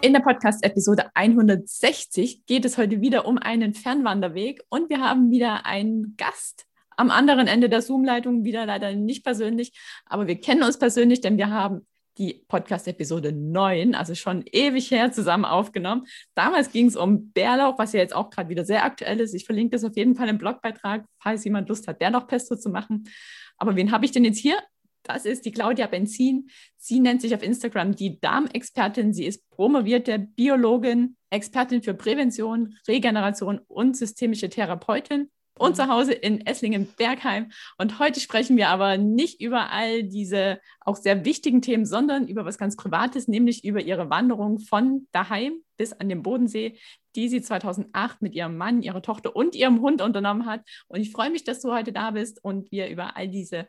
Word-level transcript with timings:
In 0.00 0.12
der 0.12 0.20
Podcast-Episode 0.20 1.10
160 1.14 2.46
geht 2.46 2.64
es 2.64 2.78
heute 2.78 3.00
wieder 3.00 3.26
um 3.26 3.36
einen 3.36 3.74
Fernwanderweg 3.74 4.62
und 4.68 4.90
wir 4.90 5.00
haben 5.00 5.32
wieder 5.32 5.66
einen 5.66 6.14
Gast 6.16 6.66
am 6.96 7.10
anderen 7.10 7.48
Ende 7.48 7.68
der 7.68 7.82
Zoom-Leitung, 7.82 8.44
wieder 8.44 8.64
leider 8.64 8.94
nicht 8.94 9.24
persönlich, 9.24 9.72
aber 10.06 10.28
wir 10.28 10.40
kennen 10.40 10.62
uns 10.62 10.78
persönlich, 10.78 11.20
denn 11.20 11.36
wir 11.36 11.50
haben 11.50 11.84
die 12.16 12.44
Podcast-Episode 12.46 13.32
9, 13.32 13.96
also 13.96 14.14
schon 14.14 14.44
ewig 14.46 14.88
her, 14.92 15.10
zusammen 15.10 15.44
aufgenommen. 15.44 16.06
Damals 16.36 16.70
ging 16.70 16.86
es 16.86 16.96
um 16.96 17.32
Bärlauch, 17.32 17.76
was 17.78 17.92
ja 17.92 17.98
jetzt 17.98 18.14
auch 18.14 18.30
gerade 18.30 18.50
wieder 18.50 18.64
sehr 18.64 18.84
aktuell 18.84 19.18
ist. 19.18 19.34
Ich 19.34 19.46
verlinke 19.46 19.72
das 19.72 19.84
auf 19.84 19.96
jeden 19.96 20.14
Fall 20.14 20.28
im 20.28 20.38
Blogbeitrag, 20.38 21.06
falls 21.20 21.44
jemand 21.44 21.68
Lust 21.68 21.88
hat, 21.88 21.98
Bärlauchpesto 21.98 22.56
zu 22.56 22.70
machen. 22.70 23.08
Aber 23.56 23.74
wen 23.74 23.90
habe 23.90 24.04
ich 24.04 24.12
denn 24.12 24.24
jetzt 24.24 24.38
hier? 24.38 24.58
Das 25.08 25.24
ist 25.24 25.46
die 25.46 25.52
Claudia 25.52 25.86
Benzin. 25.86 26.50
Sie 26.76 27.00
nennt 27.00 27.22
sich 27.22 27.34
auf 27.34 27.42
Instagram 27.42 27.96
die 27.96 28.20
Darmexpertin. 28.20 29.14
Sie 29.14 29.24
ist 29.24 29.48
promovierte 29.48 30.18
Biologin, 30.18 31.16
Expertin 31.30 31.82
für 31.82 31.94
Prävention, 31.94 32.76
Regeneration 32.86 33.58
und 33.68 33.96
systemische 33.96 34.50
Therapeutin 34.50 35.30
und 35.58 35.76
zu 35.76 35.88
Hause 35.88 36.12
in 36.12 36.46
Esslingen-Bergheim. 36.46 37.50
Und 37.78 37.98
heute 37.98 38.20
sprechen 38.20 38.58
wir 38.58 38.68
aber 38.68 38.98
nicht 38.98 39.40
über 39.40 39.72
all 39.72 40.04
diese 40.04 40.60
auch 40.80 40.96
sehr 40.96 41.24
wichtigen 41.24 41.62
Themen, 41.62 41.86
sondern 41.86 42.28
über 42.28 42.44
was 42.44 42.58
ganz 42.58 42.76
Privates, 42.76 43.28
nämlich 43.28 43.64
über 43.64 43.80
ihre 43.80 44.10
Wanderung 44.10 44.58
von 44.58 45.08
daheim 45.12 45.54
bis 45.78 45.94
an 45.94 46.10
den 46.10 46.22
Bodensee, 46.22 46.78
die 47.16 47.28
sie 47.28 47.40
2008 47.40 48.20
mit 48.20 48.34
ihrem 48.34 48.56
Mann, 48.56 48.82
ihrer 48.82 49.02
Tochter 49.02 49.34
und 49.34 49.54
ihrem 49.54 49.80
Hund 49.80 50.02
unternommen 50.02 50.44
hat. 50.44 50.62
Und 50.86 51.00
ich 51.00 51.12
freue 51.12 51.30
mich, 51.30 51.44
dass 51.44 51.60
du 51.60 51.72
heute 51.72 51.92
da 51.92 52.10
bist 52.10 52.44
und 52.44 52.70
wir 52.70 52.88
über 52.88 53.16
all 53.16 53.28
diese 53.28 53.66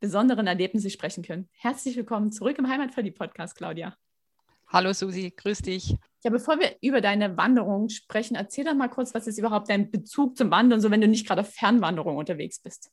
besonderen 0.00 0.46
Erlebnisse 0.46 0.90
sprechen 0.90 1.24
können. 1.24 1.48
Herzlich 1.52 1.96
willkommen 1.96 2.32
zurück 2.32 2.58
im 2.58 2.68
Heimatverlieb-Podcast, 2.68 3.56
Claudia. 3.56 3.96
Hallo 4.68 4.92
Susi, 4.92 5.32
grüß 5.34 5.62
dich. 5.62 5.96
Ja, 6.24 6.30
bevor 6.30 6.58
wir 6.58 6.76
über 6.82 7.00
deine 7.00 7.36
Wanderung 7.36 7.88
sprechen, 7.88 8.34
erzähl 8.34 8.64
doch 8.64 8.74
mal 8.74 8.88
kurz, 8.88 9.14
was 9.14 9.26
ist 9.26 9.38
überhaupt 9.38 9.70
dein 9.70 9.90
Bezug 9.90 10.36
zum 10.36 10.50
Wandern, 10.50 10.80
so 10.80 10.90
wenn 10.90 11.00
du 11.00 11.08
nicht 11.08 11.26
gerade 11.26 11.42
auf 11.42 11.54
Fernwanderung 11.54 12.16
unterwegs 12.16 12.58
bist. 12.60 12.90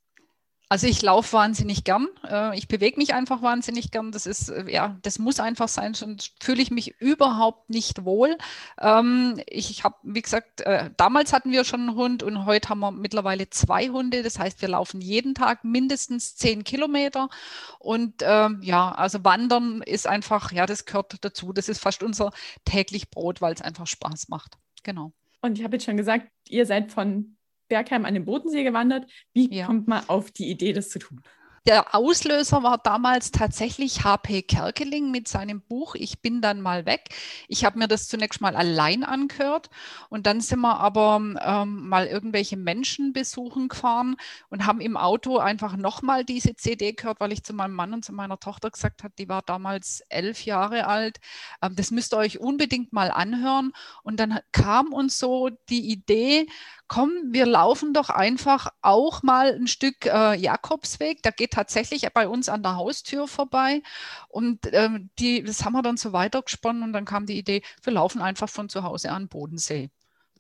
Also 0.69 0.88
ich 0.88 1.02
laufe 1.02 1.33
wahnsinnig 1.33 1.83
gern. 1.83 2.08
Äh, 2.28 2.58
ich 2.58 2.67
bewege 2.67 2.97
mich 2.97 3.14
einfach 3.14 3.42
wahnsinnig 3.42 3.92
gern. 3.92 4.11
Das 4.11 4.25
ist, 4.25 4.50
äh, 4.50 4.72
ja, 4.72 4.97
das 5.03 5.19
muss 5.19 5.39
einfach 5.39 5.67
sein, 5.67 5.94
sonst 5.94 6.33
fühle 6.42 6.61
ich 6.61 6.72
mich 6.72 7.00
überhaupt 7.00 7.69
nicht 7.69 8.06
wohl. 8.06 8.38
Ähm, 8.80 9.39
ich 9.47 9.84
habe, 9.84 9.95
wie 10.03 10.22
gesagt, 10.22 10.61
äh, 10.61 10.89
damals 10.97 11.31
hatten 11.31 11.52
wir 11.52 11.64
schon 11.64 11.81
einen 11.81 11.95
Hund 11.95 12.23
und 12.23 12.45
heute 12.45 12.69
haben 12.69 12.80
wir 12.80 12.91
mittlerweile 12.91 13.50
zwei 13.50 13.89
Hunde. 13.89 14.23
Das 14.23 14.39
heißt, 14.39 14.61
wir 14.61 14.69
laufen 14.69 15.02
jeden 15.02 15.36
Tag 15.36 15.64
mindestens 15.64 16.36
zehn 16.36 16.64
Kilometer. 16.64 17.30
Und 17.78 18.23
ähm, 18.23 18.61
ja, 18.64 18.91
also 18.94 19.23
Wandern 19.23 19.81
ist 19.84 20.08
einfach, 20.08 20.52
ja, 20.52 20.66
das 20.66 20.86
gehört 20.86 21.17
dazu. 21.22 21.53
Das 21.53 21.69
ist 21.69 21.81
fast 21.81 22.02
unser 22.02 22.31
täglich 22.66 23.11
Brot, 23.11 23.41
weil 23.41 23.53
es 23.53 23.61
einfach 23.61 23.86
Spaß 23.86 24.30
macht. 24.30 24.58
Genau. 24.84 25.14
Und 25.41 25.59
ich 25.59 25.64
habe 25.64 25.75
jetzt 25.75 25.86
schon 25.86 25.97
gesagt, 25.97 26.30
ihr 26.47 26.66
seid 26.66 26.91
von 26.91 27.36
Bergheim 27.73 28.05
an 28.05 28.13
den 28.13 28.25
Bodensee 28.25 28.63
gewandert. 28.63 29.09
Wie 29.33 29.52
ja. 29.52 29.66
kommt 29.66 29.88
man 29.88 30.07
auf 30.07 30.29
die 30.29 30.47
Idee, 30.47 30.73
das 30.73 30.89
zu 30.89 30.99
tun? 30.99 31.23
Der 31.66 31.95
Auslöser 31.95 32.61
war 32.61 32.78
damals 32.78 33.31
tatsächlich 33.31 34.03
HP 34.03 34.41
Kerkeling 34.41 35.11
mit 35.11 35.29
seinem 35.29 35.61
Buch 35.61 35.95
Ich 35.95 36.22
bin 36.22 36.41
dann 36.41 36.59
mal 36.59 36.85
weg. 36.85 37.16
Ich 37.47 37.63
habe 37.63 37.79
mir 37.79 37.88
das 37.88 38.09
zunächst 38.09 38.41
mal 38.41 38.57
allein 38.57 39.06
angehört 39.06 39.69
und 40.09 40.28
dann 40.28 40.41
sind 40.41 40.59
wir 40.59 40.78
aber 40.81 41.22
ähm, 41.41 41.88
mal 41.88 42.06
irgendwelche 42.06 42.57
Menschen 42.57 43.13
besuchen 43.13 43.69
gefahren 43.69 44.17
und 44.50 44.67
haben 44.67 44.81
im 44.81 44.97
Auto 44.97 45.38
einfach 45.38 45.78
nochmal 45.78 46.25
diese 46.25 46.53
CD 46.53 46.91
gehört, 46.91 47.22
weil 47.22 47.31
ich 47.31 47.45
zu 47.45 47.53
meinem 47.53 47.75
Mann 47.75 47.94
und 47.94 48.03
zu 48.03 48.12
meiner 48.12 48.41
Tochter 48.41 48.69
gesagt 48.69 49.03
habe, 49.06 49.13
die 49.17 49.29
war 49.29 49.41
damals 49.41 50.03
elf 50.09 50.44
Jahre 50.44 50.85
alt. 50.85 51.22
Ähm, 51.62 51.78
das 51.78 51.91
müsst 51.91 52.13
ihr 52.13 52.17
euch 52.17 52.41
unbedingt 52.41 52.91
mal 52.91 53.09
anhören. 53.09 53.72
Und 54.03 54.19
dann 54.19 54.39
kam 54.51 54.91
uns 54.91 55.17
so 55.17 55.50
die 55.69 55.89
Idee, 55.94 56.47
komm, 56.88 57.11
wir 57.31 57.45
laufen 57.45 57.94
doch 57.94 58.09
einfach 58.09 58.67
auch 58.81 59.23
mal 59.23 59.53
ein 59.53 59.67
Stück 59.67 60.05
äh, 60.05 60.35
Jakobsweg. 60.35 61.23
Der 61.23 61.31
geht 61.31 61.51
tatsächlich 61.51 62.07
bei 62.13 62.27
uns 62.27 62.49
an 62.49 62.63
der 62.63 62.75
Haustür 62.75 63.27
vorbei. 63.27 63.81
Und 64.29 64.59
ähm, 64.71 65.09
die, 65.19 65.44
das 65.44 65.66
haben 65.66 65.73
wir 65.73 65.81
dann 65.81 65.97
so 65.97 66.13
weitergesponnen 66.13 66.83
und 66.83 66.94
dann 66.94 67.05
kam 67.05 67.25
die 67.25 67.38
Idee, 67.38 67.63
wir 67.81 67.94
laufen 67.94 68.21
einfach 68.21 68.49
von 68.49 68.69
zu 68.69 68.83
Hause 68.83 69.11
an 69.11 69.27
Bodensee. 69.27 69.89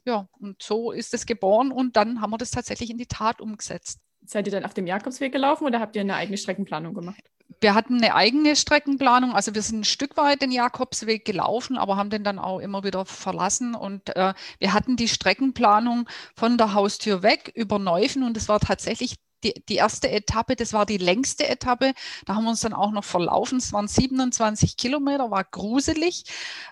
Ja, 0.05 0.27
und 0.39 0.61
so 0.61 0.91
ist 0.91 1.13
es 1.13 1.25
geboren 1.25 1.71
und 1.71 1.95
dann 1.95 2.19
haben 2.21 2.31
wir 2.31 2.37
das 2.37 2.51
tatsächlich 2.51 2.89
in 2.89 2.97
die 2.97 3.05
Tat 3.05 3.39
umgesetzt. 3.39 3.99
Seid 4.25 4.47
ihr 4.47 4.51
dann 4.51 4.65
auf 4.65 4.73
dem 4.73 4.87
Jakobsweg 4.87 5.31
gelaufen 5.31 5.65
oder 5.65 5.79
habt 5.79 5.95
ihr 5.95 6.01
eine 6.01 6.15
eigene 6.15 6.37
Streckenplanung 6.37 6.93
gemacht? 6.93 7.23
Wir 7.61 7.73
hatten 7.75 7.97
eine 7.97 8.15
eigene 8.15 8.55
Streckenplanung. 8.55 9.33
Also 9.33 9.55
wir 9.55 9.61
sind 9.61 9.81
ein 9.81 9.83
Stück 9.83 10.17
weit 10.17 10.41
den 10.41 10.51
Jakobsweg 10.51 11.25
gelaufen, 11.25 11.77
aber 11.77 11.97
haben 11.97 12.09
den 12.09 12.23
dann 12.23 12.39
auch 12.39 12.59
immer 12.59 12.83
wieder 12.83 13.05
verlassen. 13.05 13.75
Und 13.75 14.15
äh, 14.15 14.33
wir 14.59 14.73
hatten 14.73 14.95
die 14.95 15.07
Streckenplanung 15.07 16.09
von 16.35 16.57
der 16.57 16.73
Haustür 16.73 17.23
weg 17.23 17.51
über 17.55 17.79
Neufen 17.79 18.23
und 18.23 18.37
es 18.37 18.49
war 18.49 18.59
tatsächlich 18.59 19.15
die, 19.43 19.63
die 19.67 19.75
erste 19.75 20.09
Etappe, 20.09 20.55
das 20.55 20.73
war 20.73 20.85
die 20.85 20.97
längste 20.97 21.47
Etappe. 21.47 21.93
Da 22.25 22.35
haben 22.35 22.43
wir 22.43 22.51
uns 22.51 22.61
dann 22.61 22.73
auch 22.73 22.91
noch 22.91 23.03
verlaufen. 23.03 23.57
Es 23.57 23.73
waren 23.73 23.87
27 23.87 24.77
Kilometer, 24.77 25.31
war 25.31 25.43
gruselig. 25.43 26.23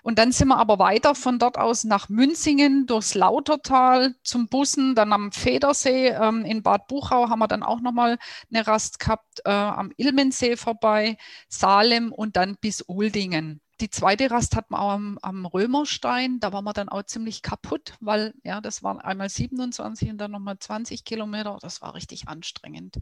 Und 0.02 0.18
dann 0.18 0.32
sind 0.32 0.48
wir 0.48 0.58
aber 0.58 0.78
weiter 0.78 1.14
von 1.14 1.38
dort 1.38 1.58
aus 1.58 1.84
nach 1.84 2.08
Münzingen, 2.08 2.86
durchs 2.86 3.14
Lautertal 3.14 4.14
zum 4.22 4.48
Bussen, 4.48 4.94
dann 4.94 5.12
am 5.12 5.32
Federsee 5.32 6.08
ähm, 6.08 6.44
in 6.44 6.62
Bad 6.62 6.86
Buchau 6.88 7.28
haben 7.28 7.38
wir 7.38 7.48
dann 7.48 7.62
auch 7.62 7.80
nochmal 7.80 8.18
eine 8.52 8.66
Rast 8.66 8.98
gehabt, 8.98 9.40
äh, 9.44 9.50
am 9.50 9.92
Ilmensee 9.96 10.56
vorbei, 10.56 11.16
Salem 11.48 12.12
und 12.12 12.36
dann 12.36 12.56
bis 12.60 12.82
Uldingen 12.82 13.60
die 13.82 13.90
zweite 13.90 14.30
Rast 14.30 14.54
hatten 14.54 14.74
wir 14.74 14.80
auch 14.80 14.92
am, 14.92 15.18
am, 15.22 15.44
Römerstein. 15.44 16.38
Da 16.38 16.52
waren 16.52 16.64
wir 16.64 16.72
dann 16.72 16.88
auch 16.88 17.02
ziemlich 17.02 17.42
kaputt, 17.42 17.94
weil 18.00 18.32
ja, 18.44 18.60
das 18.60 18.82
waren 18.82 19.00
einmal 19.00 19.28
27 19.28 20.10
und 20.10 20.18
dann 20.18 20.30
nochmal 20.30 20.58
20 20.58 21.04
Kilometer. 21.04 21.58
Das 21.60 21.82
war 21.82 21.94
richtig 21.94 22.28
anstrengend. 22.28 22.96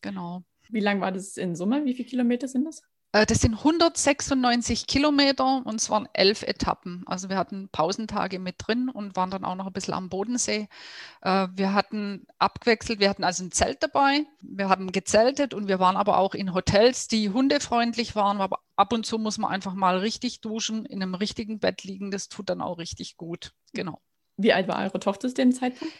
Genau. 0.00 0.42
Wie 0.70 0.80
lang 0.80 1.00
war 1.00 1.12
das 1.12 1.36
in 1.36 1.54
Summe? 1.54 1.84
Wie 1.84 1.94
viele 1.94 2.08
Kilometer 2.08 2.48
sind 2.48 2.64
das? 2.64 2.82
Äh, 3.12 3.26
das 3.26 3.40
sind 3.40 3.54
196 3.54 4.86
Kilometer 4.86 5.62
und 5.64 5.76
es 5.80 5.90
waren 5.90 6.08
elf 6.12 6.42
Etappen. 6.42 7.02
Also 7.06 7.28
wir 7.28 7.36
hatten 7.36 7.68
Pausentage 7.70 8.38
mit 8.38 8.56
drin 8.58 8.88
und 8.88 9.16
waren 9.16 9.30
dann 9.30 9.44
auch 9.44 9.54
noch 9.54 9.66
ein 9.66 9.72
bisschen 9.72 9.94
am 9.94 10.08
Bodensee. 10.08 10.68
Äh, 11.22 11.48
wir 11.54 11.72
hatten 11.72 12.26
abgewechselt, 12.38 13.00
wir 13.00 13.08
hatten 13.08 13.24
also 13.24 13.44
ein 13.44 13.52
Zelt 13.52 13.82
dabei, 13.82 14.26
wir 14.40 14.68
haben 14.68 14.92
gezeltet 14.92 15.54
und 15.54 15.68
wir 15.68 15.78
waren 15.78 15.96
aber 15.96 16.18
auch 16.18 16.34
in 16.34 16.54
Hotels, 16.54 17.08
die 17.08 17.30
hundefreundlich 17.30 18.14
waren. 18.16 18.40
Aber 18.40 18.60
ab 18.76 18.92
und 18.92 19.06
zu 19.06 19.18
muss 19.18 19.38
man 19.38 19.50
einfach 19.50 19.74
mal 19.74 19.98
richtig 19.98 20.40
duschen, 20.40 20.84
in 20.84 21.02
einem 21.02 21.14
richtigen 21.14 21.58
Bett 21.58 21.84
liegen. 21.84 22.10
Das 22.10 22.28
tut 22.28 22.50
dann 22.50 22.60
auch 22.60 22.78
richtig 22.78 23.16
gut. 23.16 23.52
Genau. 23.72 24.00
Wie 24.36 24.52
alt 24.52 24.68
war 24.68 24.82
eure 24.82 25.00
Tochter 25.00 25.28
zu 25.28 25.34
dem 25.34 25.52
Zeitpunkt? 25.52 25.94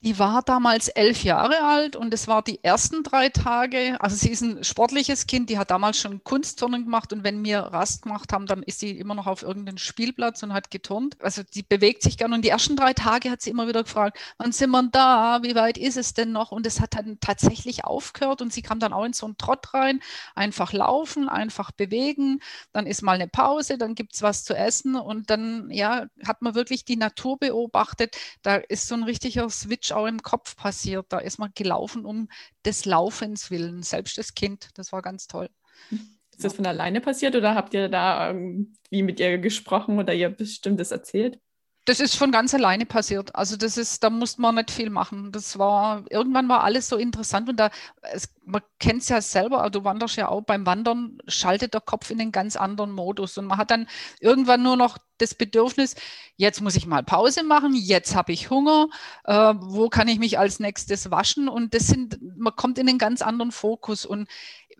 Die 0.00 0.16
war 0.20 0.42
damals 0.42 0.86
elf 0.86 1.24
Jahre 1.24 1.64
alt 1.64 1.96
und 1.96 2.14
es 2.14 2.28
war 2.28 2.42
die 2.42 2.62
ersten 2.62 3.02
drei 3.02 3.30
Tage. 3.30 4.00
Also 4.00 4.14
sie 4.14 4.30
ist 4.30 4.42
ein 4.42 4.62
sportliches 4.62 5.26
Kind, 5.26 5.50
die 5.50 5.58
hat 5.58 5.72
damals 5.72 5.98
schon 5.98 6.22
Kunstturnen 6.22 6.84
gemacht 6.84 7.12
und 7.12 7.24
wenn 7.24 7.44
wir 7.44 7.58
Rast 7.58 8.02
gemacht 8.02 8.32
haben, 8.32 8.46
dann 8.46 8.62
ist 8.62 8.78
sie 8.78 8.92
immer 8.92 9.16
noch 9.16 9.26
auf 9.26 9.42
irgendeinem 9.42 9.76
Spielplatz 9.76 10.40
und 10.44 10.52
hat 10.52 10.70
geturnt. 10.70 11.16
Also 11.20 11.42
die 11.42 11.64
bewegt 11.64 12.04
sich 12.04 12.16
gern 12.16 12.32
und 12.32 12.44
die 12.44 12.48
ersten 12.48 12.76
drei 12.76 12.92
Tage 12.92 13.28
hat 13.28 13.42
sie 13.42 13.50
immer 13.50 13.66
wieder 13.66 13.82
gefragt, 13.82 14.20
wann 14.38 14.52
sind 14.52 14.70
wir 14.70 14.84
da? 14.84 15.40
Wie 15.42 15.56
weit 15.56 15.76
ist 15.76 15.96
es 15.96 16.14
denn 16.14 16.30
noch? 16.30 16.52
Und 16.52 16.64
es 16.64 16.78
hat 16.80 16.94
dann 16.94 17.18
tatsächlich 17.18 17.84
aufgehört 17.84 18.40
und 18.40 18.52
sie 18.52 18.62
kam 18.62 18.78
dann 18.78 18.92
auch 18.92 19.04
in 19.04 19.14
so 19.14 19.26
einen 19.26 19.36
Trott 19.36 19.74
rein. 19.74 19.98
Einfach 20.36 20.72
laufen, 20.72 21.28
einfach 21.28 21.72
bewegen. 21.72 22.38
Dann 22.72 22.86
ist 22.86 23.02
mal 23.02 23.14
eine 23.14 23.26
Pause, 23.26 23.78
dann 23.78 23.96
gibt 23.96 24.14
es 24.14 24.22
was 24.22 24.44
zu 24.44 24.54
essen 24.56 24.94
und 24.94 25.28
dann 25.28 25.70
ja, 25.72 26.06
hat 26.24 26.40
man 26.40 26.54
wirklich 26.54 26.84
die 26.84 26.96
Natur 26.96 27.36
beobachtet. 27.36 28.16
Da 28.42 28.54
ist 28.56 28.86
so 28.86 28.94
ein 28.94 29.02
richtiger 29.02 29.50
Switch 29.50 29.87
Switch 29.88 29.92
auch 29.92 30.06
im 30.06 30.22
Kopf 30.22 30.56
passiert. 30.56 31.06
Da 31.10 31.18
ist 31.18 31.38
man 31.38 31.50
gelaufen 31.54 32.04
um 32.04 32.28
des 32.64 32.84
Laufens 32.84 33.50
willen, 33.50 33.82
selbst 33.82 34.18
das 34.18 34.34
Kind. 34.34 34.70
Das 34.74 34.92
war 34.92 35.02
ganz 35.02 35.26
toll. 35.26 35.50
Ist 35.90 36.44
das 36.44 36.54
von 36.54 36.66
alleine 36.66 37.00
passiert 37.00 37.34
oder 37.34 37.54
habt 37.54 37.74
ihr 37.74 37.88
da 37.88 38.30
irgendwie 38.30 39.02
mit 39.02 39.20
ihr 39.20 39.38
gesprochen 39.38 39.98
oder 39.98 40.14
ihr 40.14 40.28
bestimmtes 40.28 40.90
erzählt? 40.90 41.40
Das 41.88 42.00
ist 42.00 42.16
von 42.16 42.30
ganz 42.30 42.52
alleine 42.52 42.84
passiert. 42.84 43.34
Also 43.34 43.56
das 43.56 43.78
ist, 43.78 44.04
da 44.04 44.10
musste 44.10 44.42
man 44.42 44.56
nicht 44.56 44.70
viel 44.70 44.90
machen. 44.90 45.32
Das 45.32 45.58
war, 45.58 46.04
irgendwann 46.10 46.46
war 46.46 46.62
alles 46.62 46.86
so 46.86 46.96
interessant 46.96 47.48
und 47.48 47.56
da, 47.58 47.70
es, 48.12 48.28
man 48.44 48.60
kennt 48.78 49.00
es 49.02 49.08
ja 49.08 49.22
selber, 49.22 49.68
du 49.70 49.84
wanderst 49.84 50.16
ja 50.16 50.28
auch, 50.28 50.42
beim 50.42 50.66
Wandern 50.66 51.18
schaltet 51.28 51.72
der 51.72 51.80
Kopf 51.80 52.10
in 52.10 52.20
einen 52.20 52.30
ganz 52.30 52.56
anderen 52.56 52.92
Modus 52.92 53.38
und 53.38 53.46
man 53.46 53.56
hat 53.56 53.70
dann 53.70 53.88
irgendwann 54.20 54.62
nur 54.62 54.76
noch 54.76 54.98
das 55.16 55.34
Bedürfnis, 55.34 55.96
jetzt 56.36 56.60
muss 56.60 56.76
ich 56.76 56.86
mal 56.86 57.02
Pause 57.02 57.42
machen, 57.42 57.74
jetzt 57.74 58.14
habe 58.14 58.32
ich 58.32 58.50
Hunger, 58.50 58.88
äh, 59.24 59.54
wo 59.58 59.88
kann 59.88 60.08
ich 60.08 60.18
mich 60.18 60.38
als 60.38 60.60
nächstes 60.60 61.10
waschen 61.10 61.48
und 61.48 61.72
das 61.72 61.86
sind, 61.86 62.18
man 62.36 62.54
kommt 62.54 62.78
in 62.78 62.88
einen 62.88 62.98
ganz 62.98 63.22
anderen 63.22 63.50
Fokus 63.50 64.04
und 64.04 64.28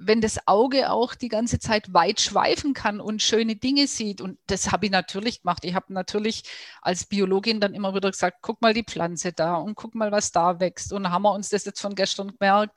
wenn 0.01 0.21
das 0.21 0.39
Auge 0.47 0.91
auch 0.91 1.17
die 1.17 1.29
ganze 1.29 1.59
Zeit 1.59 1.93
weit 1.93 2.21
schweifen 2.21 2.73
kann 2.73 3.01
und 3.01 3.21
schöne 3.21 3.57
Dinge 3.57 3.89
sieht, 3.89 4.21
und 4.21 4.39
das 4.47 4.71
habe 4.71 4.87
ich 4.87 4.93
natürlich 4.93 5.43
gemacht. 5.43 5.65
Ich 5.65 5.75
habe 5.75 5.93
natürlich 5.93 6.45
als 6.83 7.05
Biologin 7.05 7.61
dann 7.61 7.75
immer 7.75 7.95
wieder 7.95 8.11
gesagt, 8.11 8.39
guck 8.41 8.63
mal 8.63 8.73
die 8.73 8.85
Pflanze 8.85 9.33
da 9.33 9.57
und 9.57 9.75
guck 9.75 9.97
mal, 9.97 10.13
was 10.13 10.31
da 10.31 10.61
wächst. 10.61 10.93
Und 10.93 11.11
haben 11.11 11.23
wir 11.23 11.33
uns 11.33 11.49
das 11.49 11.65
jetzt 11.65 11.81
von 11.81 11.97
gestern 11.97 12.33
gemerkt, 12.39 12.77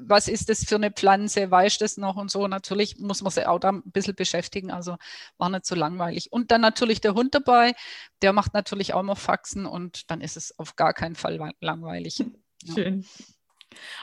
was 0.00 0.28
ist 0.28 0.48
das 0.48 0.64
für 0.64 0.76
eine 0.76 0.90
Pflanze, 0.90 1.50
weißt 1.50 1.80
du 1.80 1.84
das 1.84 1.98
noch 1.98 2.16
und 2.16 2.30
so. 2.30 2.48
Natürlich 2.48 2.98
muss 2.98 3.22
man 3.22 3.30
sich 3.30 3.46
auch 3.46 3.58
da 3.58 3.70
ein 3.70 3.82
bisschen 3.84 4.14
beschäftigen, 4.14 4.70
also 4.70 4.96
war 5.36 5.50
nicht 5.50 5.66
so 5.66 5.74
langweilig. 5.74 6.32
Und 6.32 6.50
dann 6.50 6.62
natürlich 6.62 7.02
der 7.02 7.12
Hund 7.14 7.34
dabei, 7.34 7.74
der 8.22 8.32
macht 8.32 8.54
natürlich 8.54 8.94
auch 8.94 9.00
immer 9.00 9.16
Faxen 9.16 9.66
und 9.66 10.10
dann 10.10 10.22
ist 10.22 10.38
es 10.38 10.58
auf 10.58 10.74
gar 10.76 10.94
keinen 10.94 11.16
Fall 11.16 11.52
langweilig. 11.60 12.24
Schön. 12.74 13.04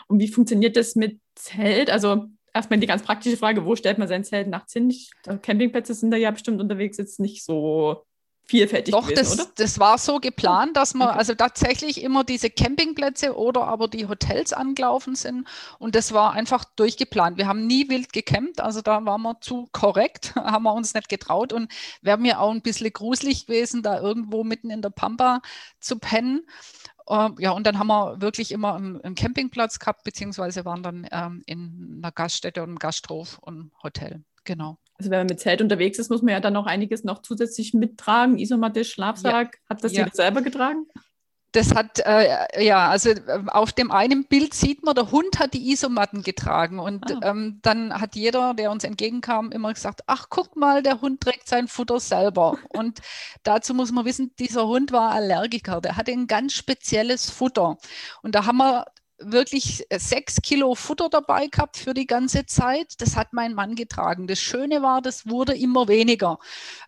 Und 0.08 0.20
wie 0.20 0.28
funktioniert 0.28 0.76
das 0.76 0.96
mit 0.96 1.20
Zelt? 1.36 1.90
Also 1.90 2.28
erstmal 2.60 2.80
die 2.80 2.88
ganz 2.88 3.04
praktische 3.04 3.38
Frage, 3.38 3.66
wo 3.66 3.76
stellt 3.76 3.98
man 3.98 4.08
sein 4.08 4.24
Zelt 4.24 4.48
nachts 4.48 4.74
hin? 4.74 4.94
Campingplätze 5.42 5.94
sind 5.94 6.12
da 6.12 6.18
ja 6.18 6.32
bestimmt 6.32 6.62
unterwegs 6.62 6.98
jetzt 6.98 7.20
nicht 7.20 7.44
so 7.44 8.04
vielfältig 8.50 8.94
Doch, 8.94 9.08
gewesen, 9.08 9.38
das, 9.38 9.54
das 9.54 9.80
war 9.80 9.98
so 10.00 10.20
geplant, 10.20 10.76
dass 10.76 10.96
man 10.96 11.10
okay. 11.10 11.18
also 11.20 11.36
tatsächlich 11.36 12.02
immer 12.02 12.24
diese 12.24 12.50
Campingplätze 12.50 13.38
oder 13.38 13.66
aber 13.66 13.88
die 13.88 14.08
Hotels 14.08 14.54
angelaufen 14.54 15.16
sind 15.16 15.48
und 15.78 15.94
das 15.94 16.14
war 16.14 16.34
einfach 16.34 16.66
durchgeplant. 16.66 17.38
Wir 17.38 17.48
haben 17.48 17.68
nie 17.68 17.90
wild 17.90 18.12
gecampt, 18.12 18.60
also 18.60 18.82
da 18.82 19.06
waren 19.06 19.22
wir 19.22 19.40
zu 19.40 19.70
korrekt, 19.72 20.34
haben 20.36 20.64
wir 20.64 20.74
uns 20.74 20.96
nicht 20.96 21.10
getraut 21.10 21.54
und 21.54 21.72
wäre 22.02 22.18
mir 22.18 22.40
auch 22.40 22.52
ein 22.52 22.62
bisschen 22.62 22.92
gruselig 22.92 23.46
gewesen, 23.46 23.84
da 23.84 24.02
irgendwo 24.02 24.44
mitten 24.44 24.72
in 24.72 24.82
der 24.82 24.90
Pampa 24.90 25.42
zu 25.80 26.00
pennen. 26.00 26.42
Ähm, 27.10 27.36
ja, 27.40 27.52
und 27.52 27.66
dann 27.66 27.80
haben 27.80 27.88
wir 27.88 28.22
wirklich 28.22 28.52
immer 28.52 28.76
einen, 28.76 29.02
einen 29.02 29.16
Campingplatz 29.16 29.80
gehabt, 29.80 30.04
beziehungsweise 30.04 30.66
waren 30.66 30.84
dann 30.84 31.08
ähm, 31.12 31.42
in 31.46 32.00
einer 32.02 32.12
Gaststätte 32.12 32.62
und 32.62 32.70
einem 32.70 32.80
Gasthof 32.80 33.40
und 33.40 33.72
Hotel. 33.84 34.24
Genau. 34.44 34.78
Also 34.98 35.12
wenn 35.12 35.20
man 35.20 35.28
mit 35.28 35.40
Zelt 35.40 35.62
unterwegs 35.62 35.98
ist, 35.98 36.10
muss 36.10 36.22
man 36.22 36.34
ja 36.34 36.40
dann 36.40 36.54
noch 36.54 36.66
einiges 36.66 37.04
noch 37.04 37.22
zusätzlich 37.22 37.74
mittragen. 37.74 38.38
Isomatte, 38.38 38.84
Schlafsack. 38.84 39.56
Ja. 39.56 39.70
Hat 39.70 39.84
das 39.84 39.94
ja. 39.94 40.04
jeder 40.04 40.16
selber 40.16 40.42
getragen? 40.42 40.86
Das 41.52 41.74
hat, 41.74 42.00
äh, 42.06 42.64
ja, 42.64 42.90
also 42.90 43.10
äh, 43.10 43.44
auf 43.48 43.72
dem 43.74 43.92
einen 43.92 44.26
Bild 44.26 44.54
sieht 44.54 44.84
man, 44.84 44.94
der 44.94 45.10
Hund 45.10 45.40
hat 45.40 45.54
die 45.54 45.72
Isomatten 45.72 46.22
getragen 46.22 46.78
und 46.78 47.12
ah. 47.12 47.32
ähm, 47.32 47.60
dann 47.64 48.00
hat 48.00 48.16
jeder, 48.16 48.54
der 48.54 48.70
uns 48.70 48.84
entgegenkam, 48.84 49.52
immer 49.52 49.74
gesagt, 49.74 50.02
ach 50.06 50.28
guck 50.30 50.56
mal, 50.56 50.84
der 50.84 51.02
Hund 51.02 51.22
trägt 51.22 51.48
sein 51.48 51.68
Futter 51.68 52.00
selber. 52.00 52.58
und 52.70 53.00
dazu 53.44 53.74
muss 53.74 53.92
man 53.92 54.06
wissen, 54.06 54.32
dieser 54.38 54.68
Hund 54.68 54.92
war 54.92 55.12
Allergiker, 55.12 55.82
der 55.82 55.96
hatte 55.96 56.12
ein 56.12 56.28
ganz 56.28 56.54
spezielles 56.54 57.30
Futter. 57.30 57.78
Und 58.22 58.36
da 58.36 58.46
haben 58.46 58.58
wir 58.58 58.86
wirklich 59.20 59.86
äh, 59.90 60.00
sechs 60.00 60.42
Kilo 60.42 60.76
Futter 60.76 61.10
dabei 61.10 61.48
gehabt 61.48 61.78
für 61.78 61.94
die 61.94 62.08
ganze 62.08 62.46
Zeit. 62.46 63.02
Das 63.02 63.16
hat 63.16 63.34
mein 63.34 63.54
Mann 63.54 63.76
getragen. 63.76 64.28
Das 64.28 64.40
Schöne 64.40 64.82
war, 64.82 65.02
das 65.02 65.28
wurde 65.28 65.56
immer 65.56 65.88
weniger 65.88 66.40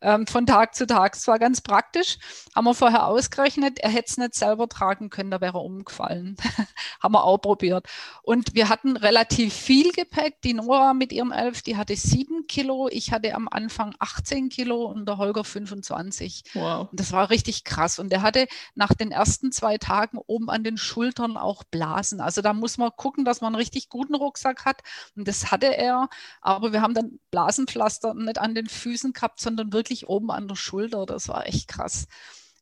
ähm, 0.02 0.28
von 0.28 0.46
Tag 0.46 0.76
zu 0.76 0.88
Tag. 0.88 1.16
Es 1.16 1.28
war 1.28 1.40
ganz 1.40 1.62
praktisch. 1.62 2.18
Haben 2.56 2.66
wir 2.66 2.74
vorher 2.74 3.08
ausgerechnet, 3.08 3.80
er 3.80 3.90
hätte 3.90 4.10
es 4.10 4.18
nicht 4.18 4.36
selber 4.36 4.68
tragen 4.70 5.10
können, 5.10 5.32
da 5.32 5.42
wäre 5.42 5.60
er 5.60 5.64
umgefallen. 5.64 6.38
Haben 7.02 7.14
wir 7.14 7.24
auch 7.24 7.38
probiert. 7.38 7.88
Und 8.24 8.54
wir 8.56 8.70
hatten 8.70 8.98
relativ 8.98 9.54
viel 9.54 9.92
Gepäck. 9.92 10.42
Die 10.44 10.54
Nora 10.54 10.94
mit 10.94 11.12
ihrem 11.12 11.32
Elf, 11.32 11.62
die 11.62 11.78
hatte 11.78 11.96
sieben 11.96 12.48
Kilo. 12.48 12.88
Ich 12.92 13.12
hatte 13.12 13.34
am 13.36 13.48
Anfang 13.48 13.96
18 14.00 14.50
Kilo 14.50 14.86
und 14.86 15.06
der 15.06 15.18
Holger 15.18 15.44
25. 15.44 16.44
Wow. 16.54 16.88
Und 16.92 17.00
das 17.00 17.12
war 17.12 17.30
richtig 17.30 17.64
krass. 17.64 18.00
Und 18.00 18.12
er 18.14 18.22
hatte 18.22 18.48
nach 18.76 18.94
den 18.94 19.12
ersten 19.12 19.52
zwei 19.52 19.78
Tagen 19.78 20.18
oben 20.18 20.50
an 20.50 20.64
den 20.64 20.78
Schultern 20.78 21.38
auch 21.38 21.64
Blasen. 21.64 22.21
Also 22.22 22.42
da 22.42 22.54
muss 22.54 22.78
man 22.78 22.92
gucken, 22.96 23.26
dass 23.26 23.42
man 23.42 23.54
einen 23.54 23.62
richtig 23.62 23.90
guten 23.90 24.16
Rucksack 24.16 24.66
hat. 24.66 24.82
Und 25.16 25.28
das 25.28 25.52
hatte 25.52 25.76
er. 25.76 26.10
Aber 26.42 26.74
wir 26.74 26.82
haben 26.82 26.94
dann 26.94 27.20
Blasenpflaster 27.32 28.14
nicht 28.14 28.38
an 28.38 28.56
den 28.56 28.68
Füßen 28.68 29.14
gehabt, 29.14 29.40
sondern 29.40 29.74
wirklich 29.74 30.08
oben 30.08 30.32
an 30.32 30.48
der 30.48 30.56
Schulter. 30.56 31.06
Das 31.06 31.28
war 31.28 31.48
echt 31.48 31.68
krass. 31.68 32.08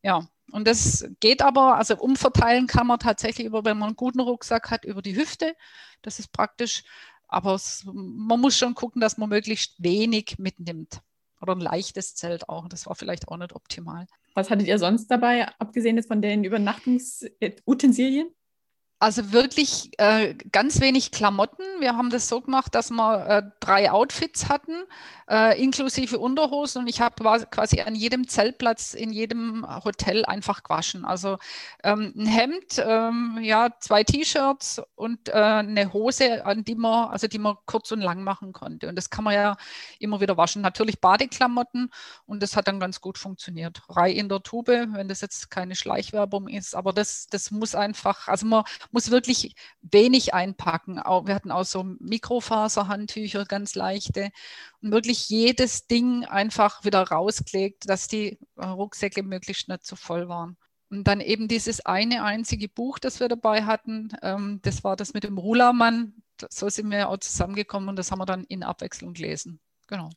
Ja, 0.01 0.27
und 0.51 0.67
das 0.67 1.07
geht 1.19 1.41
aber, 1.41 1.75
also 1.75 1.95
umverteilen 1.97 2.67
kann 2.67 2.88
man 2.88 3.00
tatsächlich 3.00 3.45
über, 3.45 3.65
wenn 3.65 3.77
man 3.77 3.89
einen 3.89 3.95
guten 3.95 4.19
Rucksack 4.19 4.71
hat, 4.71 4.85
über 4.85 5.01
die 5.01 5.15
Hüfte. 5.15 5.56
Das 6.01 6.19
ist 6.19 6.31
praktisch. 6.31 6.83
Aber 7.27 7.53
es, 7.53 7.83
man 7.85 8.39
muss 8.39 8.57
schon 8.57 8.73
gucken, 8.73 9.01
dass 9.01 9.17
man 9.17 9.29
möglichst 9.29 9.81
wenig 9.83 10.38
mitnimmt. 10.39 11.01
Oder 11.41 11.56
ein 11.56 11.61
leichtes 11.61 12.15
Zelt 12.15 12.50
auch. 12.50 12.67
Das 12.67 12.88
war 12.88 12.95
vielleicht 12.95 13.27
auch 13.27 13.38
nicht 13.38 13.53
optimal. 13.53 14.07
Was 14.33 14.50
hattet 14.50 14.67
ihr 14.67 14.79
sonst 14.79 15.07
dabei, 15.07 15.47
abgesehen 15.59 15.95
jetzt 15.95 16.07
von 16.07 16.21
den 16.21 16.44
Übernachtungsutensilien? 16.44 18.29
Also 19.01 19.31
wirklich 19.31 19.92
äh, 19.98 20.36
ganz 20.51 20.81
wenig 20.81 21.12
Klamotten. 21.12 21.63
Wir 21.80 21.96
haben 21.96 22.10
das 22.10 22.28
so 22.28 22.42
gemacht, 22.42 22.75
dass 22.75 22.92
wir 22.92 23.28
äh, 23.28 23.44
drei 23.62 23.90
Outfits 23.90 24.50
hatten, 24.50 24.74
äh, 25.30 25.62
inklusive 25.62 26.19
Unterhosen. 26.19 26.81
Und 26.81 26.90
ich 26.90 27.00
habe 27.00 27.24
quasi 27.50 27.80
an 27.80 27.96
jedem 27.96 28.28
Zeltplatz 28.28 28.94
in 28.94 29.13
jedem 29.13 29.66
Hotel 29.86 30.25
einfach 30.25 30.63
gewaschen. 30.63 31.06
Also 31.06 31.38
ähm, 31.81 32.13
ein 32.13 32.25
Hemd, 32.25 32.84
ähm, 32.86 33.40
ja, 33.42 33.69
zwei 33.80 34.04
T-Shirts 34.04 34.81
und 34.96 35.30
äh, 35.30 35.31
eine 35.31 35.94
Hose, 35.94 36.45
an 36.45 36.66
die 36.66 36.75
man, 36.75 37.10
also 37.10 37.28
die 37.28 37.40
man 37.40 37.56
kurz 37.66 37.94
und 37.94 38.02
lang 38.02 38.22
machen 38.24 38.52
konnte. 38.52 38.90
Und 38.90 38.98
das 38.98 39.10
kann 39.10 39.24
man 39.24 39.34
ja 39.34 39.56
immer 40.00 40.19
wieder 40.19 40.36
waschen. 40.36 40.62
Natürlich 40.62 41.00
Badeklamotten 41.00 41.90
und 42.25 42.44
das 42.44 42.57
hat 42.57 42.68
dann 42.68 42.81
ganz 42.81 43.00
gut 43.00 43.18
funktioniert. 43.18 43.81
Rei 43.88 44.12
in 44.12 44.28
der 44.28 44.44
Tube, 44.44 44.68
wenn 44.68 45.07
das 45.07 45.22
jetzt 45.22 45.50
keine 45.50 45.75
Schleichwerbung 45.75 46.50
ist, 46.50 46.75
aber 46.75 46.92
das, 46.92 47.28
das 47.28 47.50
muss 47.50 47.75
einfach, 47.75 48.28
also 48.28 48.45
man 48.45 48.66
muss 48.91 49.12
wirklich 49.12 49.56
wenig 49.81 50.33
einpacken. 50.33 50.95
Wir 50.97 51.36
hatten 51.36 51.51
auch 51.51 51.65
so 51.65 51.83
Mikrofaserhandtücher, 51.83 53.45
ganz 53.45 53.75
leichte. 53.75 54.30
Und 54.81 54.91
wirklich 54.91 55.30
jedes 55.30 55.88
Ding 55.88 56.25
einfach 56.25 56.83
wieder 56.83 57.03
rausgelegt, 57.03 57.89
dass 57.89 58.07
die 58.07 58.39
äh, 58.57 58.65
Rucksäcke 58.65 59.24
möglichst 59.24 59.69
nicht 59.69 59.86
zu 59.86 59.95
voll 59.95 60.27
waren. 60.27 60.57
Und 60.89 61.07
dann 61.07 61.21
eben 61.21 61.47
dieses 61.47 61.86
eine 61.86 62.24
einzige 62.24 62.68
Buch, 62.68 62.97
das 62.97 63.19
wir 63.19 63.27
dabei 63.27 63.63
hatten, 63.63 64.09
ähm, 64.24 64.59
das 64.63 64.83
war 64.83 64.95
das 64.95 65.13
mit 65.13 65.24
dem 65.24 65.38
Rulermann. 65.38 66.13
So 66.50 66.69
sind 66.69 66.89
wir 66.89 67.09
auch 67.09 67.18
zusammengekommen 67.18 67.89
und 67.89 67.95
das 67.95 68.12
haben 68.12 68.19
wir 68.19 68.25
dann 68.25 68.44
in 68.45 68.63
Abwechslung 68.63 69.13
gelesen. 69.13 69.59
Genau. 69.88 70.09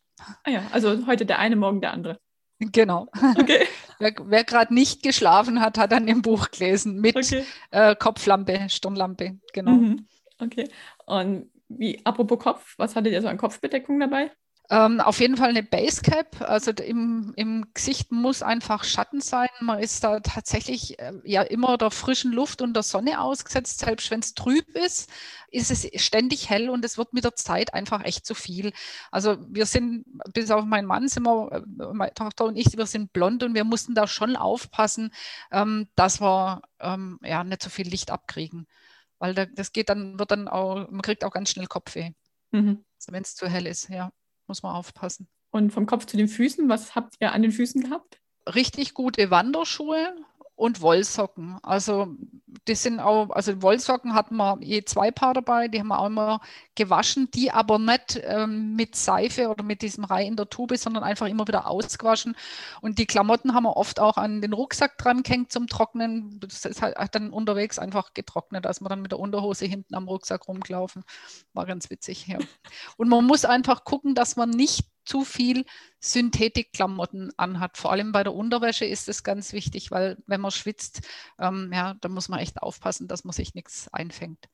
Ah 0.45 0.51
ja, 0.51 0.67
also 0.71 1.07
heute 1.07 1.27
der 1.27 1.39
eine, 1.39 1.57
morgen 1.57 1.81
der 1.81 1.93
andere. 1.93 2.21
Genau. 2.59 3.09
Okay. 3.39 3.67
wer, 4.03 4.13
wer 4.25 4.45
gerade 4.45 4.75
nicht 4.75 5.03
geschlafen 5.03 5.61
hat, 5.61 5.79
hat 5.79 5.93
dann 5.93 6.09
im 6.09 6.23
Buch 6.23 6.51
gelesen 6.51 7.01
mit 7.01 7.17
okay. 7.17 7.45
äh, 7.71 7.95
Kopflampe, 7.97 8.69
Stirnlampe. 8.69 9.39
Genau. 9.53 9.73
Mhm. 9.73 10.07
Okay. 10.39 10.69
Und 11.07 11.51
wie, 11.69 12.05
apropos 12.05 12.39
Kopf, 12.39 12.75
was 12.77 12.97
hattet 12.97 13.13
ihr 13.13 13.23
so 13.23 13.29
an 13.29 13.39
Kopfbedeckung 13.39 13.99
dabei? 14.01 14.31
Ähm, 14.71 15.01
auf 15.01 15.21
jeden 15.21 15.37
Fall 15.37 15.51
eine 15.51 15.63
Basecap. 15.63 16.41
Also 16.41 16.71
im, 16.71 17.35
im 17.37 17.67
Gesicht 17.75 18.13
muss 18.13 18.43
einfach 18.43 18.85
Schatten 18.85 19.21
sein. 19.21 19.49
Man 19.61 19.81
ist 19.81 20.03
da 20.05 20.21
tatsächlich 20.21 20.99
äh, 20.99 21.13
ja 21.25 21.43
immer 21.43 21.77
der 21.77 21.91
frischen 21.91 22.33
Luft 22.33 22.63
und 22.63 22.75
der 22.75 22.83
Sonne 22.83 23.21
ausgesetzt. 23.21 23.81
Selbst 23.81 24.11
wenn 24.11 24.21
es 24.21 24.35
trüb 24.35 24.69
ist, 24.71 25.11
ist 25.51 25.71
es 25.71 26.03
ständig 26.03 26.49
hell 26.49 26.71
und 26.71 26.85
es 26.85 26.97
wird 26.97 27.13
mit 27.13 27.25
der 27.25 27.35
Zeit 27.35 27.75
einfach 27.75 28.05
echt 28.05 28.25
zu 28.25 28.35
viel. 28.35 28.73
Also 29.11 29.37
wir 29.49 29.67
sind, 29.67 30.05
bis 30.33 30.51
auf 30.51 30.65
meinen 30.65 30.87
Mann 30.87 31.09
sind 31.09 31.25
wir, 31.25 31.53
äh, 31.53 31.93
meine 31.93 32.15
Tochter 32.15 32.45
und 32.47 32.57
ich, 32.57 32.77
wir 32.77 32.87
sind 32.87 33.13
blond 33.13 33.43
und 33.43 33.55
wir 33.55 33.65
mussten 33.65 33.95
da 33.95 34.07
schon 34.07 34.37
aufpassen, 34.37 35.13
ähm, 35.51 35.89
dass 35.97 36.21
wir 36.21 36.63
ähm, 36.81 37.19
ja 37.23 37.45
nicht 37.45 37.63
so 37.63 37.69
viel 37.69 37.89
Licht 37.89 38.11
abkriegen. 38.11 38.67
Weil 39.19 39.35
da, 39.35 39.45
das 39.45 39.73
geht 39.73 39.89
dann, 39.89 40.19
wird 40.19 40.31
dann 40.31 40.49
auch, 40.49 40.89
man 40.91 41.03
kriegt 41.03 41.25
auch 41.25 41.33
ganz 41.33 41.51
schnell 41.51 41.67
Kopfweh. 41.67 42.13
Mhm. 42.53 42.85
Wenn 43.09 43.23
es 43.23 43.35
zu 43.35 43.49
hell 43.49 43.67
ist, 43.67 43.89
ja 43.89 44.13
muss 44.47 44.63
man 44.63 44.75
aufpassen. 44.75 45.29
Und 45.51 45.71
vom 45.71 45.87
Kopf 45.87 46.07
zu 46.07 46.17
den 46.17 46.29
Füßen, 46.29 46.69
was 46.69 46.95
habt 46.95 47.15
ihr 47.21 47.33
an 47.33 47.43
den 47.43 47.53
Füßen 47.53 47.83
gehabt? 47.83 48.21
Richtig 48.55 48.95
gute 48.95 49.31
Wanderschuhe 49.31 50.17
und 50.63 50.81
Wollsocken. 50.81 51.59
Also 51.65 52.15
das 52.67 52.85
sind 52.85 53.01
auch, 53.01 53.31
also 53.31 53.63
Wollsocken 53.63 54.15
hatten 54.15 54.37
wir 54.37 54.59
je 54.61 54.85
zwei 54.85 55.11
Paar 55.11 55.35
dabei, 55.35 55.67
die 55.67 55.81
haben 55.81 55.89
wir 55.89 55.99
auch 55.99 56.07
immer 56.07 56.41
gewaschen, 56.77 57.29
die 57.33 57.51
aber 57.51 57.81
nicht 57.81 58.21
ähm, 58.23 58.77
mit 58.77 58.95
Seife 58.95 59.49
oder 59.49 59.65
mit 59.65 59.83
diesem 59.83 60.05
Rei 60.05 60.25
in 60.25 60.37
der 60.37 60.49
Tube, 60.49 60.77
sondern 60.77 61.03
einfach 61.03 61.27
immer 61.27 61.49
wieder 61.49 61.67
ausgewaschen. 61.67 62.37
Und 62.81 63.01
die 63.01 63.07
Klamotten 63.07 63.55
haben 63.55 63.65
wir 63.65 63.77
oft 63.77 63.99
auch 63.99 64.17
an 64.17 64.41
den 64.41 64.53
Rucksack 64.53 64.99
dran 64.99 65.25
gehängt 65.25 65.51
zum 65.51 65.67
Trocknen. 65.67 66.39
Das 66.39 66.65
ist 66.65 66.81
halt 66.81 66.97
dann 67.17 67.31
unterwegs 67.31 67.81
einfach 67.81 68.15
getrocknet, 68.15 68.65
als 68.65 68.81
wir 68.81 68.89
dann 68.89 69.03
mit 69.03 69.11
der 69.11 69.19
Unterhose 69.19 69.65
hinten 69.65 69.97
am 69.97 70.07
Rucksack 70.07 70.47
rumgelaufen. 70.47 71.03
War 71.55 71.67
ganz 71.67 71.91
witzig, 71.91 72.29
ja. 72.29 72.39
Und 72.97 73.09
man 73.09 73.25
muss 73.25 73.45
einfach 73.45 73.83
gucken, 73.83 74.15
dass 74.15 74.37
man 74.37 74.51
nicht 74.51 74.92
zu 75.05 75.25
viel 75.25 75.65
Synthetikklamotten 76.01 77.33
anhat. 77.37 77.77
Vor 77.77 77.93
allem 77.93 78.13
bei 78.13 78.23
der 78.23 78.35
Unterwäsche 78.35 78.85
ist 78.85 79.09
es 79.09 79.23
ganz 79.23 79.53
wichtig, 79.53 79.91
weil 79.91 80.17
wenn 80.27 80.41
man 80.41 80.51
schwitzt, 80.51 81.03
ähm, 81.39 81.71
ja, 81.73 81.95
da 82.01 82.09
muss 82.09 82.29
man 82.29 82.41
echt 82.41 82.63
aufpassen, 82.63 83.09
dass 83.09 83.25
man 83.25 83.33
sich 83.33 83.55
nichts 83.55 83.89
einfängt. 83.93 84.49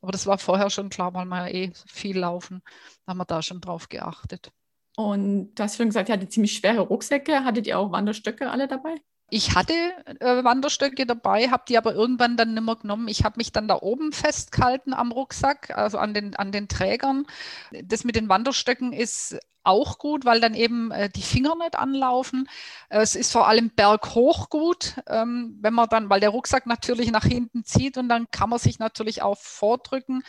Aber 0.00 0.12
das 0.12 0.26
war 0.26 0.38
vorher 0.38 0.70
schon 0.70 0.90
klar, 0.90 1.14
weil 1.14 1.24
wir 1.26 1.48
ja 1.48 1.54
eh 1.54 1.72
viel 1.86 2.18
laufen, 2.18 2.62
da 3.04 3.10
haben 3.10 3.18
wir 3.18 3.24
da 3.24 3.42
schon 3.42 3.60
drauf 3.60 3.88
geachtet. 3.88 4.52
Und 4.96 5.54
du 5.54 5.62
hast 5.62 5.76
schon 5.76 5.86
gesagt, 5.86 6.08
ihr 6.08 6.14
hattet 6.14 6.32
ziemlich 6.32 6.54
schwere 6.54 6.80
Rucksäcke. 6.80 7.44
Hattet 7.44 7.66
ihr 7.66 7.78
auch 7.78 7.90
Wanderstöcke 7.90 8.50
alle 8.50 8.68
dabei? 8.68 8.94
Ich 9.30 9.54
hatte 9.54 9.72
äh, 10.20 10.44
Wanderstöcke 10.44 11.06
dabei, 11.06 11.48
habe 11.50 11.64
die 11.68 11.78
aber 11.78 11.94
irgendwann 11.94 12.36
dann 12.36 12.54
nicht 12.54 12.62
mehr 12.62 12.76
genommen. 12.76 13.08
Ich 13.08 13.24
habe 13.24 13.36
mich 13.38 13.52
dann 13.52 13.68
da 13.68 13.78
oben 13.80 14.12
festgehalten 14.12 14.94
am 14.94 15.12
Rucksack, 15.12 15.76
also 15.76 15.98
an 15.98 16.14
den, 16.14 16.36
an 16.36 16.52
den 16.52 16.68
Trägern. 16.68 17.26
Das 17.82 18.04
mit 18.04 18.16
den 18.16 18.28
Wanderstöcken 18.28 18.92
ist 18.92 19.38
auch 19.64 19.98
gut, 19.98 20.24
weil 20.24 20.40
dann 20.40 20.54
eben 20.54 20.90
äh, 20.90 21.08
die 21.10 21.22
Finger 21.22 21.56
nicht 21.56 21.76
anlaufen. 21.76 22.48
Äh, 22.90 23.00
es 23.00 23.16
ist 23.16 23.32
vor 23.32 23.48
allem 23.48 23.70
berghoch 23.70 24.50
gut, 24.50 24.96
ähm, 25.08 25.58
wenn 25.60 25.74
man 25.74 25.88
dann, 25.88 26.10
weil 26.10 26.20
der 26.20 26.30
Rucksack 26.30 26.66
natürlich 26.66 27.10
nach 27.10 27.24
hinten 27.24 27.64
zieht 27.64 27.96
und 27.96 28.08
dann 28.08 28.30
kann 28.30 28.50
man 28.50 28.58
sich 28.58 28.78
natürlich 28.78 29.22
auch 29.22 29.38
vordrücken 29.38 30.22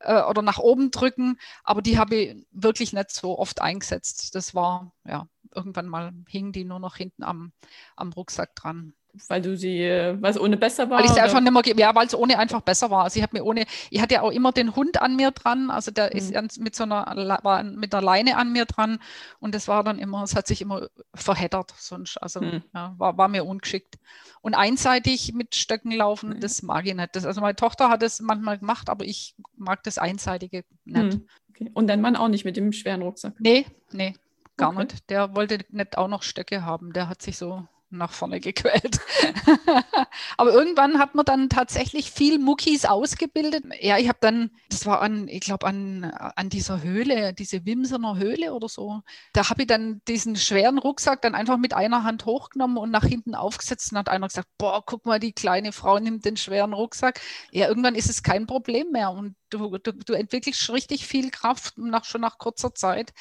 äh, 0.00 0.22
oder 0.22 0.42
nach 0.42 0.58
oben 0.58 0.90
drücken. 0.90 1.38
Aber 1.64 1.82
die 1.82 1.98
habe 1.98 2.14
ich 2.16 2.46
wirklich 2.52 2.92
nicht 2.92 3.10
so 3.10 3.38
oft 3.38 3.62
eingesetzt. 3.62 4.34
Das 4.34 4.54
war 4.54 4.92
ja 5.04 5.26
irgendwann 5.54 5.88
mal 5.88 6.12
hingen 6.28 6.52
die 6.52 6.64
nur 6.64 6.78
noch 6.78 6.96
hinten 6.96 7.22
am, 7.22 7.52
am 7.96 8.12
Rucksack 8.12 8.54
dran. 8.56 8.94
Weil 9.28 9.42
du 9.42 9.58
sie, 9.58 9.80
weil 9.80 10.30
es 10.30 10.40
ohne 10.40 10.56
besser 10.56 10.88
war? 10.88 10.98
Weil 10.98 11.04
ich 11.04 11.10
sie 11.10 11.20
einfach 11.20 11.40
nicht 11.40 11.52
mehr, 11.52 11.76
ja, 11.76 11.94
weil 11.94 12.06
es 12.06 12.14
ohne 12.14 12.38
einfach 12.38 12.62
besser 12.62 12.90
war. 12.90 13.04
Also 13.04 13.18
ich 13.18 13.22
habe 13.22 13.36
mir 13.36 13.44
ohne, 13.44 13.66
ich 13.90 14.00
hatte 14.00 14.14
ja 14.14 14.22
auch 14.22 14.30
immer 14.30 14.52
den 14.52 14.74
Hund 14.74 15.02
an 15.02 15.16
mir 15.16 15.32
dran, 15.32 15.68
also 15.68 15.90
der 15.90 16.10
mhm. 16.14 16.46
ist 16.46 16.58
mit 16.58 16.74
so 16.74 16.84
einer, 16.84 17.04
war 17.42 17.62
mit 17.62 17.92
der 17.92 18.00
Leine 18.00 18.38
an 18.38 18.52
mir 18.52 18.64
dran 18.64 19.00
und 19.38 19.54
es 19.54 19.68
war 19.68 19.84
dann 19.84 19.98
immer, 19.98 20.22
es 20.22 20.34
hat 20.34 20.46
sich 20.46 20.62
immer 20.62 20.88
verheddert 21.14 21.74
sonst, 21.76 22.16
also 22.22 22.40
mhm. 22.40 22.62
ja, 22.72 22.94
war, 22.96 23.18
war 23.18 23.28
mir 23.28 23.44
ungeschickt. 23.44 23.98
Und 24.40 24.54
einseitig 24.54 25.34
mit 25.34 25.56
Stöcken 25.56 25.92
laufen, 25.92 26.30
mhm. 26.30 26.40
das 26.40 26.62
mag 26.62 26.86
ich 26.86 26.94
nicht. 26.94 27.14
Das, 27.14 27.26
also 27.26 27.42
meine 27.42 27.54
Tochter 27.54 27.90
hat 27.90 28.02
es 28.02 28.20
manchmal 28.20 28.58
gemacht, 28.58 28.88
aber 28.88 29.04
ich 29.04 29.36
mag 29.56 29.82
das 29.84 29.98
Einseitige 29.98 30.64
nicht. 30.86 31.18
Mhm. 31.18 31.26
Okay. 31.50 31.70
Und 31.74 31.86
dein 31.88 32.00
Mann 32.00 32.16
auch 32.16 32.28
nicht 32.28 32.46
mit 32.46 32.56
dem 32.56 32.72
schweren 32.72 33.02
Rucksack? 33.02 33.34
Nee, 33.38 33.66
nee 33.90 34.14
gar 34.56 34.70
okay. 34.70 34.84
nicht. 34.84 35.10
Der 35.10 35.34
wollte 35.34 35.58
nicht 35.70 35.98
auch 35.98 36.08
noch 36.08 36.22
Stöcke 36.22 36.64
haben. 36.64 36.92
Der 36.92 37.08
hat 37.08 37.22
sich 37.22 37.38
so 37.38 37.66
nach 37.92 38.12
vorne 38.12 38.40
gequält. 38.40 39.00
Aber 40.36 40.52
irgendwann 40.52 40.98
hat 40.98 41.14
man 41.14 41.24
dann 41.24 41.48
tatsächlich 41.48 42.10
viel 42.10 42.38
Muckis 42.38 42.84
ausgebildet. 42.84 43.64
Ja, 43.80 43.98
ich 43.98 44.08
habe 44.08 44.18
dann, 44.20 44.50
das 44.70 44.86
war 44.86 45.02
an, 45.02 45.28
ich 45.28 45.40
glaube, 45.40 45.66
an, 45.66 46.04
an 46.04 46.48
dieser 46.48 46.82
Höhle, 46.82 47.32
diese 47.34 47.64
Wimsener 47.64 48.16
Höhle 48.16 48.54
oder 48.54 48.68
so. 48.68 49.02
Da 49.32 49.48
habe 49.50 49.62
ich 49.62 49.68
dann 49.68 50.00
diesen 50.08 50.36
schweren 50.36 50.78
Rucksack 50.78 51.22
dann 51.22 51.34
einfach 51.34 51.58
mit 51.58 51.74
einer 51.74 52.02
Hand 52.04 52.24
hochgenommen 52.24 52.78
und 52.78 52.90
nach 52.90 53.04
hinten 53.04 53.34
aufgesetzt 53.34 53.92
und 53.92 53.98
hat 53.98 54.08
einer 54.08 54.28
gesagt, 54.28 54.48
boah, 54.58 54.82
guck 54.84 55.06
mal, 55.06 55.20
die 55.20 55.32
kleine 55.32 55.72
Frau 55.72 55.98
nimmt 55.98 56.24
den 56.24 56.36
schweren 56.36 56.72
Rucksack. 56.72 57.20
Ja, 57.50 57.68
irgendwann 57.68 57.94
ist 57.94 58.10
es 58.10 58.22
kein 58.22 58.46
Problem 58.46 58.90
mehr 58.90 59.10
und 59.10 59.36
du, 59.50 59.78
du, 59.78 59.92
du 59.92 60.14
entwickelst 60.14 60.70
richtig 60.70 61.06
viel 61.06 61.30
Kraft 61.30 61.76
nach, 61.78 62.04
schon 62.04 62.22
nach 62.22 62.38
kurzer 62.38 62.74
Zeit 62.74 63.12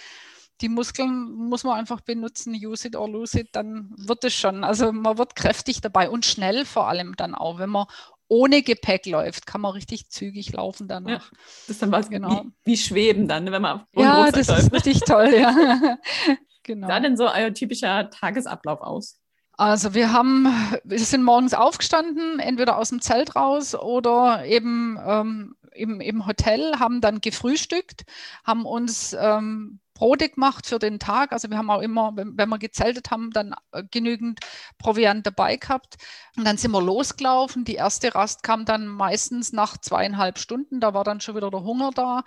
die 0.62 0.70
Muskeln 0.70 1.32
muss 1.32 1.64
man 1.64 1.78
einfach 1.78 2.02
benutzen, 2.02 2.54
use 2.54 2.88
it 2.88 2.96
or 2.96 3.10
lose 3.10 3.40
it, 3.40 3.50
dann 3.54 3.94
wird 3.98 4.24
es 4.24 4.34
schon. 4.34 4.64
Also 4.64 4.92
man 4.92 5.18
wird 5.18 5.36
kräftig 5.36 5.82
dabei 5.82 6.10
und 6.10 6.26
schnell 6.26 6.66
vor 6.66 6.88
allem 6.88 7.16
dann 7.16 7.36
auch. 7.36 7.60
Wenn 7.60 7.70
man 7.70 7.88
ohne 8.28 8.62
Gepäck 8.62 9.06
läuft, 9.08 9.46
kann 9.46 9.60
man 9.60 9.74
richtig 9.74 10.10
zügig 10.10 10.54
laufen 10.54 10.88
danach. 10.88 11.32
Ja, 11.32 11.38
das 11.68 11.70
ist 11.70 11.82
dann 11.82 11.92
was 11.92 12.10
genau. 12.10 12.46
wie, 12.64 12.72
wie 12.72 12.78
Schweben 12.78 13.28
dann, 13.28 13.52
wenn 13.52 13.62
man 13.62 13.86
Ja, 13.94 14.32
das 14.32 14.48
läuft. 14.48 14.62
ist 14.62 14.74
richtig 14.74 15.02
toll, 15.02 15.34
ja. 15.34 15.98
genau. 16.64 16.88
Sah 16.88 17.00
denn 17.02 17.18
so 17.18 17.30
euer 17.30 17.54
typischer 17.54 18.10
Tagesablauf 18.10 18.82
aus? 18.82 19.18
Also 19.58 19.94
wir 19.94 20.14
haben, 20.14 20.48
wir 20.84 20.98
sind 21.00 21.24
morgens 21.24 21.54
aufgestanden, 21.54 22.40
entweder 22.40 22.78
aus 22.78 22.90
dem 22.90 23.02
Zelt 23.02 23.36
raus 23.36 23.76
oder 23.76 24.46
eben 24.46 24.98
ähm, 25.06 25.56
im, 25.74 26.00
im 26.00 26.26
Hotel, 26.26 26.80
haben 26.80 27.02
dann 27.02 27.22
gefrühstückt, 27.22 28.04
haben 28.46 28.66
uns 28.66 29.16
ähm, 29.20 29.80
Brote 30.02 30.30
gemacht 30.30 30.66
für 30.66 30.80
den 30.80 30.98
Tag. 30.98 31.32
Also 31.32 31.52
wir 31.52 31.60
haben 31.60 31.70
auch 31.70 31.82
immer, 31.82 32.12
wenn, 32.16 32.36
wenn 32.36 32.50
wir 32.50 32.58
gezeltet 32.58 33.12
haben, 33.12 33.30
dann 33.30 33.54
äh, 33.72 33.84
genügend 33.92 34.40
Proviant 34.80 35.28
dabei 35.28 35.58
gehabt. 35.58 35.98
Und 36.36 36.44
dann 36.44 36.58
sind 36.58 36.72
wir 36.72 36.82
losgelaufen. 36.82 37.66
Die 37.66 37.76
erste 37.76 38.16
Rast 38.16 38.42
kam 38.42 38.66
dann 38.66 38.88
meistens 38.88 39.54
nach 39.54 39.78
zweieinhalb 39.78 40.40
Stunden. 40.40 40.80
Da 40.80 40.96
war 40.96 41.04
dann 41.04 41.22
schon 41.22 41.36
wieder 41.36 41.52
der 41.52 41.64
Hunger 41.64 41.92
da. 41.94 42.24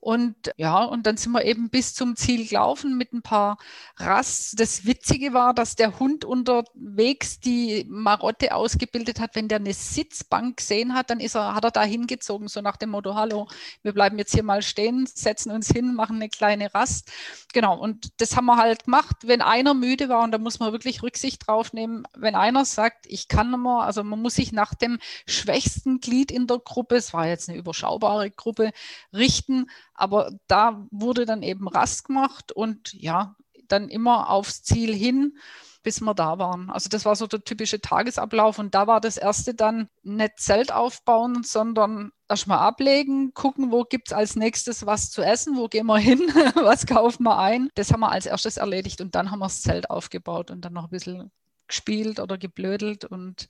Und 0.00 0.34
ja, 0.56 0.82
und 0.82 1.06
dann 1.06 1.18
sind 1.18 1.32
wir 1.32 1.44
eben 1.44 1.68
bis 1.68 1.92
zum 1.92 2.16
Ziel 2.16 2.48
gelaufen 2.48 2.96
mit 2.96 3.12
ein 3.12 3.20
paar 3.20 3.58
Rasts. 3.98 4.52
Das 4.52 4.86
Witzige 4.86 5.34
war, 5.34 5.52
dass 5.52 5.76
der 5.76 5.98
Hund 5.98 6.24
unterwegs 6.24 7.38
die 7.38 7.84
Marotte 7.86 8.54
ausgebildet 8.54 9.20
hat. 9.20 9.34
Wenn 9.34 9.48
der 9.48 9.58
eine 9.58 9.74
Sitzbank 9.74 10.56
gesehen 10.56 10.94
hat, 10.94 11.10
dann 11.10 11.20
ist 11.20 11.36
er, 11.36 11.54
hat 11.54 11.64
er 11.64 11.70
da 11.70 11.82
hingezogen, 11.82 12.48
so 12.48 12.62
nach 12.62 12.78
dem 12.78 12.90
Motto, 12.90 13.14
hallo, 13.14 13.46
wir 13.82 13.92
bleiben 13.92 14.16
jetzt 14.16 14.32
hier 14.32 14.42
mal 14.42 14.62
stehen, 14.62 15.04
setzen 15.06 15.50
uns 15.50 15.68
hin, 15.68 15.94
machen 15.94 16.16
eine 16.16 16.30
kleine 16.30 16.72
Rast. 16.72 17.09
Genau, 17.52 17.78
und 17.78 18.20
das 18.20 18.36
haben 18.36 18.46
wir 18.46 18.56
halt 18.56 18.84
gemacht. 18.84 19.16
Wenn 19.22 19.42
einer 19.42 19.74
müde 19.74 20.08
war, 20.08 20.22
und 20.22 20.32
da 20.32 20.38
muss 20.38 20.60
man 20.60 20.72
wirklich 20.72 21.02
Rücksicht 21.02 21.46
drauf 21.46 21.72
nehmen, 21.72 22.04
wenn 22.16 22.34
einer 22.34 22.64
sagt, 22.64 23.06
ich 23.08 23.28
kann 23.28 23.50
nicht 23.50 23.60
mehr, 23.60 23.80
also 23.82 24.04
man 24.04 24.20
muss 24.20 24.34
sich 24.34 24.52
nach 24.52 24.74
dem 24.74 24.98
schwächsten 25.26 26.00
Glied 26.00 26.30
in 26.30 26.46
der 26.46 26.58
Gruppe, 26.58 26.96
es 26.96 27.12
war 27.12 27.26
jetzt 27.26 27.48
eine 27.48 27.58
überschaubare 27.58 28.30
Gruppe, 28.30 28.70
richten, 29.12 29.70
aber 29.94 30.30
da 30.46 30.86
wurde 30.90 31.26
dann 31.26 31.42
eben 31.42 31.68
Rast 31.68 32.04
gemacht 32.06 32.52
und 32.52 32.92
ja, 32.92 33.36
dann 33.68 33.88
immer 33.88 34.30
aufs 34.30 34.62
Ziel 34.62 34.94
hin, 34.94 35.36
bis 35.82 36.00
wir 36.00 36.14
da 36.14 36.38
waren. 36.38 36.70
Also 36.70 36.88
das 36.88 37.04
war 37.04 37.16
so 37.16 37.26
der 37.26 37.44
typische 37.44 37.80
Tagesablauf 37.80 38.58
und 38.58 38.74
da 38.74 38.86
war 38.86 39.00
das 39.00 39.16
erste 39.16 39.54
dann 39.54 39.88
nicht 40.02 40.38
Zelt 40.38 40.72
aufbauen, 40.72 41.42
sondern 41.42 42.12
erstmal 42.30 42.58
ablegen, 42.58 43.34
gucken, 43.34 43.70
wo 43.70 43.84
gibt 43.84 44.08
es 44.08 44.12
als 44.12 44.36
nächstes 44.36 44.86
was 44.86 45.10
zu 45.10 45.22
essen, 45.22 45.56
wo 45.56 45.68
gehen 45.68 45.86
wir 45.86 45.98
hin, 45.98 46.20
was 46.54 46.86
kaufen 46.86 47.24
wir 47.24 47.38
ein. 47.38 47.68
Das 47.74 47.92
haben 47.92 48.00
wir 48.00 48.10
als 48.10 48.26
erstes 48.26 48.56
erledigt 48.56 49.00
und 49.00 49.14
dann 49.14 49.30
haben 49.30 49.40
wir 49.40 49.46
das 49.46 49.62
Zelt 49.62 49.90
aufgebaut 49.90 50.50
und 50.50 50.64
dann 50.64 50.72
noch 50.72 50.84
ein 50.84 50.90
bisschen 50.90 51.30
gespielt 51.66 52.20
oder 52.20 52.38
geblödelt 52.38 53.04
und 53.04 53.48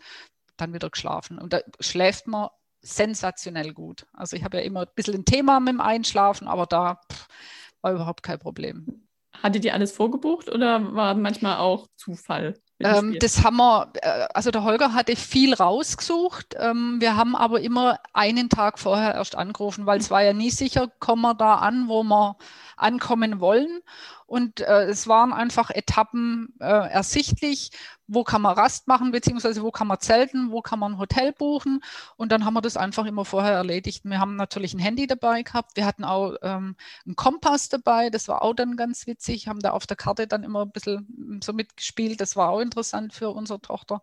dann 0.56 0.72
wieder 0.72 0.90
geschlafen. 0.90 1.38
Und 1.38 1.52
da 1.52 1.60
schläft 1.80 2.26
man 2.26 2.48
sensationell 2.82 3.72
gut. 3.72 4.06
Also 4.12 4.36
ich 4.36 4.44
habe 4.44 4.58
ja 4.58 4.62
immer 4.62 4.80
ein 4.80 4.94
bisschen 4.94 5.14
ein 5.14 5.24
Thema 5.24 5.60
mit 5.60 5.74
dem 5.74 5.80
Einschlafen, 5.80 6.48
aber 6.48 6.66
da 6.66 7.00
pff, 7.10 7.28
war 7.82 7.92
überhaupt 7.92 8.22
kein 8.22 8.38
Problem. 8.38 9.06
Hattet 9.32 9.64
ihr 9.64 9.74
alles 9.74 9.92
vorgebucht 9.92 10.48
oder 10.50 10.94
war 10.94 11.14
manchmal 11.14 11.58
auch 11.58 11.86
Zufall? 11.96 12.60
Ähm, 12.82 13.16
das 13.20 13.44
haben 13.44 13.56
wir, 13.58 13.92
äh, 14.02 14.26
also 14.32 14.50
der 14.50 14.64
Holger 14.64 14.94
hatte 14.94 15.16
viel 15.16 15.54
rausgesucht. 15.54 16.56
Ähm, 16.58 16.96
wir 17.00 17.16
haben 17.16 17.36
aber 17.36 17.60
immer 17.60 17.98
einen 18.12 18.48
Tag 18.48 18.78
vorher 18.78 19.14
erst 19.14 19.36
angerufen, 19.36 19.86
weil 19.86 20.00
es 20.00 20.10
war 20.10 20.22
ja 20.22 20.32
nie 20.32 20.50
sicher, 20.50 20.88
kommen 20.98 21.22
wir 21.22 21.34
da 21.34 21.56
an, 21.56 21.88
wo 21.88 22.02
wir 22.02 22.36
ankommen 22.80 23.40
wollen. 23.40 23.80
Und 24.26 24.60
äh, 24.60 24.84
es 24.84 25.08
waren 25.08 25.32
einfach 25.32 25.70
Etappen 25.70 26.54
äh, 26.60 26.64
ersichtlich, 26.64 27.72
wo 28.06 28.24
kann 28.24 28.42
man 28.42 28.54
Rast 28.54 28.86
machen, 28.86 29.10
beziehungsweise 29.10 29.62
wo 29.62 29.70
kann 29.70 29.86
man 29.86 30.00
zelten, 30.00 30.50
wo 30.50 30.62
kann 30.62 30.78
man 30.78 30.92
ein 30.92 30.98
Hotel 30.98 31.32
buchen. 31.32 31.80
Und 32.16 32.30
dann 32.30 32.44
haben 32.44 32.54
wir 32.54 32.60
das 32.60 32.76
einfach 32.76 33.06
immer 33.06 33.24
vorher 33.24 33.54
erledigt. 33.54 34.04
Wir 34.04 34.20
haben 34.20 34.36
natürlich 34.36 34.74
ein 34.74 34.78
Handy 34.78 35.06
dabei 35.06 35.42
gehabt. 35.42 35.76
Wir 35.76 35.84
hatten 35.84 36.04
auch 36.04 36.36
ähm, 36.42 36.76
einen 37.06 37.16
Kompass 37.16 37.68
dabei. 37.68 38.10
Das 38.10 38.28
war 38.28 38.42
auch 38.42 38.54
dann 38.54 38.76
ganz 38.76 39.06
witzig. 39.06 39.48
Haben 39.48 39.60
da 39.60 39.70
auf 39.70 39.86
der 39.86 39.96
Karte 39.96 40.26
dann 40.26 40.44
immer 40.44 40.62
ein 40.62 40.72
bisschen 40.72 41.08
hm, 41.08 41.40
so 41.42 41.52
mitgespielt. 41.52 42.20
Das 42.20 42.36
war 42.36 42.50
auch 42.50 42.60
interessant 42.60 43.12
für 43.12 43.30
unsere 43.30 43.60
Tochter. 43.60 44.00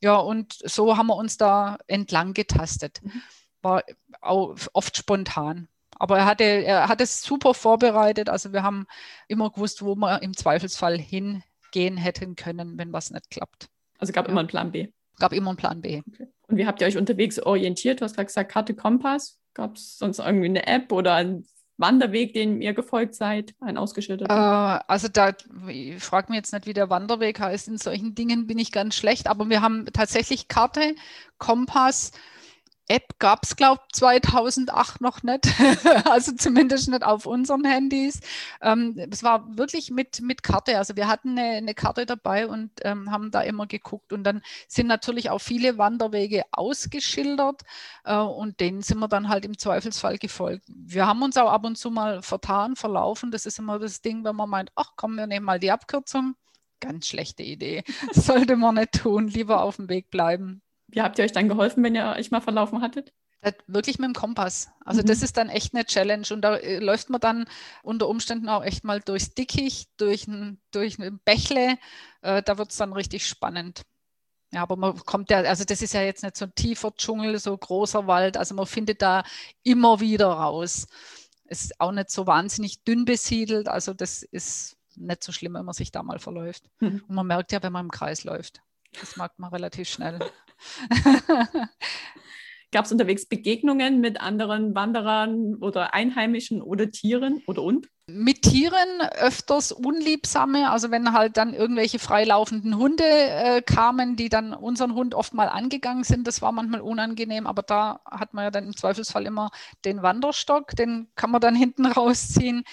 Ja, 0.00 0.16
und 0.16 0.52
so 0.64 0.96
haben 0.96 1.08
wir 1.08 1.16
uns 1.16 1.36
da 1.36 1.78
entlang 1.86 2.34
getastet. 2.34 3.00
Mhm. 3.02 3.22
War 3.62 3.82
auch 4.20 4.56
oft 4.72 4.96
spontan. 4.96 5.68
Aber 6.04 6.18
er 6.18 6.26
hatte, 6.26 6.44
er 6.44 6.88
hat 6.88 7.00
es 7.00 7.22
super 7.22 7.54
vorbereitet. 7.54 8.28
Also 8.28 8.52
wir 8.52 8.62
haben 8.62 8.84
immer 9.26 9.50
gewusst, 9.50 9.82
wo 9.82 9.94
wir 9.94 10.20
im 10.20 10.36
Zweifelsfall 10.36 10.98
hingehen 10.98 11.96
hätten 11.96 12.36
können, 12.36 12.76
wenn 12.76 12.92
was 12.92 13.10
nicht 13.10 13.30
klappt. 13.30 13.70
Also 13.98 14.12
gab 14.12 14.26
ja. 14.26 14.32
immer 14.32 14.40
einen 14.40 14.48
Plan 14.48 14.70
B. 14.70 14.88
Gab 15.18 15.32
immer 15.32 15.48
einen 15.48 15.56
Plan 15.56 15.80
B. 15.80 16.02
Okay. 16.06 16.26
Und 16.46 16.58
wie 16.58 16.66
habt 16.66 16.82
ihr 16.82 16.88
euch 16.88 16.98
unterwegs 16.98 17.38
orientiert? 17.38 18.02
Du 18.02 18.04
hast 18.04 18.16
gerade 18.16 18.26
gesagt, 18.26 18.52
Karte 18.52 18.74
Kompass. 18.74 19.38
Gab 19.54 19.76
es 19.76 19.96
sonst 19.96 20.18
irgendwie 20.18 20.44
eine 20.44 20.66
App 20.66 20.92
oder 20.92 21.14
einen 21.14 21.46
Wanderweg, 21.78 22.34
den 22.34 22.60
ihr 22.60 22.74
gefolgt 22.74 23.14
seid, 23.14 23.54
ein 23.60 23.78
ausgeschilderter? 23.78 24.82
Äh, 24.82 24.84
also 24.86 25.08
da, 25.08 25.32
ich 25.68 26.04
frage 26.04 26.32
mich 26.32 26.36
jetzt 26.36 26.52
nicht, 26.52 26.66
wie 26.66 26.74
der 26.74 26.90
Wanderweg 26.90 27.40
heißt. 27.40 27.66
In 27.68 27.78
solchen 27.78 28.14
Dingen 28.14 28.46
bin 28.46 28.58
ich 28.58 28.72
ganz 28.72 28.94
schlecht, 28.94 29.26
aber 29.26 29.48
wir 29.48 29.62
haben 29.62 29.86
tatsächlich 29.86 30.48
Karte, 30.48 30.96
Kompass, 31.38 32.12
App 32.88 33.18
gab 33.18 33.44
es, 33.44 33.56
glaube 33.56 33.80
ich, 33.86 33.96
2008 33.96 35.00
noch 35.00 35.22
nicht. 35.22 35.46
also 36.04 36.32
zumindest 36.32 36.88
nicht 36.90 37.02
auf 37.02 37.26
unseren 37.26 37.64
Handys. 37.64 38.20
Ähm, 38.60 39.00
es 39.10 39.22
war 39.22 39.56
wirklich 39.56 39.90
mit, 39.90 40.20
mit 40.20 40.42
Karte. 40.42 40.76
Also 40.78 40.96
wir 40.96 41.08
hatten 41.08 41.38
eine, 41.38 41.56
eine 41.56 41.74
Karte 41.74 42.04
dabei 42.04 42.46
und 42.46 42.70
ähm, 42.82 43.10
haben 43.10 43.30
da 43.30 43.40
immer 43.40 43.66
geguckt. 43.66 44.12
Und 44.12 44.24
dann 44.24 44.42
sind 44.68 44.86
natürlich 44.86 45.30
auch 45.30 45.40
viele 45.40 45.78
Wanderwege 45.78 46.44
ausgeschildert 46.52 47.62
äh, 48.04 48.16
und 48.16 48.60
denen 48.60 48.82
sind 48.82 48.98
wir 48.98 49.08
dann 49.08 49.28
halt 49.28 49.44
im 49.44 49.56
Zweifelsfall 49.56 50.18
gefolgt. 50.18 50.64
Wir 50.68 51.06
haben 51.06 51.22
uns 51.22 51.36
auch 51.36 51.50
ab 51.50 51.64
und 51.64 51.78
zu 51.78 51.90
mal 51.90 52.22
vertan, 52.22 52.76
verlaufen. 52.76 53.30
Das 53.30 53.46
ist 53.46 53.58
immer 53.58 53.78
das 53.78 54.02
Ding, 54.02 54.24
wenn 54.24 54.36
man 54.36 54.50
meint, 54.50 54.72
ach 54.74 54.92
komm, 54.96 55.16
wir 55.16 55.26
nehmen 55.26 55.46
mal 55.46 55.58
die 55.58 55.70
Abkürzung. 55.70 56.36
Ganz 56.80 57.06
schlechte 57.06 57.42
Idee. 57.42 57.82
Sollte 58.12 58.56
man 58.56 58.74
nicht 58.74 58.92
tun. 58.92 59.28
Lieber 59.28 59.62
auf 59.62 59.76
dem 59.76 59.88
Weg 59.88 60.10
bleiben. 60.10 60.60
Wie 60.94 61.02
habt 61.02 61.18
ihr 61.18 61.24
euch 61.24 61.32
dann 61.32 61.48
geholfen, 61.48 61.82
wenn 61.82 61.94
ihr 61.94 62.14
euch 62.16 62.30
mal 62.30 62.40
verlaufen 62.40 62.80
hattet? 62.80 63.12
Wirklich 63.66 63.98
mit 63.98 64.06
dem 64.06 64.14
Kompass. 64.14 64.70
Also 64.84 65.02
mhm. 65.02 65.06
das 65.06 65.22
ist 65.22 65.36
dann 65.36 65.50
echt 65.50 65.74
eine 65.74 65.84
Challenge 65.84 66.26
und 66.30 66.40
da 66.40 66.56
äh, 66.56 66.78
läuft 66.78 67.10
man 67.10 67.20
dann 67.20 67.46
unter 67.82 68.08
Umständen 68.08 68.48
auch 68.48 68.64
echt 68.64 68.84
mal 68.84 69.00
durchs 69.00 69.34
Dickicht, 69.34 69.90
durch 69.98 70.26
ein, 70.26 70.60
durch 70.70 70.98
ein 70.98 71.20
Bächle. 71.24 71.78
Äh, 72.22 72.42
da 72.42 72.56
wird 72.56 72.70
es 72.70 72.78
dann 72.78 72.92
richtig 72.94 73.26
spannend. 73.26 73.82
Ja, 74.52 74.62
aber 74.62 74.76
man 74.76 74.96
kommt 74.96 75.30
ja, 75.30 75.38
also 75.38 75.64
das 75.64 75.82
ist 75.82 75.94
ja 75.94 76.02
jetzt 76.02 76.22
nicht 76.22 76.36
so 76.36 76.46
ein 76.46 76.54
tiefer 76.54 76.94
Dschungel, 76.94 77.38
so 77.38 77.56
großer 77.56 78.06
Wald. 78.06 78.36
Also 78.36 78.54
man 78.54 78.66
findet 78.66 79.02
da 79.02 79.24
immer 79.62 80.00
wieder 80.00 80.28
raus. 80.28 80.86
Es 81.44 81.64
ist 81.64 81.80
auch 81.80 81.92
nicht 81.92 82.10
so 82.10 82.26
wahnsinnig 82.26 82.84
dünn 82.84 83.04
besiedelt. 83.04 83.68
Also 83.68 83.92
das 83.92 84.22
ist 84.22 84.78
nicht 84.96 85.22
so 85.22 85.32
schlimm, 85.32 85.54
wenn 85.54 85.64
man 85.64 85.74
sich 85.74 85.90
da 85.90 86.02
mal 86.02 86.18
verläuft. 86.18 86.70
Mhm. 86.80 87.04
Und 87.06 87.14
man 87.14 87.26
merkt 87.26 87.52
ja, 87.52 87.62
wenn 87.62 87.72
man 87.72 87.86
im 87.86 87.90
Kreis 87.90 88.24
läuft. 88.24 88.62
Das 89.00 89.16
merkt 89.16 89.38
man 89.38 89.50
relativ 89.50 89.88
schnell. 89.88 90.18
Gab 92.72 92.86
es 92.86 92.92
unterwegs 92.92 93.26
Begegnungen 93.26 94.00
mit 94.00 94.20
anderen 94.20 94.74
Wanderern 94.74 95.54
oder 95.56 95.94
Einheimischen 95.94 96.60
oder 96.60 96.90
Tieren 96.90 97.42
oder 97.46 97.62
und? 97.62 97.88
Mit 98.06 98.42
Tieren 98.42 99.00
öfters 99.18 99.72
unliebsame, 99.72 100.70
also 100.70 100.90
wenn 100.90 101.14
halt 101.14 101.38
dann 101.38 101.54
irgendwelche 101.54 101.98
freilaufenden 101.98 102.76
Hunde 102.76 103.04
äh, 103.04 103.62
kamen, 103.62 104.16
die 104.16 104.28
dann 104.28 104.52
unseren 104.52 104.94
Hund 104.94 105.14
oft 105.14 105.32
mal 105.32 105.48
angegangen 105.48 106.04
sind, 106.04 106.26
das 106.26 106.42
war 106.42 106.52
manchmal 106.52 106.82
unangenehm, 106.82 107.46
aber 107.46 107.62
da 107.62 108.00
hat 108.04 108.34
man 108.34 108.44
ja 108.44 108.50
dann 108.50 108.66
im 108.66 108.76
Zweifelsfall 108.76 109.24
immer 109.24 109.50
den 109.86 110.02
Wanderstock, 110.02 110.76
den 110.76 111.08
kann 111.16 111.30
man 111.30 111.40
dann 111.40 111.54
hinten 111.56 111.86
rausziehen. 111.86 112.64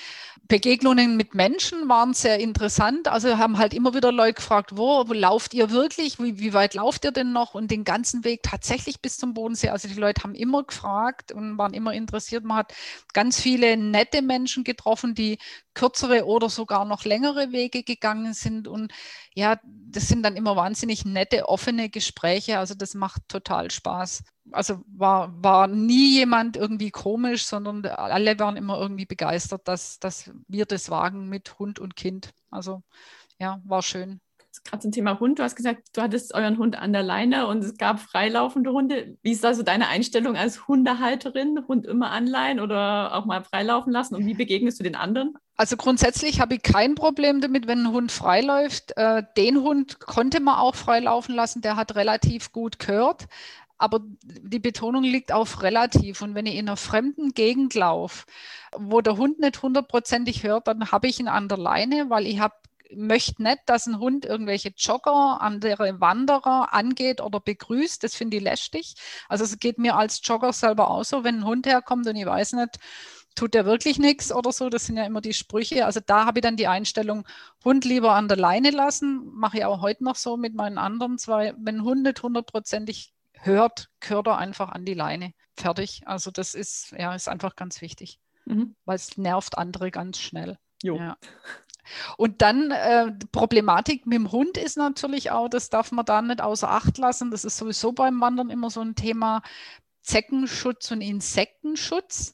Begegnungen 0.52 1.16
mit 1.16 1.34
Menschen 1.34 1.88
waren 1.88 2.14
sehr 2.14 2.40
interessant. 2.40 3.08
Also 3.08 3.38
haben 3.38 3.58
halt 3.58 3.74
immer 3.74 3.94
wieder 3.94 4.12
Leute 4.12 4.34
gefragt, 4.34 4.72
wo, 4.76 5.08
wo 5.08 5.14
lauft 5.14 5.54
ihr 5.54 5.72
wirklich? 5.72 6.20
Wie, 6.20 6.40
wie, 6.40 6.54
weit 6.54 6.74
lauft 6.74 7.06
ihr 7.06 7.12
denn 7.12 7.32
noch? 7.32 7.54
Und 7.54 7.72
den 7.72 7.86
ganzen 7.86 8.26
Weg 8.26 8.44
tatsächlich 8.44 9.00
bis 9.00 9.18
zum 9.18 9.34
Bodensee. 9.34 9.70
Also 9.70 9.88
die 9.88 9.94
Leute 9.94 10.24
haben 10.24 10.36
immer 10.36 10.64
gefragt 10.64 11.32
und 11.32 11.58
waren 11.58 11.74
immer 11.74 11.94
interessiert. 11.94 12.44
Man 12.44 12.58
hat 12.58 12.74
ganz 13.14 13.40
viele 13.40 13.78
nette 13.78 14.22
Menschen 14.22 14.66
getroffen, 14.66 15.16
die 15.16 15.21
kürzere 15.74 16.26
oder 16.26 16.50
sogar 16.50 16.86
noch 16.86 17.06
längere 17.06 17.52
Wege 17.52 17.84
gegangen 17.84 18.34
sind. 18.34 18.68
Und 18.68 18.94
ja, 19.34 19.60
das 19.64 20.08
sind 20.08 20.24
dann 20.24 20.36
immer 20.36 20.56
wahnsinnig 20.56 21.06
nette, 21.06 21.48
offene 21.50 21.90
Gespräche. 21.90 22.60
Also 22.60 22.76
das 22.76 22.94
macht 22.94 23.22
total 23.28 23.72
Spaß. 23.72 24.24
Also 24.52 24.84
war, 24.88 25.32
war 25.44 25.68
nie 25.68 26.18
jemand 26.18 26.58
irgendwie 26.58 26.92
komisch, 26.92 27.46
sondern 27.46 27.86
alle 27.86 28.38
waren 28.40 28.58
immer 28.58 28.80
irgendwie 28.80 29.06
begeistert, 29.06 29.68
dass, 29.68 30.00
dass 30.00 30.32
wir 30.48 30.66
das 30.66 30.90
wagen 30.90 31.30
mit 31.30 31.60
Hund 31.60 31.80
und 31.80 31.96
Kind. 31.96 32.32
Also 32.50 32.84
ja, 33.40 33.62
war 33.66 33.82
schön 33.82 34.22
gerade 34.64 34.82
zum 34.82 34.92
Thema 34.92 35.20
Hund, 35.20 35.40
du 35.40 35.44
hast 35.44 35.56
gesagt, 35.56 35.90
du 35.94 36.02
hattest 36.02 36.34
euren 36.34 36.58
Hund 36.58 36.76
an 36.76 36.94
der 36.94 37.04
Leine 37.04 37.48
und 37.48 37.64
es 37.64 37.78
gab 37.78 38.00
freilaufende 38.00 38.72
Hunde. 38.72 39.18
Wie 39.22 39.32
ist 39.32 39.44
da 39.44 39.54
so 39.54 39.64
deine 39.64 39.88
Einstellung 39.88 40.36
als 40.36 40.68
Hundehalterin? 40.68 41.68
Hund 41.68 41.86
immer 41.86 42.12
anleihen 42.12 42.60
oder 42.60 43.16
auch 43.16 43.26
mal 43.26 43.44
freilaufen 43.44 43.92
lassen? 43.92 44.16
Und 44.16 44.26
wie 44.26 44.34
begegnest 44.34 44.80
du 44.80 44.84
den 44.84 44.96
anderen? 44.96 45.36
Also 45.58 45.78
grundsätzlich 45.78 46.42
habe 46.42 46.56
ich 46.56 46.64
kein 46.64 46.96
Problem 46.96 47.40
damit, 47.40 47.68
wenn 47.68 47.84
ein 47.84 47.92
Hund 47.92 48.12
freiläuft. 48.12 48.98
Äh, 48.98 49.24
den 49.38 49.62
Hund 49.62 50.00
konnte 50.00 50.40
man 50.40 50.56
auch 50.56 50.76
freilaufen 50.76 51.36
lassen, 51.36 51.62
der 51.62 51.76
hat 51.76 51.96
relativ 51.96 52.52
gut 52.52 52.80
gehört. 52.80 53.28
Aber 53.78 54.00
die 54.24 54.60
Betonung 54.60 55.04
liegt 55.04 55.32
auf 55.32 55.64
relativ. 55.64 56.22
Und 56.22 56.36
wenn 56.36 56.46
ich 56.46 56.56
in 56.56 56.68
einer 56.68 56.78
fremden 56.78 57.34
Gegend 57.34 57.74
laufe, 57.74 58.26
wo 58.78 59.02
der 59.02 59.18
Hund 59.18 59.40
nicht 59.40 59.62
hundertprozentig 59.62 60.44
hört, 60.44 60.68
dann 60.68 60.92
habe 60.92 61.08
ich 61.08 61.20
ihn 61.20 61.28
an 61.28 61.48
der 61.48 61.58
Leine, 61.58 62.10
weil 62.10 62.28
ich 62.28 62.40
habe 62.40 62.54
möchte 62.96 63.42
nicht, 63.44 63.60
dass 63.66 63.86
ein 63.86 64.00
Hund 64.00 64.26
irgendwelche 64.26 64.74
Jogger, 64.76 65.42
andere 65.42 66.00
Wanderer 66.00 66.74
angeht 66.74 67.22
oder 67.22 67.40
begrüßt. 67.40 68.04
Das 68.04 68.16
finde 68.16 68.38
ich 68.38 68.44
lästig. 68.44 68.96
Also 69.30 69.44
es 69.44 69.60
geht 69.60 69.78
mir 69.78 69.96
als 69.96 70.22
Jogger 70.24 70.54
selber 70.54 70.90
auch 70.90 71.04
so, 71.04 71.24
wenn 71.24 71.40
ein 71.40 71.46
Hund 71.46 71.68
herkommt 71.68 72.08
und 72.08 72.16
ich 72.16 72.26
weiß 72.26 72.54
nicht, 72.54 72.80
tut 73.36 73.54
der 73.54 73.66
wirklich 73.66 74.00
nichts 74.00 74.32
oder 74.32 74.52
so. 74.52 74.70
Das 74.70 74.86
sind 74.86 74.98
ja 74.98 75.06
immer 75.06 75.22
die 75.22 75.34
Sprüche. 75.34 75.86
Also 75.86 76.00
da 76.06 76.26
habe 76.26 76.40
ich 76.40 76.44
dann 76.44 76.58
die 76.58 76.68
Einstellung, 76.68 77.28
Hund 77.64 77.86
lieber 77.86 78.14
an 78.14 78.28
der 78.28 78.38
Leine 78.38 78.72
lassen. 78.72 79.30
Mache 79.34 79.60
ich 79.60 79.66
auch 79.66 79.82
heute 79.82 80.04
noch 80.04 80.16
so 80.16 80.38
mit 80.38 80.54
meinen 80.54 80.78
anderen 80.78 81.18
zwei. 81.18 81.54
Wenn 81.58 81.78
ein 81.78 81.84
Hund 81.84 82.04
nicht 82.04 82.22
hundertprozentig 82.22 83.14
hört, 83.34 83.90
gehört 84.00 84.28
er 84.28 84.38
einfach 84.38 84.70
an 84.70 84.86
die 84.86 84.94
Leine. 84.94 85.34
Fertig. 85.56 86.04
Also 86.06 86.32
das 86.32 86.54
ist, 86.54 86.92
ja, 86.92 87.14
ist 87.16 87.30
einfach 87.30 87.56
ganz 87.56 87.82
wichtig, 87.82 88.20
mhm. 88.46 88.76
weil 88.86 88.96
es 88.96 89.18
nervt 89.18 89.58
andere 89.58 89.92
ganz 89.92 90.20
schnell. 90.20 90.58
Jo. 90.84 90.98
Ja. 90.98 91.18
Und 92.18 92.42
dann 92.42 92.72
äh, 92.72 93.12
Problematik 93.32 94.06
mit 94.06 94.18
dem 94.18 94.32
Hund 94.32 94.58
ist 94.58 94.78
natürlich 94.78 95.32
auch, 95.32 95.50
das 95.50 95.70
darf 95.70 95.92
man 95.92 96.06
da 96.06 96.22
nicht 96.22 96.42
außer 96.42 96.70
Acht 96.70 96.98
lassen. 96.98 97.32
Das 97.32 97.46
ist 97.46 97.58
sowieso 97.58 97.92
beim 97.92 98.20
Wandern 98.22 98.50
immer 98.50 98.70
so 98.70 98.82
ein 98.82 98.96
Thema. 98.96 99.42
Zeckenschutz 100.02 100.90
und 100.92 101.02
Insektenschutz. 101.02 102.34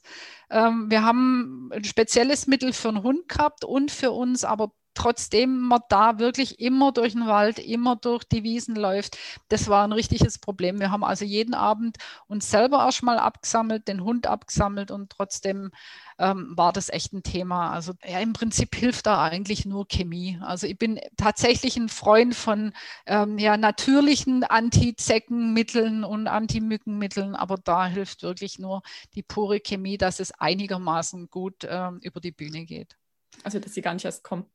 Ähm, 0.50 0.90
wir 0.90 1.02
haben 1.02 1.70
ein 1.72 1.84
spezielles 1.84 2.46
Mittel 2.46 2.72
für 2.72 2.88
einen 2.88 3.02
Hund 3.02 3.28
gehabt 3.28 3.64
und 3.64 3.90
für 3.90 4.10
uns, 4.10 4.44
aber 4.44 4.72
trotzdem 4.98 5.60
man 5.60 5.80
da 5.88 6.18
wirklich 6.18 6.58
immer 6.60 6.92
durch 6.92 7.12
den 7.12 7.26
Wald, 7.26 7.58
immer 7.60 7.94
durch 7.96 8.24
die 8.24 8.42
Wiesen 8.42 8.74
läuft, 8.74 9.16
das 9.48 9.68
war 9.68 9.84
ein 9.84 9.92
richtiges 9.92 10.38
Problem. 10.38 10.80
Wir 10.80 10.90
haben 10.90 11.04
also 11.04 11.24
jeden 11.24 11.54
Abend 11.54 11.98
uns 12.26 12.50
selber 12.50 12.78
erstmal 12.78 13.18
abgesammelt, 13.18 13.86
den 13.86 14.02
Hund 14.02 14.26
abgesammelt 14.26 14.90
und 14.90 15.10
trotzdem 15.10 15.70
ähm, 16.18 16.56
war 16.56 16.72
das 16.72 16.88
echt 16.88 17.12
ein 17.12 17.22
Thema. 17.22 17.70
Also 17.70 17.92
ja, 18.04 18.18
im 18.20 18.32
Prinzip 18.32 18.74
hilft 18.74 19.06
da 19.06 19.22
eigentlich 19.22 19.64
nur 19.64 19.86
Chemie. 19.86 20.38
Also 20.42 20.66
ich 20.66 20.78
bin 20.78 21.00
tatsächlich 21.16 21.76
ein 21.76 21.88
Freund 21.88 22.34
von 22.34 22.72
ähm, 23.06 23.38
ja, 23.38 23.56
natürlichen 23.56 24.44
Antizeckenmitteln 24.44 26.04
und 26.04 26.26
Antimückenmitteln, 26.26 27.34
aber 27.34 27.56
da 27.56 27.86
hilft 27.86 28.22
wirklich 28.22 28.58
nur 28.58 28.82
die 29.14 29.22
pure 29.22 29.60
Chemie, 29.60 29.96
dass 29.96 30.20
es 30.20 30.32
einigermaßen 30.32 31.30
gut 31.30 31.66
ähm, 31.68 32.00
über 32.02 32.20
die 32.20 32.32
Bühne 32.32 32.64
geht. 32.64 32.96
Also 33.44 33.60
dass 33.60 33.74
sie 33.74 33.82
gar 33.82 33.94
nicht 33.94 34.04
erst 34.04 34.24
kommen. 34.24 34.46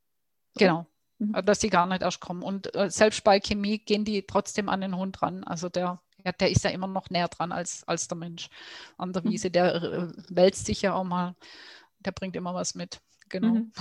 Genau, 0.55 0.85
mhm. 1.19 1.33
dass 1.45 1.61
sie 1.61 1.69
gar 1.69 1.87
nicht 1.87 2.01
erst 2.01 2.19
kommen. 2.19 2.43
Und 2.43 2.75
äh, 2.75 2.89
selbst 2.89 3.23
bei 3.23 3.39
Chemie 3.39 3.79
gehen 3.79 4.05
die 4.05 4.23
trotzdem 4.23 4.69
an 4.69 4.81
den 4.81 4.97
Hund 4.97 5.21
ran. 5.21 5.43
Also 5.43 5.69
der, 5.69 6.01
ja, 6.25 6.31
der 6.31 6.51
ist 6.51 6.63
ja 6.63 6.69
immer 6.69 6.87
noch 6.87 7.09
näher 7.09 7.27
dran 7.27 7.51
als, 7.51 7.83
als 7.87 8.07
der 8.07 8.17
Mensch 8.17 8.49
an 8.97 9.13
der 9.13 9.23
mhm. 9.23 9.31
Wiese. 9.31 9.51
Der 9.51 9.75
äh, 9.75 10.07
wälzt 10.29 10.65
sich 10.65 10.81
ja 10.81 10.93
auch 10.93 11.03
mal, 11.03 11.35
der 11.99 12.11
bringt 12.11 12.35
immer 12.35 12.53
was 12.53 12.75
mit. 12.75 12.99
Genau. 13.29 13.49
Mhm. 13.49 13.71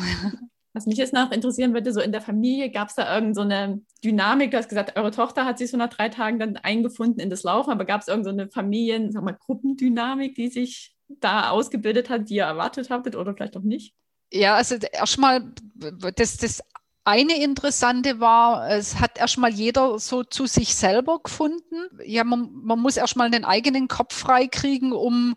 Was 0.74 0.86
mich 0.86 0.96
jetzt 0.96 1.12
noch 1.12 1.30
interessieren 1.32 1.74
würde, 1.74 1.92
so 1.92 2.00
in 2.00 2.12
der 2.12 2.22
Familie 2.22 2.70
gab 2.70 2.88
es 2.88 2.94
da 2.94 3.14
irgendeine 3.14 3.74
so 3.74 3.82
Dynamik? 4.04 4.52
Du 4.52 4.56
hast 4.56 4.70
gesagt, 4.70 4.96
eure 4.96 5.10
Tochter 5.10 5.44
hat 5.44 5.58
sich 5.58 5.70
so 5.70 5.76
nach 5.76 5.90
drei 5.90 6.08
Tagen 6.08 6.38
dann 6.38 6.56
eingefunden 6.56 7.20
in 7.20 7.28
das 7.28 7.42
Laufen, 7.42 7.70
aber 7.70 7.84
gab 7.84 8.00
es 8.00 8.08
irgendeine 8.08 8.46
so 8.46 8.52
Familien, 8.52 9.12
sag 9.12 9.22
mal, 9.22 9.36
Gruppendynamik, 9.38 10.34
die 10.34 10.48
sich 10.48 10.96
da 11.08 11.50
ausgebildet 11.50 12.08
hat, 12.08 12.30
die 12.30 12.36
ihr 12.36 12.44
erwartet 12.44 12.88
habtet 12.88 13.16
oder 13.16 13.34
vielleicht 13.34 13.56
auch 13.56 13.62
nicht? 13.62 13.94
Ja, 14.32 14.54
also 14.54 14.76
erstmal, 14.76 15.52
das, 15.74 16.38
das 16.38 16.62
eine 17.04 17.42
Interessante 17.42 18.20
war, 18.20 18.68
es 18.70 19.00
hat 19.00 19.18
erstmal 19.18 19.50
jeder 19.50 19.98
so 19.98 20.22
zu 20.22 20.46
sich 20.46 20.74
selber 20.74 21.20
gefunden. 21.22 21.88
Ja, 22.04 22.24
man, 22.24 22.50
man 22.52 22.78
muss 22.80 22.96
erstmal 22.96 23.30
den 23.30 23.44
eigenen 23.44 23.88
Kopf 23.88 24.14
freikriegen, 24.14 24.92
um 24.92 25.34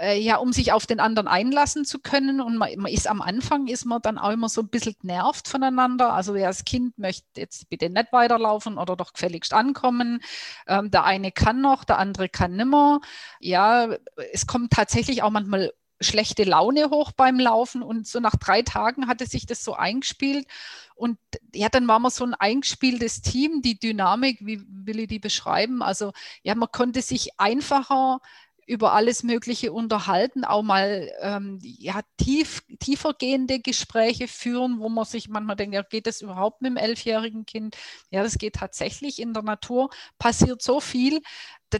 äh, 0.00 0.18
ja, 0.18 0.36
um 0.36 0.52
sich 0.52 0.72
auf 0.72 0.86
den 0.86 1.00
anderen 1.00 1.28
einlassen 1.28 1.84
zu 1.84 2.00
können. 2.00 2.40
Und 2.40 2.56
man, 2.56 2.70
man, 2.76 2.92
ist 2.92 3.08
am 3.08 3.22
Anfang 3.22 3.66
ist 3.66 3.84
man 3.84 4.02
dann 4.02 4.18
auch 4.18 4.30
immer 4.30 4.48
so 4.48 4.62
ein 4.62 4.68
bisschen 4.68 4.94
genervt 5.00 5.48
voneinander. 5.48 6.12
Also 6.12 6.34
ja, 6.36 6.48
das 6.48 6.64
Kind 6.64 6.98
möchte 6.98 7.24
jetzt 7.36 7.68
bitte 7.68 7.90
nicht 7.90 8.12
weiterlaufen 8.12 8.78
oder 8.78 8.96
doch 8.96 9.12
gefälligst 9.12 9.54
ankommen. 9.54 10.20
Ähm, 10.66 10.90
der 10.90 11.04
eine 11.04 11.32
kann 11.32 11.60
noch, 11.60 11.84
der 11.84 11.98
andere 11.98 12.28
kann 12.28 12.56
nimmer. 12.56 13.00
Ja, 13.40 13.88
es 14.32 14.46
kommt 14.46 14.72
tatsächlich 14.72 15.22
auch 15.22 15.30
manchmal 15.30 15.72
schlechte 16.02 16.44
Laune 16.44 16.90
hoch 16.90 17.12
beim 17.12 17.38
Laufen 17.38 17.82
und 17.82 18.06
so 18.06 18.20
nach 18.20 18.36
drei 18.36 18.62
Tagen 18.62 19.08
hatte 19.08 19.26
sich 19.26 19.46
das 19.46 19.64
so 19.64 19.74
eingespielt 19.74 20.46
und 20.94 21.18
ja, 21.54 21.68
dann 21.68 21.88
war 21.88 21.98
man 21.98 22.10
so 22.10 22.24
ein 22.24 22.34
eingespieltes 22.34 23.22
Team, 23.22 23.62
die 23.62 23.78
Dynamik, 23.78 24.38
wie 24.40 24.62
will 24.68 25.00
ich 25.00 25.08
die 25.08 25.18
beschreiben? 25.18 25.82
Also 25.82 26.12
ja, 26.42 26.54
man 26.54 26.70
konnte 26.70 27.02
sich 27.02 27.40
einfacher 27.40 28.20
über 28.66 28.92
alles 28.92 29.22
Mögliche 29.22 29.72
unterhalten, 29.72 30.44
auch 30.44 30.62
mal 30.62 31.10
ähm, 31.20 31.58
ja, 31.60 32.00
tief, 32.16 32.62
tiefergehende 32.78 33.58
Gespräche 33.60 34.28
führen, 34.28 34.78
wo 34.78 34.88
man 34.88 35.04
sich 35.04 35.28
manchmal 35.28 35.56
denkt, 35.56 35.74
ja, 35.74 35.82
geht 35.82 36.06
das 36.06 36.20
überhaupt 36.20 36.62
mit 36.62 36.70
dem 36.70 36.76
elfjährigen 36.76 37.44
Kind? 37.44 37.76
Ja, 38.10 38.22
das 38.22 38.38
geht 38.38 38.54
tatsächlich. 38.54 39.20
In 39.20 39.34
der 39.34 39.42
Natur 39.42 39.90
passiert 40.18 40.62
so 40.62 40.80
viel, 40.80 41.20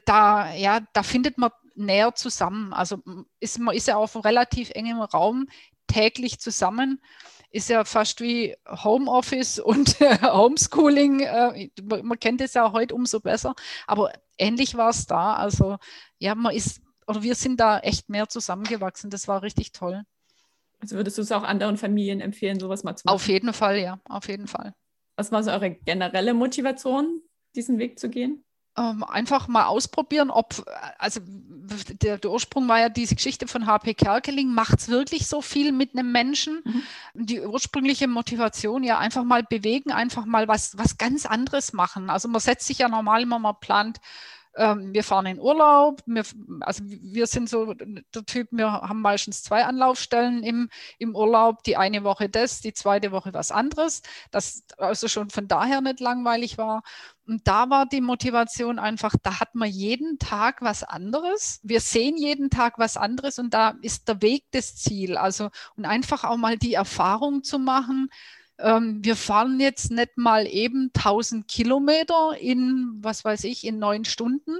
da, 0.04 0.52
ja, 0.54 0.80
da 0.92 1.02
findet 1.02 1.38
man 1.38 1.50
näher 1.74 2.14
zusammen. 2.14 2.72
Also 2.72 2.98
ist, 3.40 3.58
man 3.58 3.74
ist 3.74 3.88
ja 3.88 3.96
auf 3.96 4.24
relativ 4.24 4.70
engem 4.70 5.00
Raum 5.00 5.48
täglich 5.86 6.40
zusammen 6.40 7.00
ist 7.52 7.68
ja 7.68 7.84
fast 7.84 8.20
wie 8.20 8.56
Homeoffice 8.66 9.58
und 9.64 10.00
Homeschooling. 10.00 11.20
Äh, 11.20 11.70
man 12.02 12.18
kennt 12.18 12.40
es 12.40 12.54
ja 12.54 12.72
heute 12.72 12.94
umso 12.94 13.20
besser. 13.20 13.54
Aber 13.86 14.12
ähnlich 14.38 14.74
war 14.74 14.90
es 14.90 15.06
da. 15.06 15.34
Also 15.34 15.76
ja, 16.18 16.34
man 16.34 16.54
ist, 16.54 16.80
oder 17.06 17.22
wir 17.22 17.34
sind 17.34 17.60
da 17.60 17.78
echt 17.78 18.08
mehr 18.08 18.28
zusammengewachsen. 18.28 19.10
Das 19.10 19.28
war 19.28 19.42
richtig 19.42 19.72
toll. 19.72 20.02
Also 20.80 20.96
würdest 20.96 21.18
du 21.18 21.22
es 21.22 21.30
auch 21.30 21.44
anderen 21.44 21.76
Familien 21.76 22.20
empfehlen, 22.20 22.58
sowas 22.58 22.82
mal 22.82 22.96
zu 22.96 23.06
machen? 23.06 23.14
Auf 23.14 23.28
jeden 23.28 23.52
Fall, 23.52 23.78
ja, 23.78 24.00
auf 24.08 24.26
jeden 24.28 24.48
Fall. 24.48 24.74
Was 25.16 25.30
war 25.30 25.42
so 25.44 25.50
eure 25.50 25.70
generelle 25.70 26.34
Motivation, 26.34 27.20
diesen 27.54 27.78
Weg 27.78 28.00
zu 28.00 28.08
gehen? 28.08 28.44
Ähm, 28.76 29.04
einfach 29.04 29.48
mal 29.48 29.66
ausprobieren, 29.66 30.30
ob, 30.30 30.64
also 30.98 31.20
der, 31.24 32.18
der, 32.18 32.30
Ursprung 32.30 32.68
war 32.68 32.80
ja 32.80 32.88
diese 32.88 33.14
Geschichte 33.14 33.46
von 33.46 33.66
HP 33.66 33.94
Kerkeling, 33.94 34.52
macht 34.52 34.78
es 34.78 34.88
wirklich 34.88 35.26
so 35.26 35.42
viel 35.42 35.72
mit 35.72 35.94
einem 35.94 36.10
Menschen? 36.10 36.62
Mhm. 36.64 36.82
Die 37.26 37.40
ursprüngliche 37.40 38.08
Motivation, 38.08 38.82
ja, 38.82 38.98
einfach 38.98 39.24
mal 39.24 39.42
bewegen, 39.42 39.92
einfach 39.92 40.24
mal 40.24 40.48
was, 40.48 40.76
was 40.78 40.96
ganz 40.96 41.26
anderes 41.26 41.72
machen. 41.72 42.08
Also 42.08 42.28
man 42.28 42.40
setzt 42.40 42.66
sich 42.66 42.78
ja 42.78 42.88
normal 42.88 43.22
immer 43.22 43.38
mal 43.38 43.52
plant, 43.52 44.00
ähm, 44.54 44.92
wir 44.92 45.02
fahren 45.02 45.26
in 45.26 45.40
Urlaub, 45.40 46.02
wir, 46.04 46.24
also 46.60 46.82
wir 46.84 47.26
sind 47.26 47.48
so 47.48 47.72
der 47.74 48.26
Typ, 48.26 48.48
wir 48.50 48.70
haben 48.70 49.00
meistens 49.00 49.42
zwei 49.42 49.64
Anlaufstellen 49.64 50.42
im, 50.42 50.68
im 50.98 51.16
Urlaub, 51.16 51.62
die 51.64 51.76
eine 51.76 52.04
Woche 52.04 52.28
das, 52.28 52.60
die 52.60 52.74
zweite 52.74 53.12
Woche 53.12 53.32
was 53.32 53.50
anderes, 53.50 54.02
das 54.30 54.64
also 54.76 55.08
schon 55.08 55.30
von 55.30 55.48
daher 55.48 55.80
nicht 55.80 56.00
langweilig 56.00 56.58
war. 56.58 56.82
Und 57.26 57.46
da 57.46 57.70
war 57.70 57.86
die 57.86 58.00
Motivation 58.00 58.78
einfach, 58.78 59.14
da 59.22 59.38
hat 59.38 59.54
man 59.54 59.68
jeden 59.70 60.18
Tag 60.18 60.60
was 60.60 60.82
anderes. 60.82 61.60
Wir 61.62 61.80
sehen 61.80 62.16
jeden 62.16 62.50
Tag 62.50 62.78
was 62.78 62.96
anderes 62.96 63.38
und 63.38 63.54
da 63.54 63.74
ist 63.82 64.08
der 64.08 64.20
Weg 64.22 64.44
das 64.50 64.76
Ziel. 64.76 65.16
Also 65.16 65.50
und 65.76 65.84
einfach 65.84 66.24
auch 66.24 66.36
mal 66.36 66.58
die 66.58 66.74
Erfahrung 66.74 67.44
zu 67.44 67.58
machen, 67.58 68.10
ähm, 68.58 69.04
wir 69.04 69.16
fahren 69.16 69.58
jetzt 69.60 69.90
nicht 69.90 70.16
mal 70.16 70.46
eben 70.46 70.90
1000 70.94 71.48
Kilometer 71.48 72.36
in, 72.38 72.98
was 73.00 73.24
weiß 73.24 73.44
ich, 73.44 73.64
in 73.64 73.78
neun 73.78 74.04
Stunden. 74.04 74.56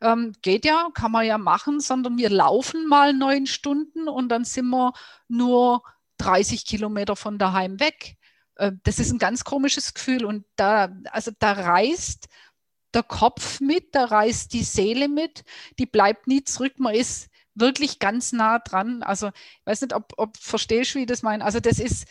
Ähm, 0.00 0.32
geht 0.42 0.64
ja, 0.64 0.88
kann 0.94 1.12
man 1.12 1.26
ja 1.26 1.38
machen, 1.38 1.80
sondern 1.80 2.18
wir 2.18 2.30
laufen 2.30 2.86
mal 2.86 3.12
neun 3.12 3.46
Stunden 3.46 4.08
und 4.08 4.28
dann 4.28 4.44
sind 4.44 4.68
wir 4.68 4.92
nur 5.28 5.82
30 6.18 6.64
Kilometer 6.64 7.16
von 7.16 7.38
daheim 7.38 7.80
weg. 7.80 8.16
Äh, 8.56 8.72
das 8.84 8.98
ist 8.98 9.12
ein 9.12 9.18
ganz 9.18 9.44
komisches 9.44 9.94
Gefühl 9.94 10.24
und 10.24 10.44
da, 10.56 10.88
also 11.10 11.30
da 11.38 11.52
reißt 11.52 12.28
der 12.94 13.02
Kopf 13.02 13.60
mit, 13.60 13.94
da 13.94 14.04
reißt 14.04 14.52
die 14.52 14.62
Seele 14.62 15.08
mit, 15.08 15.44
die 15.78 15.86
bleibt 15.86 16.26
nie 16.26 16.44
zurück. 16.44 16.74
Man 16.78 16.94
ist 16.94 17.28
wirklich 17.54 17.98
ganz 17.98 18.32
nah 18.32 18.58
dran. 18.58 19.02
Also 19.02 19.28
ich 19.28 19.66
weiß 19.66 19.82
nicht, 19.82 19.94
ob, 19.94 20.12
ob 20.16 20.36
verstehst 20.36 20.94
du, 20.94 20.98
wie 20.98 21.02
ich 21.02 21.08
das 21.08 21.22
meine. 21.22 21.44
Also 21.44 21.60
das 21.60 21.78
ist, 21.78 22.06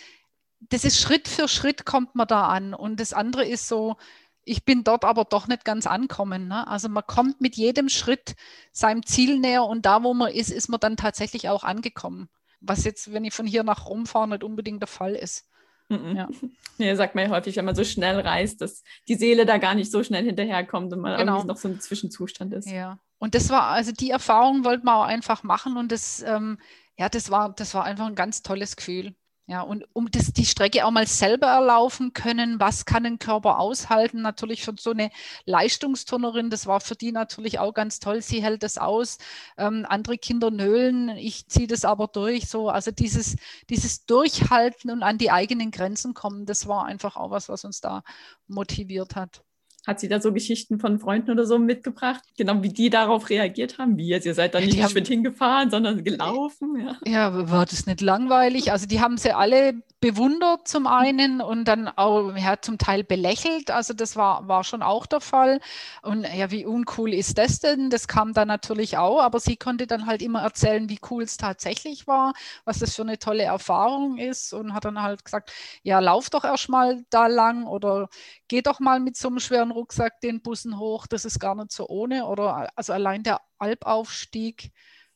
das 0.59 0.85
ist 0.85 0.99
Schritt 0.99 1.27
für 1.27 1.47
Schritt 1.47 1.85
kommt 1.85 2.15
man 2.15 2.27
da 2.27 2.47
an. 2.47 2.73
Und 2.73 2.99
das 2.99 3.13
andere 3.13 3.45
ist 3.45 3.67
so, 3.67 3.97
ich 4.45 4.65
bin 4.65 4.83
dort 4.83 5.05
aber 5.05 5.25
doch 5.25 5.47
nicht 5.47 5.65
ganz 5.65 5.87
ankommen. 5.87 6.47
Ne? 6.47 6.67
Also 6.67 6.89
man 6.89 7.05
kommt 7.07 7.41
mit 7.41 7.55
jedem 7.55 7.89
Schritt 7.89 8.35
seinem 8.71 9.05
Ziel 9.05 9.39
näher 9.39 9.65
und 9.65 9.85
da, 9.85 10.03
wo 10.03 10.13
man 10.13 10.31
ist, 10.31 10.51
ist 10.51 10.69
man 10.69 10.79
dann 10.79 10.97
tatsächlich 10.97 11.49
auch 11.49 11.63
angekommen. 11.63 12.29
Was 12.59 12.83
jetzt, 12.85 13.13
wenn 13.13 13.25
ich 13.25 13.33
von 13.33 13.45
hier 13.45 13.63
nach 13.63 13.85
Rom 13.85 14.05
fahre, 14.05 14.29
nicht 14.29 14.43
unbedingt 14.43 14.81
der 14.81 14.87
Fall 14.87 15.15
ist. 15.15 15.45
Mhm. 15.89 16.15
Ja. 16.15 16.27
ja, 16.77 16.95
sagt 16.95 17.15
man 17.15 17.25
ja 17.25 17.31
häufig, 17.31 17.55
wenn 17.55 17.65
man 17.65 17.75
so 17.75 17.83
schnell 17.83 18.19
reist, 18.19 18.61
dass 18.61 18.83
die 19.07 19.15
Seele 19.15 19.45
da 19.45 19.57
gar 19.57 19.75
nicht 19.75 19.91
so 19.91 20.03
schnell 20.03 20.23
hinterherkommt 20.23 20.91
und 20.93 20.99
man 20.99 21.17
genau. 21.17 21.33
irgendwie 21.33 21.47
noch 21.47 21.57
so 21.57 21.67
ein 21.67 21.79
Zwischenzustand 21.79 22.53
ist. 22.53 22.69
Ja, 22.69 22.99
und 23.17 23.35
das 23.35 23.49
war, 23.49 23.67
also 23.67 23.91
die 23.91 24.09
Erfahrung 24.09 24.65
wollte 24.65 24.85
man 24.85 24.95
auch 24.95 25.05
einfach 25.05 25.43
machen 25.43 25.77
und 25.77 25.91
das, 25.91 26.21
ähm, 26.27 26.57
ja, 26.97 27.09
das 27.09 27.31
war, 27.31 27.53
das 27.53 27.73
war 27.73 27.85
einfach 27.85 28.07
ein 28.07 28.15
ganz 28.15 28.41
tolles 28.43 28.75
Gefühl. 28.75 29.15
Ja, 29.45 29.61
und 29.61 29.85
um 29.91 30.09
das, 30.09 30.31
die 30.31 30.45
Strecke 30.45 30.85
auch 30.85 30.91
mal 30.91 31.05
selber 31.05 31.47
erlaufen 31.47 32.13
können, 32.13 32.61
was 32.61 32.85
kann 32.85 33.05
ein 33.05 33.19
Körper 33.19 33.59
aushalten? 33.59 34.21
Natürlich 34.21 34.63
für 34.63 34.73
so 34.79 34.91
eine 34.91 35.11
Leistungsturnerin, 35.45 36.49
das 36.49 36.65
war 36.65 36.79
für 36.79 36.95
die 36.95 37.11
natürlich 37.11 37.59
auch 37.59 37.73
ganz 37.73 37.99
toll. 37.99 38.21
Sie 38.21 38.41
hält 38.41 38.63
das 38.63 38.77
aus. 38.77 39.17
Ähm, 39.57 39.85
andere 39.89 40.17
Kinder 40.17 40.49
nölen, 40.49 41.09
ich 41.09 41.47
ziehe 41.49 41.67
das 41.67 41.83
aber 41.83 42.07
durch. 42.07 42.47
So, 42.47 42.69
also 42.69 42.91
dieses, 42.91 43.35
dieses 43.69 44.05
Durchhalten 44.05 44.89
und 44.91 45.03
an 45.03 45.17
die 45.17 45.29
eigenen 45.29 45.71
Grenzen 45.71 46.13
kommen, 46.13 46.45
das 46.45 46.67
war 46.67 46.85
einfach 46.85 47.17
auch 47.17 47.31
was, 47.31 47.49
was 47.49 47.65
uns 47.65 47.81
da 47.81 48.03
motiviert 48.47 49.17
hat. 49.17 49.43
Hat 49.85 49.99
sie 49.99 50.07
da 50.07 50.21
so 50.21 50.31
Geschichten 50.31 50.79
von 50.79 50.97
Freunden 50.97 51.31
oder 51.31 51.45
so 51.45 51.59
mitgebracht? 51.59 52.21
Genau, 52.37 52.63
wie 52.63 52.69
die 52.69 52.89
darauf 52.89 53.29
reagiert 53.29 53.77
haben? 53.79 53.97
Wie 53.97 54.07
jetzt, 54.07 54.25
ihr 54.25 54.33
seid 54.33 54.55
da 54.55 54.61
nicht 54.61 54.75
ja, 54.75 54.87
mit 54.93 55.07
hingefahren, 55.07 55.69
sondern 55.69 56.03
gelaufen? 56.03 56.87
Ja. 57.05 57.11
ja, 57.11 57.51
war 57.51 57.65
das 57.65 57.85
nicht 57.85 57.99
langweilig? 57.99 58.71
Also 58.71 58.87
die 58.87 59.01
haben 59.01 59.17
sie 59.17 59.35
alle 59.35 59.73
bewundert 60.03 60.67
zum 60.67 60.85
einen 60.85 61.39
und 61.39 61.65
dann 61.65 61.87
auch 61.87 62.35
ja, 62.35 62.61
zum 62.61 62.77
Teil 62.77 63.05
belächelt. 63.05 63.71
Also 63.71 63.93
das 63.93 64.17
war, 64.17 64.47
war 64.49 64.65
schon 64.65 64.81
auch 64.81 65.05
der 65.05 65.21
Fall. 65.21 65.61
Und 66.01 66.25
ja, 66.35 66.51
wie 66.51 66.65
uncool 66.65 67.13
ist 67.13 67.37
das 67.37 67.59
denn? 67.59 67.89
Das 67.89 68.09
kam 68.09 68.33
dann 68.33 68.49
natürlich 68.49 68.97
auch, 68.97 69.21
aber 69.21 69.39
sie 69.39 69.55
konnte 69.55 69.87
dann 69.87 70.05
halt 70.05 70.21
immer 70.21 70.41
erzählen, 70.41 70.89
wie 70.89 70.99
cool 71.09 71.23
es 71.23 71.37
tatsächlich 71.37 72.05
war, 72.05 72.33
was 72.65 72.79
das 72.79 72.95
für 72.95 73.03
eine 73.03 73.17
tolle 73.17 73.43
Erfahrung 73.43 74.17
ist 74.17 74.53
und 74.53 74.73
hat 74.73 74.83
dann 74.83 75.01
halt 75.01 75.23
gesagt, 75.23 75.53
ja, 75.83 75.99
lauf 75.99 76.29
doch 76.29 76.43
erstmal 76.43 77.05
da 77.09 77.27
lang 77.27 77.65
oder 77.65 78.09
geh 78.49 78.61
doch 78.61 78.81
mal 78.81 78.99
mit 78.99 79.15
so 79.15 79.29
einem 79.29 79.39
schweren 79.39 79.71
Rucksack 79.73 80.21
den 80.21 80.41
Bussen 80.41 80.79
hoch, 80.79 81.07
das 81.07 81.25
ist 81.25 81.39
gar 81.39 81.55
nicht 81.55 81.71
so 81.71 81.87
ohne. 81.87 82.25
Oder 82.25 82.69
also 82.75 82.93
allein 82.93 83.23
der 83.23 83.41
Alpaufstieg 83.57 84.71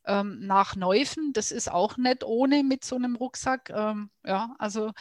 ähm, 0.06 0.40
nach 0.40 0.76
Neufen. 0.76 1.34
Das 1.34 1.52
ist 1.52 1.72
auch 1.72 1.98
nicht 1.98 2.24
ohne 2.24 2.64
mit 2.64 2.84
so 2.84 2.96
einem 2.96 3.16
Rucksack. 3.16 3.70
Ähm, 3.70 4.10
ja, 4.26 4.56
also 4.58 4.92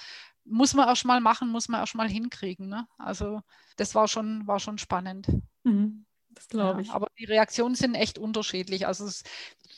muss 0.44 0.74
man 0.74 0.88
erst 0.88 1.04
mal 1.04 1.20
machen, 1.20 1.48
muss 1.48 1.68
man 1.68 1.80
erst 1.80 1.94
mal 1.94 2.08
hinkriegen. 2.08 2.68
Ne? 2.68 2.86
Also 2.98 3.40
das 3.76 3.94
war 3.94 4.08
schon, 4.08 4.46
war 4.46 4.60
schon 4.60 4.78
spannend. 4.78 5.28
Mhm, 5.64 6.06
das 6.30 6.48
glaube 6.48 6.82
ich. 6.82 6.88
Ja, 6.88 6.94
aber 6.94 7.08
die 7.18 7.24
Reaktionen 7.24 7.74
sind 7.74 7.94
echt 7.94 8.18
unterschiedlich. 8.18 8.86
Also 8.86 9.06
es, 9.06 9.22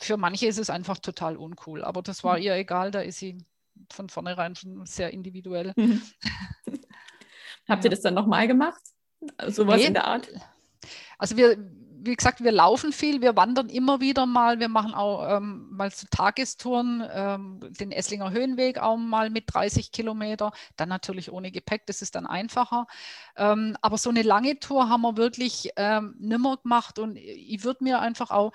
für 0.00 0.16
manche 0.16 0.46
ist 0.46 0.58
es 0.58 0.70
einfach 0.70 0.98
total 0.98 1.36
uncool. 1.36 1.84
Aber 1.84 2.02
das 2.02 2.24
war 2.24 2.36
mhm. 2.36 2.42
ihr 2.42 2.54
egal, 2.54 2.90
da 2.90 3.00
ist 3.00 3.18
sie 3.18 3.44
von 3.90 4.08
vornherein 4.08 4.56
schon 4.56 4.84
sehr 4.86 5.12
individuell. 5.12 5.72
Mhm. 5.76 6.02
Habt 7.68 7.84
ihr 7.84 7.90
das 7.90 8.00
dann 8.00 8.14
nochmal 8.14 8.48
gemacht? 8.48 8.80
Sowas 9.48 9.80
nee, 9.80 9.86
in 9.86 9.94
der 9.94 10.06
Art? 10.06 10.28
Also 11.18 11.36
wir, 11.36 11.56
wie 12.00 12.14
gesagt, 12.14 12.42
wir 12.42 12.52
laufen 12.52 12.92
viel, 12.92 13.20
wir 13.20 13.36
wandern 13.36 13.68
immer 13.68 14.00
wieder 14.00 14.26
mal, 14.26 14.60
wir 14.60 14.68
machen 14.68 14.94
auch 14.94 15.36
ähm, 15.36 15.68
mal 15.70 15.90
so 15.90 16.06
Tagestouren, 16.10 17.06
ähm, 17.12 17.60
den 17.78 17.90
Esslinger 17.90 18.30
Höhenweg 18.30 18.78
auch 18.78 18.96
mal 18.96 19.30
mit 19.30 19.44
30 19.52 19.90
Kilometer, 19.90 20.52
dann 20.76 20.88
natürlich 20.88 21.32
ohne 21.32 21.50
Gepäck, 21.50 21.86
das 21.86 22.02
ist 22.02 22.14
dann 22.14 22.26
einfacher. 22.26 22.86
Ähm, 23.36 23.76
aber 23.82 23.98
so 23.98 24.10
eine 24.10 24.22
lange 24.22 24.60
Tour 24.60 24.88
haben 24.88 25.02
wir 25.02 25.16
wirklich 25.16 25.70
ähm, 25.76 26.14
nimmer 26.18 26.56
gemacht 26.58 26.98
und 26.98 27.16
ich 27.16 27.64
würde 27.64 27.84
mir 27.84 28.00
einfach 28.00 28.30
auch 28.30 28.52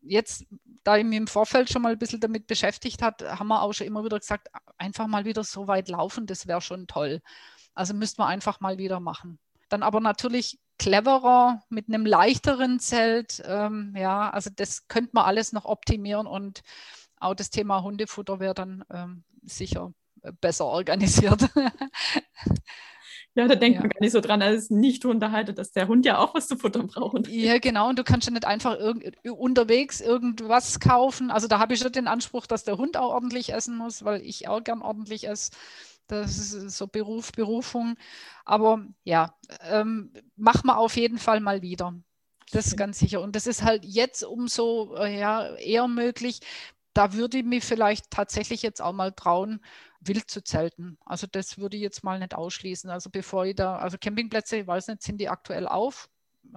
jetzt, 0.00 0.46
da 0.84 0.96
ich 0.96 1.04
mich 1.04 1.18
im 1.18 1.26
Vorfeld 1.26 1.70
schon 1.70 1.82
mal 1.82 1.92
ein 1.92 1.98
bisschen 1.98 2.20
damit 2.20 2.46
beschäftigt 2.46 3.02
hat, 3.02 3.22
haben 3.22 3.48
wir 3.48 3.62
auch 3.62 3.72
schon 3.72 3.86
immer 3.86 4.04
wieder 4.04 4.18
gesagt, 4.18 4.48
einfach 4.78 5.08
mal 5.08 5.24
wieder 5.24 5.42
so 5.42 5.66
weit 5.66 5.88
laufen, 5.88 6.26
das 6.26 6.46
wäre 6.46 6.60
schon 6.60 6.86
toll. 6.86 7.20
Also 7.74 7.92
müssten 7.94 8.22
wir 8.22 8.26
einfach 8.26 8.60
mal 8.60 8.78
wieder 8.78 9.00
machen. 9.00 9.38
Dann 9.68 9.82
aber 9.82 10.00
natürlich 10.00 10.58
cleverer 10.78 11.62
mit 11.68 11.88
einem 11.88 12.06
leichteren 12.06 12.78
Zelt. 12.80 13.42
Ähm, 13.46 13.94
ja, 13.96 14.30
also 14.30 14.50
das 14.54 14.88
könnte 14.88 15.10
man 15.12 15.24
alles 15.24 15.52
noch 15.52 15.64
optimieren 15.64 16.26
und 16.26 16.62
auch 17.18 17.34
das 17.34 17.50
Thema 17.50 17.82
Hundefutter 17.82 18.40
wäre 18.40 18.54
dann 18.54 18.84
ähm, 18.90 19.24
sicher 19.42 19.92
besser 20.40 20.66
organisiert. 20.66 21.48
Ja, 23.38 23.46
da 23.46 23.54
denkt 23.54 23.74
ja. 23.74 23.80
man 23.82 23.90
gar 23.90 24.00
nicht 24.00 24.12
so 24.12 24.22
dran, 24.22 24.40
als 24.40 24.70
Nicht-Hunde 24.70 25.30
haltet, 25.30 25.58
dass 25.58 25.70
der 25.70 25.88
Hund 25.88 26.06
ja 26.06 26.16
auch 26.16 26.34
was 26.34 26.48
zu 26.48 26.56
futtern 26.56 26.86
braucht. 26.86 27.28
Ja, 27.28 27.58
genau. 27.58 27.90
Und 27.90 27.98
du 27.98 28.02
kannst 28.02 28.26
ja 28.26 28.32
nicht 28.32 28.46
einfach 28.46 28.78
unterwegs 29.24 30.00
irgendwas 30.00 30.80
kaufen. 30.80 31.30
Also 31.30 31.46
da 31.46 31.58
habe 31.58 31.74
ich 31.74 31.80
schon 31.80 31.92
den 31.92 32.08
Anspruch, 32.08 32.46
dass 32.46 32.64
der 32.64 32.78
Hund 32.78 32.96
auch 32.96 33.10
ordentlich 33.10 33.52
essen 33.52 33.76
muss, 33.76 34.06
weil 34.06 34.22
ich 34.22 34.48
auch 34.48 34.64
gern 34.64 34.80
ordentlich 34.80 35.28
esse. 35.28 35.50
Das 36.06 36.38
ist 36.38 36.76
so 36.76 36.86
Beruf, 36.86 37.32
Berufung. 37.32 37.96
Aber 38.44 38.86
ja, 39.04 39.36
ähm, 39.62 40.12
machen 40.36 40.66
wir 40.66 40.78
auf 40.78 40.96
jeden 40.96 41.18
Fall 41.18 41.40
mal 41.40 41.62
wieder. 41.62 41.94
Das 42.52 42.66
ist 42.68 42.76
ganz 42.76 42.98
sicher. 42.98 43.20
Und 43.20 43.34
das 43.34 43.46
ist 43.46 43.62
halt 43.62 43.84
jetzt 43.84 44.22
umso 44.22 44.94
äh, 44.96 45.18
ja, 45.18 45.54
eher 45.56 45.88
möglich. 45.88 46.40
Da 46.94 47.12
würde 47.12 47.38
ich 47.38 47.44
mich 47.44 47.64
vielleicht 47.64 48.10
tatsächlich 48.10 48.62
jetzt 48.62 48.80
auch 48.80 48.92
mal 48.92 49.12
trauen, 49.12 49.60
wild 50.00 50.30
zu 50.30 50.42
zelten. 50.42 50.98
Also 51.04 51.26
das 51.30 51.58
würde 51.58 51.76
ich 51.76 51.82
jetzt 51.82 52.04
mal 52.04 52.18
nicht 52.18 52.34
ausschließen. 52.34 52.88
Also 52.90 53.10
bevor 53.10 53.44
ich 53.46 53.56
da, 53.56 53.76
also 53.76 53.98
Campingplätze, 53.98 54.58
ich 54.58 54.66
weiß 54.66 54.88
nicht, 54.88 55.02
sind 55.02 55.20
die 55.20 55.28
aktuell 55.28 55.66
auf? 55.66 56.08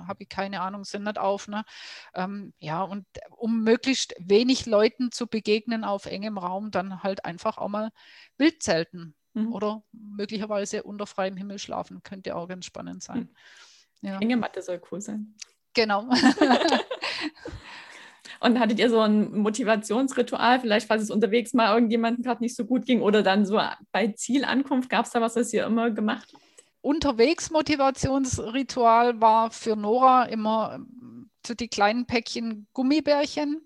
habe 0.07 0.23
ich 0.23 0.29
keine 0.29 0.61
Ahnung, 0.61 0.83
sind 0.85 1.03
nicht 1.03 1.17
auf. 1.17 1.47
Ne? 1.47 1.63
Ähm, 2.13 2.53
ja, 2.59 2.83
und 2.83 3.05
um 3.31 3.63
möglichst 3.63 4.13
wenig 4.19 4.65
Leuten 4.65 5.11
zu 5.11 5.27
begegnen 5.27 5.83
auf 5.83 6.05
engem 6.05 6.37
Raum, 6.37 6.71
dann 6.71 7.03
halt 7.03 7.25
einfach 7.25 7.57
auch 7.57 7.69
mal 7.69 7.91
Wildzelten 8.37 9.15
mhm. 9.45 9.53
oder 9.53 9.83
möglicherweise 9.91 10.83
unter 10.83 11.05
freiem 11.05 11.37
Himmel 11.37 11.59
schlafen, 11.59 12.03
könnte 12.03 12.35
auch 12.35 12.47
ganz 12.47 12.65
spannend 12.65 13.03
sein. 13.03 13.29
Mhm. 14.01 14.09
Ja. 14.09 14.19
Hängematte 14.19 14.61
soll 14.61 14.81
cool 14.91 15.01
sein. 15.01 15.35
Genau. 15.73 16.09
Und 18.41 18.57
hattet 18.59 18.79
ihr 18.79 18.89
so 18.89 19.01
ein 19.01 19.37
Motivationsritual, 19.37 20.61
vielleicht 20.61 20.87
falls 20.87 21.03
es 21.03 21.11
unterwegs 21.11 21.53
mal 21.53 21.73
irgendjemandem 21.73 22.23
gerade 22.23 22.41
nicht 22.41 22.55
so 22.55 22.63
gut 22.65 22.85
ging 22.85 23.01
oder 23.01 23.21
dann 23.21 23.45
so 23.45 23.59
bei 23.91 24.07
Zielankunft, 24.07 24.89
gab 24.89 25.05
es 25.05 25.11
da 25.11 25.19
was, 25.19 25.35
was 25.35 25.51
ihr 25.51 25.65
immer 25.65 25.91
gemacht 25.91 26.29
habt? 26.33 26.43
Unterwegs 26.81 27.51
Motivationsritual 27.51 29.19
war 29.19 29.51
für 29.51 29.75
Nora 29.75 30.23
immer 30.25 30.79
so 31.45 31.53
die 31.53 31.67
kleinen 31.67 32.05
Päckchen 32.05 32.67
Gummibärchen. 32.71 33.61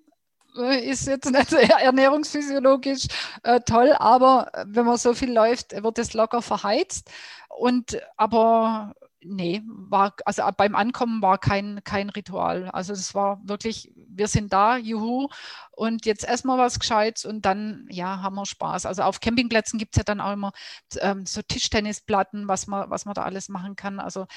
Äh, 0.58 0.90
ist 0.90 1.08
jetzt 1.08 1.32
nicht 1.32 1.54
ernährungsphysiologisch 1.82 3.08
äh, 3.44 3.60
toll, 3.62 3.94
aber 3.98 4.52
wenn 4.66 4.86
man 4.86 4.98
so 4.98 5.14
viel 5.14 5.34
läuft, 5.34 5.72
wird 5.84 6.00
es 6.00 6.14
locker 6.14 6.42
verheizt. 6.42 7.10
Und 7.50 8.00
aber 8.18 8.96
nee, 9.26 9.62
war, 9.66 10.16
also 10.26 10.44
beim 10.58 10.76
Ankommen 10.76 11.22
war 11.22 11.38
kein, 11.38 11.84
kein 11.84 12.10
Ritual. 12.10 12.70
Also 12.70 12.94
es 12.94 13.16
war 13.16 13.42
wirklich, 13.44 13.92
wir 13.96 14.28
sind 14.28 14.54
da, 14.54 14.78
juhu, 14.78 15.30
und 15.72 16.06
jetzt 16.06 16.24
erstmal 16.24 16.58
was 16.58 16.80
Gescheites 16.80 17.26
und 17.26 17.46
dann, 17.46 17.88
ja, 17.90 18.22
haben 18.22 18.36
wir 18.36 18.46
Spaß. 18.46 18.86
Also 18.86 19.02
auf 19.04 19.20
Campingplätzen 19.20 19.80
gibt 19.80 19.96
es 19.96 19.98
ja 19.98 20.04
dann 20.04 20.22
auch 20.22 20.34
immer 20.34 20.52
ähm, 21.00 21.26
so 21.26 21.42
Tischtennisplatten, 21.42 22.48
was 22.48 22.68
man, 22.68 22.90
was 22.90 23.06
man 23.06 23.16
da 23.16 23.24
alles 23.24 23.50
machen 23.50 23.76
kann. 23.76 24.00
Also 24.00 24.28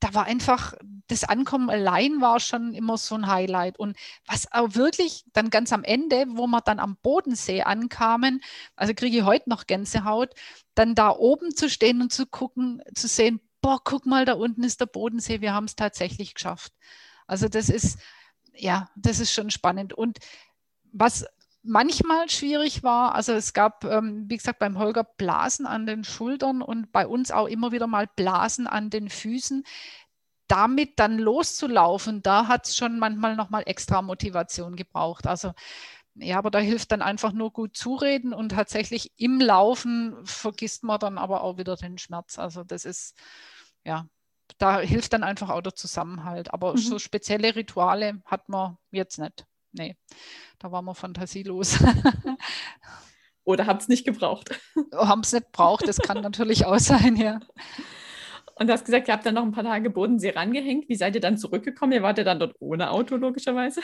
da 0.00 0.14
war 0.14 0.24
einfach, 0.24 0.74
das 1.08 1.24
Ankommen 1.24 1.68
allein 1.68 2.20
war 2.20 2.40
schon 2.40 2.72
immer 2.72 2.96
so 2.96 3.14
ein 3.14 3.26
Highlight. 3.26 3.78
Und 3.78 3.96
was 4.26 4.50
auch 4.52 4.74
wirklich 4.74 5.24
dann 5.32 5.50
ganz 5.50 5.72
am 5.72 5.84
Ende, 5.84 6.24
wo 6.30 6.46
wir 6.46 6.60
dann 6.62 6.78
am 6.78 6.96
Bodensee 7.02 7.62
ankamen, 7.62 8.40
also 8.74 8.94
kriege 8.94 9.18
ich 9.18 9.24
heute 9.24 9.50
noch 9.50 9.66
Gänsehaut, 9.66 10.34
dann 10.74 10.94
da 10.94 11.10
oben 11.10 11.54
zu 11.54 11.68
stehen 11.68 12.00
und 12.00 12.12
zu 12.12 12.26
gucken, 12.26 12.82
zu 12.94 13.08
sehen, 13.08 13.40
boah, 13.66 13.80
guck 13.82 14.06
mal, 14.06 14.24
da 14.24 14.34
unten 14.34 14.62
ist 14.62 14.80
der 14.80 14.86
Bodensee, 14.86 15.40
wir 15.40 15.52
haben 15.52 15.64
es 15.64 15.74
tatsächlich 15.74 16.34
geschafft. 16.34 16.72
Also 17.26 17.48
das 17.48 17.68
ist, 17.68 17.98
ja, 18.54 18.88
das 18.94 19.18
ist 19.18 19.32
schon 19.32 19.50
spannend. 19.50 19.92
Und 19.92 20.18
was 20.92 21.26
manchmal 21.64 22.30
schwierig 22.30 22.84
war, 22.84 23.16
also 23.16 23.32
es 23.32 23.54
gab, 23.54 23.82
ähm, 23.84 24.26
wie 24.28 24.36
gesagt, 24.36 24.60
beim 24.60 24.78
Holger 24.78 25.02
Blasen 25.02 25.66
an 25.66 25.84
den 25.84 26.04
Schultern 26.04 26.62
und 26.62 26.92
bei 26.92 27.08
uns 27.08 27.32
auch 27.32 27.48
immer 27.48 27.72
wieder 27.72 27.88
mal 27.88 28.06
Blasen 28.14 28.68
an 28.68 28.88
den 28.88 29.10
Füßen. 29.10 29.64
Damit 30.46 31.00
dann 31.00 31.18
loszulaufen, 31.18 32.22
da 32.22 32.46
hat 32.46 32.68
es 32.68 32.76
schon 32.76 33.00
manchmal 33.00 33.34
nochmal 33.34 33.64
extra 33.66 34.00
Motivation 34.00 34.76
gebraucht. 34.76 35.26
Also 35.26 35.54
ja, 36.14 36.38
aber 36.38 36.52
da 36.52 36.60
hilft 36.60 36.92
dann 36.92 37.02
einfach 37.02 37.32
nur 37.32 37.52
gut 37.52 37.76
zureden 37.76 38.32
und 38.32 38.50
tatsächlich 38.50 39.10
im 39.16 39.40
Laufen 39.40 40.24
vergisst 40.24 40.84
man 40.84 41.00
dann 41.00 41.18
aber 41.18 41.42
auch 41.42 41.58
wieder 41.58 41.74
den 41.74 41.98
Schmerz. 41.98 42.38
Also 42.38 42.62
das 42.62 42.84
ist, 42.84 43.16
ja, 43.86 44.06
da 44.58 44.80
hilft 44.80 45.12
dann 45.12 45.22
einfach 45.22 45.48
auch 45.48 45.60
der 45.60 45.74
Zusammenhalt. 45.74 46.52
Aber 46.52 46.72
mhm. 46.72 46.78
so 46.78 46.98
spezielle 46.98 47.54
Rituale 47.54 48.20
hat 48.24 48.48
man 48.48 48.76
jetzt 48.90 49.18
nicht. 49.18 49.46
Nee, 49.72 49.96
da 50.58 50.72
waren 50.72 50.84
wir 50.84 50.94
fantasielos. 50.94 51.78
Oder 53.44 53.66
habt 53.66 53.82
es 53.82 53.88
nicht 53.88 54.04
gebraucht? 54.04 54.58
Haben 54.92 55.20
es 55.20 55.32
nicht 55.32 55.46
gebraucht, 55.46 55.86
das 55.86 55.98
kann 55.98 56.20
natürlich 56.20 56.66
auch 56.66 56.80
sein, 56.80 57.14
ja. 57.14 57.38
Und 58.56 58.66
du 58.66 58.72
hast 58.72 58.84
gesagt, 58.84 59.06
ihr 59.06 59.14
habt 59.14 59.24
dann 59.24 59.34
noch 59.34 59.44
ein 59.44 59.52
paar 59.52 59.62
Tage 59.62 59.90
Bodensee 59.90 60.30
rangehängt. 60.30 60.88
Wie 60.88 60.96
seid 60.96 61.14
ihr 61.14 61.20
dann 61.20 61.38
zurückgekommen? 61.38 61.92
Ihr 61.92 62.02
wart 62.02 62.18
ja 62.18 62.24
dann 62.24 62.40
dort 62.40 62.56
ohne 62.58 62.90
Auto, 62.90 63.14
logischerweise. 63.16 63.82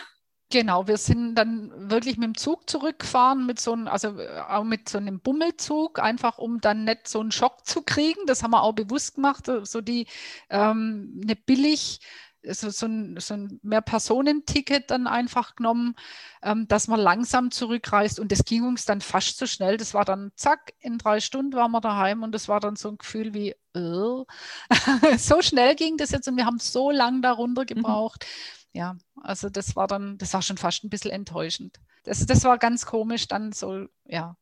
Genau, 0.53 0.87
wir 0.87 0.99
sind 0.99 1.35
dann 1.35 1.73
wirklich 1.91 2.19
mit 2.19 2.27
dem 2.27 2.37
Zug 2.37 2.69
zurückgefahren, 2.69 3.47
mit 3.47 3.59
so 3.59 3.73
einem, 3.73 3.89
also 3.89 4.19
äh, 4.19 4.39
auch 4.51 4.65
mit 4.65 4.87
so 4.87 4.99
einem 4.99 5.19
Bummelzug, 5.19 5.99
einfach 5.99 6.37
um 6.37 6.61
dann 6.61 6.85
nicht 6.85 7.09
so 7.09 7.21
einen 7.21 7.33
Schock 7.33 7.67
zu 7.67 7.81
kriegen. 7.81 8.21
Das 8.27 8.43
haben 8.43 8.51
wir 8.51 8.63
auch 8.63 8.75
bewusst 8.75 9.15
gemacht, 9.15 9.51
so 9.63 9.81
die 9.81 10.07
ähm, 10.51 11.19
eine 11.23 11.37
billig 11.37 12.01
so, 12.45 12.69
so 12.69 12.87
ein, 12.87 13.17
so 13.19 13.35
ein 13.35 13.61
Mehr-Personen-Ticket 13.63 14.91
dann 14.91 15.07
einfach 15.07 15.57
genommen, 15.57 15.95
ähm, 16.43 16.69
dass 16.69 16.87
man 16.87 17.01
langsam 17.01 17.51
zurückreist 17.51 18.21
und 18.21 18.31
das 18.31 18.45
ging 18.45 18.65
uns 18.65 18.85
dann 18.85 19.01
fast 19.01 19.39
so 19.39 19.47
schnell. 19.47 19.79
Das 19.79 19.95
war 19.95 20.05
dann 20.05 20.33
zack, 20.37 20.75
in 20.81 20.99
drei 20.99 21.21
Stunden 21.21 21.55
waren 21.55 21.71
wir 21.71 21.81
daheim 21.81 22.23
und 22.23 22.33
das 22.33 22.49
war 22.49 22.61
dann 22.61 22.77
so 22.77 22.91
ein 22.91 22.99
Gefühl 22.99 23.33
wie, 23.33 23.55
äh. 23.75 24.25
so 25.19 25.41
schnell 25.41 25.77
ging 25.77 25.97
das 25.97 26.11
jetzt 26.11 26.29
und 26.29 26.37
wir 26.37 26.45
haben 26.45 26.59
so 26.59 26.91
lange 26.91 27.23
darunter 27.23 27.65
gebraucht. 27.65 28.27
Mhm 28.27 28.62
ja, 28.73 28.97
also 29.23 29.51
das 29.51 29.77
war 29.77 29.87
dann, 29.87 30.19
das 30.19 30.33
war 30.35 30.43
schon 30.43 30.57
fast 30.57 30.85
ein 30.85 30.91
bisschen 30.91 31.11
enttäuschend. 31.11 31.79
Das, 32.05 32.25
das 32.27 32.45
war 32.45 32.59
ganz 32.59 32.87
komisch 32.87 33.29
dann 33.29 33.53
so, 33.53 33.87
ja. 34.05 34.37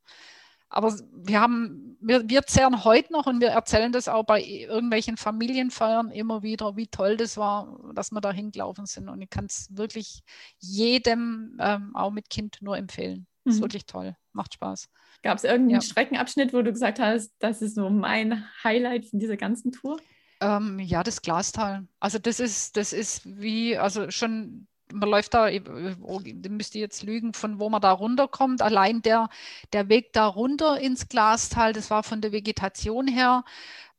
Aber 0.72 0.94
wir 1.12 1.40
haben, 1.40 1.96
wir, 2.00 2.28
wir 2.28 2.42
zehren 2.42 2.84
heute 2.84 3.12
noch 3.12 3.26
und 3.26 3.40
wir 3.40 3.48
erzählen 3.48 3.90
das 3.90 4.06
auch 4.06 4.22
bei 4.22 4.40
irgendwelchen 4.40 5.16
Familienfeiern 5.16 6.12
immer 6.12 6.44
wieder, 6.44 6.76
wie 6.76 6.86
toll 6.86 7.16
das 7.16 7.36
war, 7.36 7.80
dass 7.92 8.12
wir 8.12 8.20
da 8.20 8.32
hingelaufen 8.32 8.86
sind. 8.86 9.08
Und 9.08 9.20
ich 9.20 9.30
kann 9.30 9.46
es 9.46 9.66
wirklich 9.76 10.22
jedem, 10.58 11.58
ähm, 11.60 11.96
auch 11.96 12.12
mit 12.12 12.30
Kind, 12.30 12.58
nur 12.60 12.76
empfehlen. 12.78 13.26
Mhm. 13.44 13.50
Ist 13.50 13.60
wirklich 13.60 13.86
toll, 13.86 14.16
macht 14.32 14.54
Spaß. 14.54 14.88
Gab 15.22 15.38
es 15.38 15.44
irgendeinen 15.44 15.80
ja. 15.80 15.80
Streckenabschnitt, 15.80 16.52
wo 16.52 16.62
du 16.62 16.70
gesagt 16.70 17.00
hast, 17.00 17.32
das 17.40 17.62
ist 17.62 17.74
so 17.74 17.90
mein 17.90 18.44
Highlight 18.62 19.06
von 19.06 19.18
dieser 19.18 19.36
ganzen 19.36 19.72
Tour? 19.72 19.98
Ähm, 20.40 20.78
ja, 20.78 21.02
das 21.02 21.22
Glastal. 21.22 21.86
Also 22.00 22.18
das 22.18 22.40
ist, 22.40 22.76
das 22.76 22.92
ist 22.92 23.22
wie, 23.26 23.76
also 23.76 24.10
schon, 24.10 24.66
man 24.92 25.08
läuft 25.10 25.34
da, 25.34 25.48
oh, 26.02 26.20
müsste 26.48 26.78
jetzt 26.78 27.02
lügen, 27.02 27.34
von 27.34 27.60
wo 27.60 27.68
man 27.68 27.82
da 27.82 27.92
runterkommt. 27.92 28.62
Allein 28.62 29.02
der, 29.02 29.28
der 29.72 29.88
Weg 29.88 30.12
da 30.14 30.26
runter 30.26 30.80
ins 30.80 31.08
Glastal, 31.08 31.72
das 31.74 31.90
war 31.90 32.02
von 32.02 32.20
der 32.22 32.32
Vegetation 32.32 33.06
her 33.06 33.44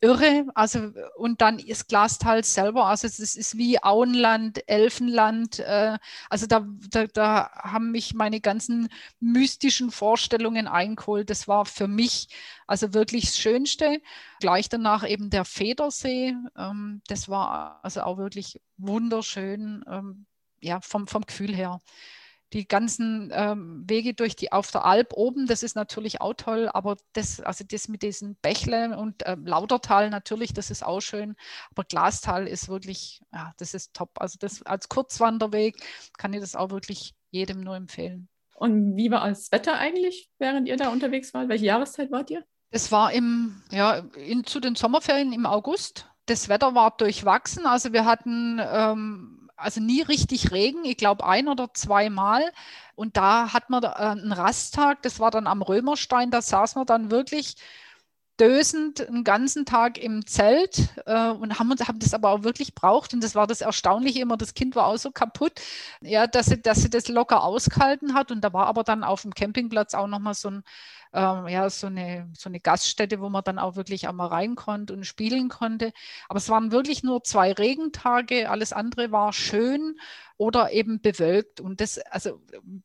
irre. 0.01 0.45
Also, 0.55 0.91
und 1.15 1.41
dann 1.41 1.59
ist 1.59 1.87
Glastal 1.87 2.43
selber, 2.43 2.87
also 2.87 3.07
es 3.07 3.19
ist 3.19 3.57
wie 3.57 3.81
Auenland, 3.81 4.67
Elfenland. 4.67 5.59
Äh, 5.59 5.97
also 6.29 6.47
da, 6.47 6.67
da, 6.89 7.07
da 7.07 7.51
haben 7.55 7.91
mich 7.91 8.13
meine 8.13 8.41
ganzen 8.41 8.89
mystischen 9.19 9.91
Vorstellungen 9.91 10.67
eingeholt. 10.67 11.29
Das 11.29 11.47
war 11.47 11.65
für 11.65 11.87
mich 11.87 12.27
also 12.67 12.93
wirklich 12.93 13.25
das 13.25 13.37
Schönste. 13.37 14.01
Gleich 14.39 14.69
danach 14.69 15.07
eben 15.07 15.29
der 15.29 15.45
Federsee. 15.45 16.35
Ähm, 16.57 17.01
das 17.07 17.29
war 17.29 17.79
also 17.83 18.01
auch 18.01 18.17
wirklich 18.17 18.59
wunderschön, 18.77 19.83
ähm, 19.87 20.25
ja, 20.61 20.81
vom, 20.81 21.07
vom 21.07 21.23
Gefühl 21.25 21.55
her 21.55 21.79
die 22.53 22.67
ganzen 22.67 23.31
ähm, 23.33 23.83
Wege 23.87 24.13
durch 24.13 24.35
die 24.35 24.51
auf 24.51 24.71
der 24.71 24.85
Alp 24.85 25.13
oben, 25.13 25.47
das 25.47 25.63
ist 25.63 25.75
natürlich 25.75 26.19
auch 26.21 26.33
toll, 26.33 26.69
aber 26.73 26.97
das, 27.13 27.39
also 27.39 27.63
das 27.63 27.87
mit 27.87 28.03
diesen 28.03 28.35
Bächle 28.41 28.97
und 28.97 29.25
äh, 29.25 29.37
Lautertal 29.43 30.09
natürlich, 30.09 30.53
das 30.53 30.69
ist 30.69 30.85
auch 30.85 31.01
schön, 31.01 31.35
aber 31.71 31.83
Glastal 31.85 32.47
ist 32.47 32.67
wirklich, 32.67 33.21
ja, 33.33 33.53
das 33.57 33.73
ist 33.73 33.93
top. 33.93 34.11
Also 34.15 34.37
das 34.39 34.61
als 34.63 34.89
Kurzwanderweg 34.89 35.77
kann 36.17 36.33
ich 36.33 36.41
das 36.41 36.55
auch 36.55 36.71
wirklich 36.71 37.13
jedem 37.31 37.61
nur 37.61 37.75
empfehlen. 37.75 38.27
Und 38.55 38.95
wie 38.95 39.09
war 39.09 39.27
das 39.27 39.51
Wetter 39.51 39.77
eigentlich, 39.77 40.29
während 40.37 40.67
ihr 40.67 40.77
da 40.77 40.89
unterwegs 40.89 41.33
wart? 41.33 41.49
Welche 41.49 41.65
Jahreszeit 41.65 42.11
wart 42.11 42.29
ihr? 42.29 42.43
Es 42.69 42.91
war 42.91 43.11
im, 43.11 43.61
ja, 43.71 44.03
in, 44.15 44.43
zu 44.43 44.59
den 44.59 44.75
Sommerferien 44.75 45.33
im 45.33 45.45
August. 45.45 46.10
Das 46.25 46.49
Wetter 46.49 46.75
war 46.75 46.91
durchwachsen. 46.91 47.65
Also 47.65 47.93
wir 47.93 48.05
hatten 48.05 48.59
ähm, 48.63 49.49
also 49.61 49.79
nie 49.81 50.01
richtig 50.01 50.51
Regen, 50.51 50.83
ich 50.85 50.97
glaube 50.97 51.25
ein 51.25 51.47
oder 51.47 51.73
zweimal. 51.73 52.51
Und 52.95 53.17
da 53.17 53.53
hat 53.53 53.69
man 53.69 53.83
äh, 53.83 53.87
einen 53.87 54.31
Rasttag, 54.31 55.01
das 55.03 55.19
war 55.19 55.31
dann 55.31 55.47
am 55.47 55.61
Römerstein, 55.61 56.31
da 56.31 56.41
saß 56.41 56.75
man 56.75 56.85
dann 56.85 57.11
wirklich 57.11 57.55
dösend 58.39 59.07
einen 59.07 59.23
ganzen 59.23 59.65
Tag 59.65 59.99
im 59.99 60.25
Zelt 60.25 60.89
äh, 61.05 61.29
und 61.29 61.59
haben, 61.59 61.71
haben 61.79 61.99
das 61.99 62.13
aber 62.13 62.31
auch 62.31 62.43
wirklich 62.43 62.73
braucht. 62.73 63.13
Und 63.13 63.23
das 63.23 63.35
war 63.35 63.45
das 63.45 63.61
Erstaunliche 63.61 64.21
immer, 64.21 64.35
das 64.37 64.55
Kind 64.55 64.75
war 64.75 64.87
auch 64.87 64.97
so 64.97 65.11
kaputt, 65.11 65.53
ja, 66.01 66.25
dass 66.27 66.47
sie, 66.47 66.59
dass 66.61 66.81
sie 66.81 66.89
das 66.89 67.07
locker 67.07 67.43
ausgehalten 67.43 68.15
hat. 68.15 68.31
Und 68.31 68.41
da 68.41 68.51
war 68.51 68.65
aber 68.65 68.83
dann 68.83 69.03
auf 69.03 69.21
dem 69.21 69.33
Campingplatz 69.35 69.93
auch 69.93 70.07
nochmal 70.07 70.33
so 70.33 70.49
ein 70.49 70.63
ähm, 71.13 71.47
ja, 71.47 71.69
so 71.69 71.87
eine, 71.87 72.29
so 72.33 72.49
eine 72.49 72.59
Gaststätte, 72.59 73.19
wo 73.19 73.29
man 73.29 73.43
dann 73.43 73.59
auch 73.59 73.75
wirklich 73.75 74.07
einmal 74.07 74.27
rein 74.27 74.55
konnte 74.55 74.93
und 74.93 75.05
spielen 75.05 75.49
konnte. 75.49 75.91
Aber 76.29 76.37
es 76.37 76.49
waren 76.49 76.71
wirklich 76.71 77.03
nur 77.03 77.23
zwei 77.23 77.51
Regentage, 77.51 78.49
alles 78.49 78.73
andere 78.73 79.11
war 79.11 79.33
schön 79.33 79.97
oder 80.37 80.71
eben 80.71 81.01
bewölkt. 81.01 81.59
Und 81.59 81.81
das, 81.81 81.99
also 81.99 82.41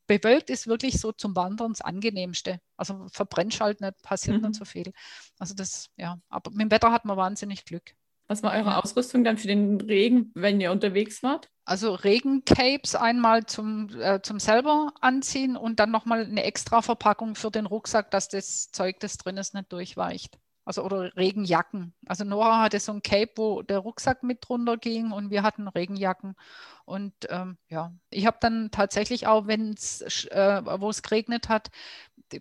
bewölkt 0.07 0.49
ist 0.49 0.67
wirklich 0.67 0.99
so 0.99 1.11
zum 1.11 1.35
Wandern 1.35 1.71
das 1.71 1.81
angenehmste. 1.81 2.59
Also 2.75 3.07
verbrennt 3.11 3.59
halt 3.59 3.81
nicht, 3.81 4.01
passiert 4.03 4.41
mhm. 4.41 4.49
nicht 4.49 4.59
so 4.59 4.65
viel. 4.65 4.93
Also 5.39 5.55
das, 5.55 5.89
ja, 5.97 6.19
aber 6.29 6.51
mit 6.51 6.61
dem 6.61 6.71
Wetter 6.71 6.91
hat 6.91 7.05
man 7.05 7.17
wahnsinnig 7.17 7.65
Glück. 7.65 7.95
Was 8.27 8.43
war 8.43 8.53
eure 8.53 8.77
Ausrüstung 8.83 9.23
dann 9.23 9.37
für 9.37 9.47
den 9.47 9.79
Regen, 9.79 10.31
wenn 10.35 10.59
ihr 10.59 10.71
unterwegs 10.71 11.23
wart? 11.23 11.49
Also 11.63 11.93
Regencapes 11.93 12.95
einmal 12.95 13.45
zum, 13.45 13.89
äh, 13.99 14.21
zum 14.21 14.39
selber 14.39 14.93
anziehen 14.99 15.55
und 15.55 15.79
dann 15.79 15.91
nochmal 15.91 16.25
eine 16.25 16.43
extra 16.43 16.81
Verpackung 16.81 17.35
für 17.35 17.51
den 17.51 17.65
Rucksack, 17.65 18.11
dass 18.11 18.27
das 18.27 18.69
Zeug, 18.71 18.99
das 18.99 19.17
drin 19.17 19.37
ist, 19.37 19.53
nicht 19.53 19.71
durchweicht. 19.71 20.37
Also 20.67 20.83
oder 20.83 21.15
Regenjacken. 21.15 21.93
Also 22.07 22.25
Nora 22.25 22.63
hatte 22.63 22.81
so 22.81 22.91
ein 22.91 23.01
Cape, 23.01 23.31
wo 23.37 23.61
der 23.61 23.77
Rucksack 23.79 24.21
mit 24.21 24.39
drunter 24.41 24.75
ging 24.75 25.13
und 25.13 25.31
wir 25.31 25.41
hatten 25.41 25.69
Regenjacken. 25.69 26.35
Und 26.83 27.13
ähm, 27.29 27.57
ja, 27.69 27.93
ich 28.09 28.25
habe 28.25 28.35
dann 28.41 28.69
tatsächlich 28.69 29.27
auch, 29.27 29.47
wenn 29.47 29.71
es, 29.71 30.01
äh, 30.25 30.61
wo 30.81 30.89
es 30.89 31.03
geregnet 31.03 31.47
hat, 31.47 31.69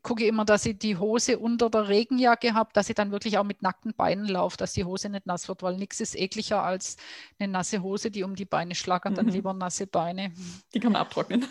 gucke 0.03 0.25
ich 0.25 0.29
immer, 0.29 0.45
dass 0.45 0.67
ich 0.67 0.77
die 0.77 0.97
Hose 0.97 1.39
unter 1.39 1.71
der 1.71 1.87
Regenjacke 1.87 2.53
habe, 2.53 2.71
dass 2.73 2.89
ich 2.89 2.97
dann 2.97 3.13
wirklich 3.13 3.39
auch 3.39 3.45
mit 3.45 3.63
nackten 3.63 3.95
Beinen 3.95 4.27
laufe, 4.27 4.57
dass 4.57 4.73
die 4.73 4.85
Hose 4.85 5.09
nicht 5.09 5.27
nass 5.27 5.47
wird, 5.47 5.63
weil 5.63 5.77
nichts 5.77 6.01
ist 6.01 6.19
ekliger 6.19 6.65
als 6.65 6.97
eine 7.39 7.53
nasse 7.53 7.81
Hose, 7.81 8.11
die 8.11 8.25
um 8.25 8.35
die 8.35 8.45
Beine 8.45 8.75
schlagert, 8.75 9.17
dann 9.17 9.27
mhm. 9.27 9.33
lieber 9.33 9.55
nasse 9.55 9.87
Beine. 9.87 10.33
Die 10.75 10.81
kann 10.81 10.91
man 10.91 11.03
abtrocknen. 11.03 11.47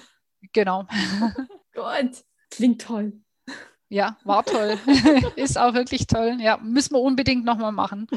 Genau. 0.51 0.85
Gott, 1.73 2.25
klingt 2.49 2.81
toll. 2.81 3.13
Ja, 3.95 4.17
war 4.25 4.43
toll. 4.43 4.77
ist 5.37 5.57
auch 5.57 5.73
wirklich 5.73 6.05
toll. 6.05 6.37
Ja, 6.41 6.57
müssen 6.57 6.95
wir 6.95 6.99
unbedingt 6.99 7.45
nochmal 7.45 7.71
machen. 7.71 8.07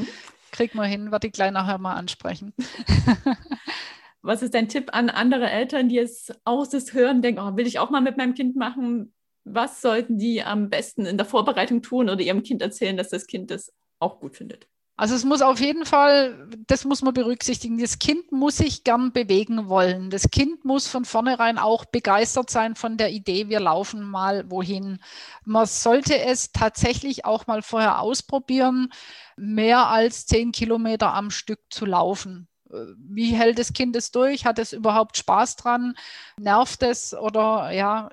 Kriegt 0.50 0.74
man 0.74 0.90
hin, 0.90 1.12
werde 1.12 1.28
ich 1.28 1.32
gleich 1.32 1.52
nachher 1.52 1.78
mal 1.78 1.94
ansprechen. 1.94 2.52
Was 4.20 4.42
ist 4.42 4.54
dein 4.54 4.68
Tipp 4.68 4.88
an 4.92 5.08
andere 5.08 5.48
Eltern, 5.48 5.88
die 5.88 6.00
es 6.00 6.32
aus 6.44 6.70
das 6.70 6.94
hören, 6.94 7.22
denken, 7.22 7.40
oh, 7.40 7.56
will 7.56 7.68
ich 7.68 7.78
auch 7.78 7.90
mal 7.90 8.00
mit 8.00 8.16
meinem 8.16 8.34
Kind 8.34 8.56
machen? 8.56 9.14
Was 9.44 9.80
sollten 9.80 10.18
die 10.18 10.42
am 10.42 10.68
besten 10.68 11.06
in 11.06 11.16
der 11.16 11.26
Vorbereitung 11.26 11.80
tun 11.80 12.10
oder 12.10 12.22
ihrem 12.22 12.42
Kind 12.42 12.60
erzählen, 12.60 12.96
dass 12.96 13.10
das 13.10 13.28
Kind 13.28 13.52
das 13.52 13.72
auch 14.00 14.18
gut 14.18 14.34
findet? 14.34 14.66
Also 14.98 15.14
es 15.14 15.24
muss 15.24 15.42
auf 15.42 15.60
jeden 15.60 15.86
Fall, 15.86 16.48
das 16.66 16.84
muss 16.84 17.02
man 17.02 17.14
berücksichtigen, 17.14 17.78
das 17.78 18.00
Kind 18.00 18.32
muss 18.32 18.56
sich 18.56 18.82
gern 18.82 19.12
bewegen 19.12 19.68
wollen. 19.68 20.10
Das 20.10 20.28
Kind 20.28 20.64
muss 20.64 20.88
von 20.88 21.04
vornherein 21.04 21.56
auch 21.56 21.84
begeistert 21.84 22.50
sein 22.50 22.74
von 22.74 22.96
der 22.96 23.12
Idee, 23.12 23.48
wir 23.48 23.60
laufen 23.60 24.02
mal 24.02 24.50
wohin. 24.50 24.98
Man 25.44 25.66
sollte 25.66 26.18
es 26.18 26.50
tatsächlich 26.50 27.24
auch 27.24 27.46
mal 27.46 27.62
vorher 27.62 28.00
ausprobieren, 28.00 28.90
mehr 29.36 29.86
als 29.86 30.26
zehn 30.26 30.50
Kilometer 30.50 31.14
am 31.14 31.30
Stück 31.30 31.60
zu 31.70 31.86
laufen. 31.86 32.48
Wie 32.96 33.36
hält 33.36 33.60
das 33.60 33.72
Kind 33.72 33.94
es 33.94 34.10
durch? 34.10 34.46
Hat 34.46 34.58
es 34.58 34.72
überhaupt 34.72 35.16
Spaß 35.16 35.54
dran? 35.54 35.94
Nervt 36.40 36.82
es 36.82 37.14
oder 37.14 37.70
ja, 37.70 38.10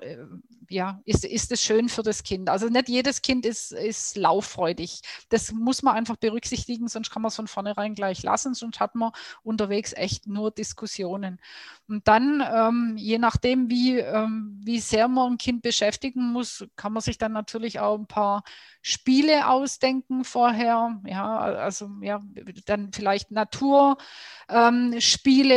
ja, 0.68 1.00
ist, 1.04 1.24
ist 1.24 1.52
es 1.52 1.62
schön 1.62 1.88
für 1.88 2.02
das 2.02 2.22
Kind. 2.22 2.48
Also 2.48 2.68
nicht 2.68 2.88
jedes 2.88 3.22
Kind 3.22 3.46
ist, 3.46 3.72
ist 3.72 4.16
lauffreudig. 4.16 5.00
Das 5.28 5.52
muss 5.52 5.82
man 5.82 5.94
einfach 5.94 6.16
berücksichtigen, 6.16 6.88
sonst 6.88 7.10
kann 7.10 7.22
man 7.22 7.28
es 7.28 7.36
von 7.36 7.46
vornherein 7.46 7.94
gleich 7.94 8.22
lassen, 8.22 8.54
sonst 8.54 8.80
hat 8.80 8.94
man 8.94 9.12
unterwegs 9.42 9.92
echt 9.94 10.26
nur 10.26 10.50
Diskussionen. 10.50 11.40
Und 11.88 12.08
dann, 12.08 12.42
ähm, 12.52 12.96
je 12.96 13.18
nachdem, 13.18 13.70
wie, 13.70 13.98
ähm, 13.98 14.60
wie 14.62 14.80
sehr 14.80 15.08
man 15.08 15.32
ein 15.32 15.38
Kind 15.38 15.62
beschäftigen 15.62 16.32
muss, 16.32 16.66
kann 16.76 16.92
man 16.92 17.02
sich 17.02 17.18
dann 17.18 17.32
natürlich 17.32 17.80
auch 17.80 17.96
ein 17.96 18.06
paar 18.06 18.42
Spiele 18.82 19.48
ausdenken 19.48 20.22
vorher. 20.24 21.00
Ja, 21.06 21.38
also 21.38 21.90
ja, 22.02 22.22
dann 22.66 22.92
vielleicht 22.92 23.32
Naturspiele, 23.32 24.00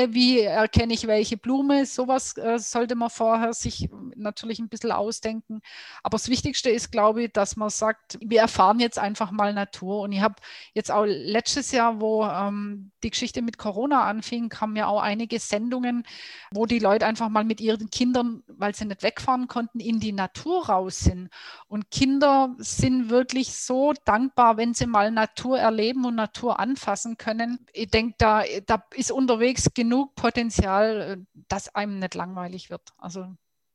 ähm, 0.04 0.14
wie 0.14 0.40
erkenne 0.42 0.94
ich 0.94 1.06
welche 1.06 1.38
Blume, 1.38 1.86
sowas 1.86 2.36
äh, 2.38 2.58
sollte 2.58 2.96
man 2.96 3.12
vorher 3.12 3.54
sich 3.54 3.88
natürlich 4.16 4.60
ein 4.60 4.70
bisschen 4.70 4.92
ausdenken. 5.00 5.62
Aber 6.04 6.18
das 6.18 6.30
Wichtigste 6.30 6.70
ist, 6.70 6.92
glaube 6.92 7.24
ich, 7.24 7.34
dass 7.34 7.56
man 7.56 7.70
sagt, 7.70 8.18
wir 8.22 8.42
erfahren 8.42 8.80
jetzt 8.80 9.00
einfach 9.00 9.32
mal 9.32 9.54
Natur. 9.54 10.02
Und 10.02 10.12
ich 10.12 10.22
habe 10.22 10.36
jetzt 10.74 10.92
auch 10.92 11.06
letztes 11.06 11.72
Jahr, 11.72 12.00
wo 12.00 12.26
ähm, 12.26 12.92
die 13.04 13.10
Geschichte 13.10 13.42
mit 13.42 13.58
Corona 13.58 14.04
anfing, 14.04 14.50
kamen 14.50 14.76
ja 14.76 14.88
auch 14.88 15.02
einige 15.02 15.40
Sendungen, 15.40 16.04
wo 16.52 16.66
die 16.66 16.80
Leute 16.80 17.06
einfach 17.06 17.30
mal 17.30 17.44
mit 17.44 17.62
ihren 17.62 17.90
Kindern, 17.90 18.44
weil 18.48 18.76
sie 18.76 18.86
nicht 18.86 19.04
wegfahren 19.04 19.48
konnten, 19.48 19.80
in 19.80 20.00
die 20.00 20.12
Natur 20.12 20.68
raus 20.68 21.00
sind. 21.00 21.30
Und 21.68 21.90
Kinder 21.92 22.56
sind 22.58 23.10
wirklich 23.10 23.56
so 23.56 23.94
dankbar, 24.06 24.58
wenn 24.58 24.74
sie 24.74 24.86
mal 24.86 25.12
Natur 25.12 25.60
erleben 25.60 26.06
und 26.06 26.16
Natur 26.16 26.60
anfassen 26.60 27.18
können. 27.18 27.66
Ich 27.74 27.90
denke, 27.90 28.16
da, 28.18 28.44
da 28.66 28.84
ist 28.94 29.12
unterwegs 29.12 29.70
genug 29.74 30.16
Potenzial, 30.16 31.02
äh, 31.02 31.18
dass 31.48 31.74
einem 31.76 32.00
nicht 32.00 32.16
langweilig 32.16 32.70
wird. 32.70 32.82
Also 32.98 33.26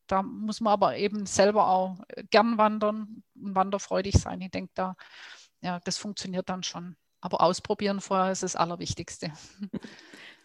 da 0.07 0.23
muss 0.23 0.61
man 0.61 0.73
aber 0.73 0.97
eben 0.97 1.27
selber 1.27 1.69
auch 1.69 1.99
gern 2.31 2.59
wandern 2.59 3.23
und 3.35 3.55
wanderfreudig 3.55 4.15
sein. 4.17 4.41
Ich 4.41 4.51
denke, 4.51 4.73
da, 4.75 4.97
ja, 5.61 5.81
das 5.81 5.99
funktioniert 5.99 6.49
dann 6.49 6.63
schon. 6.63 6.97
Aber 7.21 7.41
ausprobieren 7.41 8.01
vorher 8.01 8.33
ist 8.33 8.43
das 8.43 8.57
Allerwichtigste. 8.57 9.33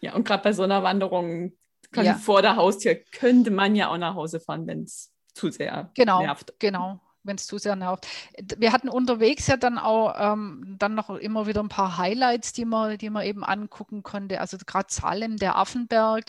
Ja, 0.02 0.16
und 0.16 0.26
gerade 0.26 0.44
bei 0.44 0.54
so 0.54 0.64
einer 0.64 0.82
Wanderung 0.82 1.52
ja. 1.94 2.16
vor 2.16 2.42
der 2.42 2.56
Haustür 2.56 2.96
könnte 2.96 3.52
man 3.52 3.76
ja 3.76 3.90
auch 3.90 3.98
nach 3.98 4.16
Hause 4.16 4.40
fahren, 4.40 4.66
wenn 4.66 4.84
es 4.84 5.12
zu 5.34 5.52
sehr 5.52 5.92
genau, 5.94 6.22
nervt. 6.22 6.54
Genau, 6.58 7.02
wenn 7.24 7.36
es 7.36 7.48
zu 7.48 7.58
sehr 7.58 7.76
nervt. 7.76 8.08
Wir 8.58 8.72
hatten 8.72 8.90
unterwegs 8.90 9.48
ja 9.48 9.58
dann 9.58 9.78
auch 9.78 10.16
ähm, 10.18 10.76
dann 10.80 10.96
noch 10.96 11.10
immer 11.10 11.48
wieder 11.48 11.62
ein 11.62 11.70
paar 11.70 11.98
Highlights, 11.98 12.54
die 12.54 12.66
man, 12.66 12.98
die 12.98 13.10
man 13.10 13.26
eben 13.26 13.44
angucken 13.44 14.04
konnte. 14.04 14.40
Also 14.40 14.58
gerade 14.66 14.88
Salem, 14.90 15.38
der 15.38 15.58
Affenberg, 15.58 16.26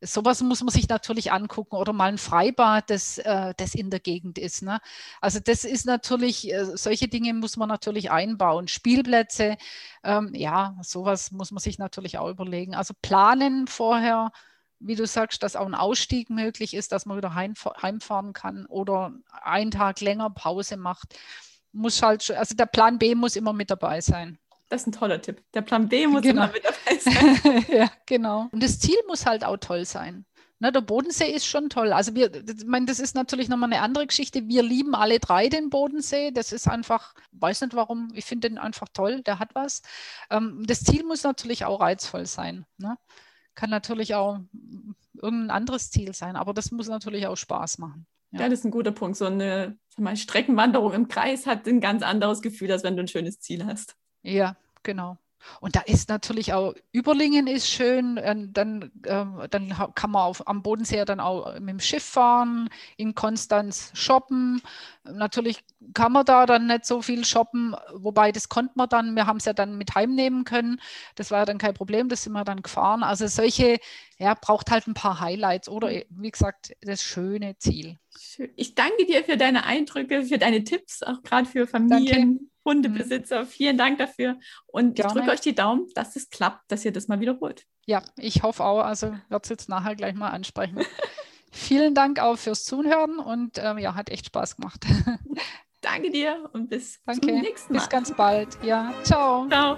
sowas 0.00 0.42
muss 0.42 0.62
man 0.62 0.72
sich 0.72 0.88
natürlich 0.88 1.32
angucken 1.32 1.76
oder 1.76 1.92
mal 1.92 2.08
ein 2.08 2.18
Freibad, 2.18 2.90
das, 2.90 3.18
äh, 3.18 3.54
das 3.56 3.74
in 3.74 3.90
der 3.90 4.00
Gegend 4.00 4.38
ist. 4.38 4.62
Ne? 4.62 4.80
Also 5.20 5.40
das 5.40 5.64
ist 5.64 5.86
natürlich, 5.86 6.52
äh, 6.52 6.76
solche 6.76 7.08
Dinge 7.08 7.34
muss 7.34 7.56
man 7.56 7.68
natürlich 7.68 8.10
einbauen. 8.10 8.68
Spielplätze, 8.68 9.56
ähm, 10.02 10.32
ja, 10.34 10.76
sowas 10.82 11.32
muss 11.32 11.50
man 11.50 11.60
sich 11.60 11.78
natürlich 11.78 12.18
auch 12.18 12.28
überlegen. 12.28 12.74
Also 12.74 12.94
planen 13.00 13.66
vorher 13.66 14.30
wie 14.86 14.96
du 14.96 15.06
sagst, 15.06 15.42
dass 15.42 15.56
auch 15.56 15.66
ein 15.66 15.74
Ausstieg 15.74 16.30
möglich 16.30 16.74
ist, 16.74 16.92
dass 16.92 17.06
man 17.06 17.16
wieder 17.16 17.34
heimfahren 17.34 18.32
kann 18.32 18.66
oder 18.66 19.12
einen 19.42 19.70
Tag 19.70 20.00
länger 20.00 20.30
Pause 20.30 20.76
macht. 20.76 21.16
Muss 21.72 22.02
halt, 22.02 22.30
also 22.30 22.54
der 22.54 22.66
Plan 22.66 22.98
B 22.98 23.14
muss 23.14 23.34
immer 23.36 23.52
mit 23.52 23.70
dabei 23.70 24.00
sein. 24.00 24.38
Das 24.68 24.82
ist 24.82 24.88
ein 24.88 24.92
toller 24.92 25.20
Tipp. 25.20 25.42
Der 25.54 25.62
Plan 25.62 25.88
B 25.88 26.06
muss 26.06 26.22
genau. 26.22 26.44
immer 26.44 26.52
mit 26.52 26.64
dabei 26.64 26.98
sein. 26.98 27.64
ja, 27.76 27.90
genau. 28.06 28.48
Und 28.52 28.62
das 28.62 28.78
Ziel 28.78 28.96
muss 29.06 29.26
halt 29.26 29.44
auch 29.44 29.56
toll 29.56 29.84
sein. 29.84 30.24
Ne, 30.60 30.70
der 30.70 30.82
Bodensee 30.82 31.30
ist 31.30 31.46
schon 31.46 31.68
toll. 31.68 31.92
Also 31.92 32.14
wir, 32.14 32.32
ich 32.34 32.64
meine, 32.64 32.86
das 32.86 33.00
ist 33.00 33.14
natürlich 33.14 33.48
nochmal 33.48 33.72
eine 33.72 33.82
andere 33.82 34.06
Geschichte. 34.06 34.48
Wir 34.48 34.62
lieben 34.62 34.94
alle 34.94 35.18
drei 35.18 35.48
den 35.48 35.68
Bodensee. 35.68 36.30
Das 36.30 36.52
ist 36.52 36.68
einfach, 36.68 37.14
weiß 37.32 37.62
nicht 37.62 37.74
warum, 37.74 38.10
ich 38.14 38.24
finde 38.24 38.48
den 38.48 38.58
einfach 38.58 38.86
toll, 38.92 39.22
der 39.22 39.38
hat 39.38 39.54
was. 39.54 39.82
Ähm, 40.30 40.64
das 40.66 40.84
Ziel 40.84 41.04
muss 41.04 41.24
natürlich 41.24 41.64
auch 41.64 41.80
reizvoll 41.80 42.26
sein. 42.26 42.66
Ne? 42.78 42.96
Kann 43.54 43.70
natürlich 43.70 44.14
auch 44.14 44.40
irgendein 45.14 45.50
anderes 45.50 45.90
Ziel 45.90 46.14
sein, 46.14 46.36
aber 46.36 46.54
das 46.54 46.70
muss 46.70 46.88
natürlich 46.88 47.26
auch 47.26 47.36
Spaß 47.36 47.78
machen. 47.78 48.06
Ja, 48.32 48.40
ja 48.40 48.48
das 48.48 48.60
ist 48.60 48.64
ein 48.64 48.70
guter 48.70 48.92
Punkt. 48.92 49.16
So 49.16 49.26
eine 49.26 49.78
mal, 49.96 50.16
Streckenwanderung 50.16 50.92
im 50.92 51.08
Kreis 51.08 51.46
hat 51.46 51.66
ein 51.66 51.80
ganz 51.80 52.02
anderes 52.02 52.42
Gefühl, 52.42 52.72
als 52.72 52.82
wenn 52.82 52.96
du 52.96 53.02
ein 53.02 53.08
schönes 53.08 53.40
Ziel 53.40 53.64
hast. 53.64 53.96
Ja, 54.22 54.56
genau. 54.82 55.18
Und 55.60 55.76
da 55.76 55.80
ist 55.80 56.08
natürlich 56.08 56.52
auch, 56.52 56.74
Überlingen 56.92 57.46
ist 57.46 57.68
schön, 57.68 58.16
dann, 58.52 58.90
ähm, 59.06 59.42
dann 59.50 59.74
kann 59.94 60.10
man 60.10 60.22
auf, 60.22 60.46
am 60.46 60.62
Bodensee 60.62 61.04
dann 61.04 61.20
auch 61.20 61.58
mit 61.60 61.70
dem 61.70 61.80
Schiff 61.80 62.04
fahren, 62.04 62.68
in 62.96 63.14
Konstanz 63.14 63.90
shoppen. 63.94 64.62
Natürlich 65.04 65.64
kann 65.92 66.12
man 66.12 66.24
da 66.24 66.46
dann 66.46 66.66
nicht 66.66 66.86
so 66.86 67.02
viel 67.02 67.24
shoppen, 67.24 67.76
wobei 67.92 68.32
das 68.32 68.48
konnte 68.48 68.72
man 68.76 68.88
dann, 68.88 69.16
wir 69.16 69.26
haben 69.26 69.36
es 69.36 69.44
ja 69.44 69.52
dann 69.52 69.76
mit 69.76 69.94
heimnehmen 69.94 70.44
können. 70.44 70.80
Das 71.14 71.30
war 71.30 71.40
ja 71.40 71.44
dann 71.44 71.58
kein 71.58 71.74
Problem, 71.74 72.08
das 72.08 72.22
sind 72.22 72.32
wir 72.32 72.44
dann 72.44 72.62
gefahren. 72.62 73.02
Also 73.02 73.26
solche, 73.26 73.78
ja, 74.18 74.34
braucht 74.34 74.70
halt 74.70 74.86
ein 74.86 74.94
paar 74.94 75.20
Highlights 75.20 75.68
oder 75.68 75.90
wie 76.08 76.30
gesagt, 76.30 76.74
das 76.80 77.02
schöne 77.02 77.58
Ziel. 77.58 77.98
Ich 78.56 78.74
danke 78.74 79.06
dir 79.06 79.24
für 79.24 79.36
deine 79.36 79.64
Eindrücke, 79.64 80.24
für 80.24 80.38
deine 80.38 80.64
Tipps, 80.64 81.02
auch 81.02 81.22
gerade 81.22 81.46
für 81.46 81.66
Familien. 81.66 82.38
Danke. 82.38 82.53
Hundebesitzer. 82.64 83.42
Mhm. 83.42 83.46
Vielen 83.46 83.78
Dank 83.78 83.98
dafür. 83.98 84.38
Und 84.66 84.96
Gerne. 84.96 85.10
ich 85.10 85.14
drücke 85.14 85.30
euch 85.30 85.40
die 85.40 85.54
Daumen, 85.54 85.86
dass 85.94 86.16
es 86.16 86.30
klappt, 86.30 86.70
dass 86.70 86.84
ihr 86.84 86.92
das 86.92 87.08
mal 87.08 87.20
wiederholt. 87.20 87.64
Ja, 87.86 88.02
ich 88.16 88.42
hoffe 88.42 88.64
auch. 88.64 88.80
Also 88.80 89.12
werde 89.28 89.42
es 89.42 89.48
jetzt 89.48 89.68
nachher 89.68 89.94
gleich 89.94 90.14
mal 90.14 90.30
ansprechen. 90.30 90.80
Vielen 91.52 91.94
Dank 91.94 92.18
auch 92.18 92.36
fürs 92.36 92.64
Zuhören 92.64 93.18
und 93.18 93.58
ähm, 93.58 93.78
ja, 93.78 93.94
hat 93.94 94.10
echt 94.10 94.26
Spaß 94.26 94.56
gemacht. 94.56 94.84
Danke 95.80 96.10
dir 96.10 96.48
und 96.52 96.68
bis 96.70 97.00
Danke. 97.04 97.28
zum 97.28 97.40
nächsten 97.40 97.74
Mal. 97.74 97.80
Bis 97.80 97.88
ganz 97.88 98.16
bald. 98.16 98.58
Ja, 98.64 98.92
ciao. 99.04 99.46
Ciao. 99.48 99.76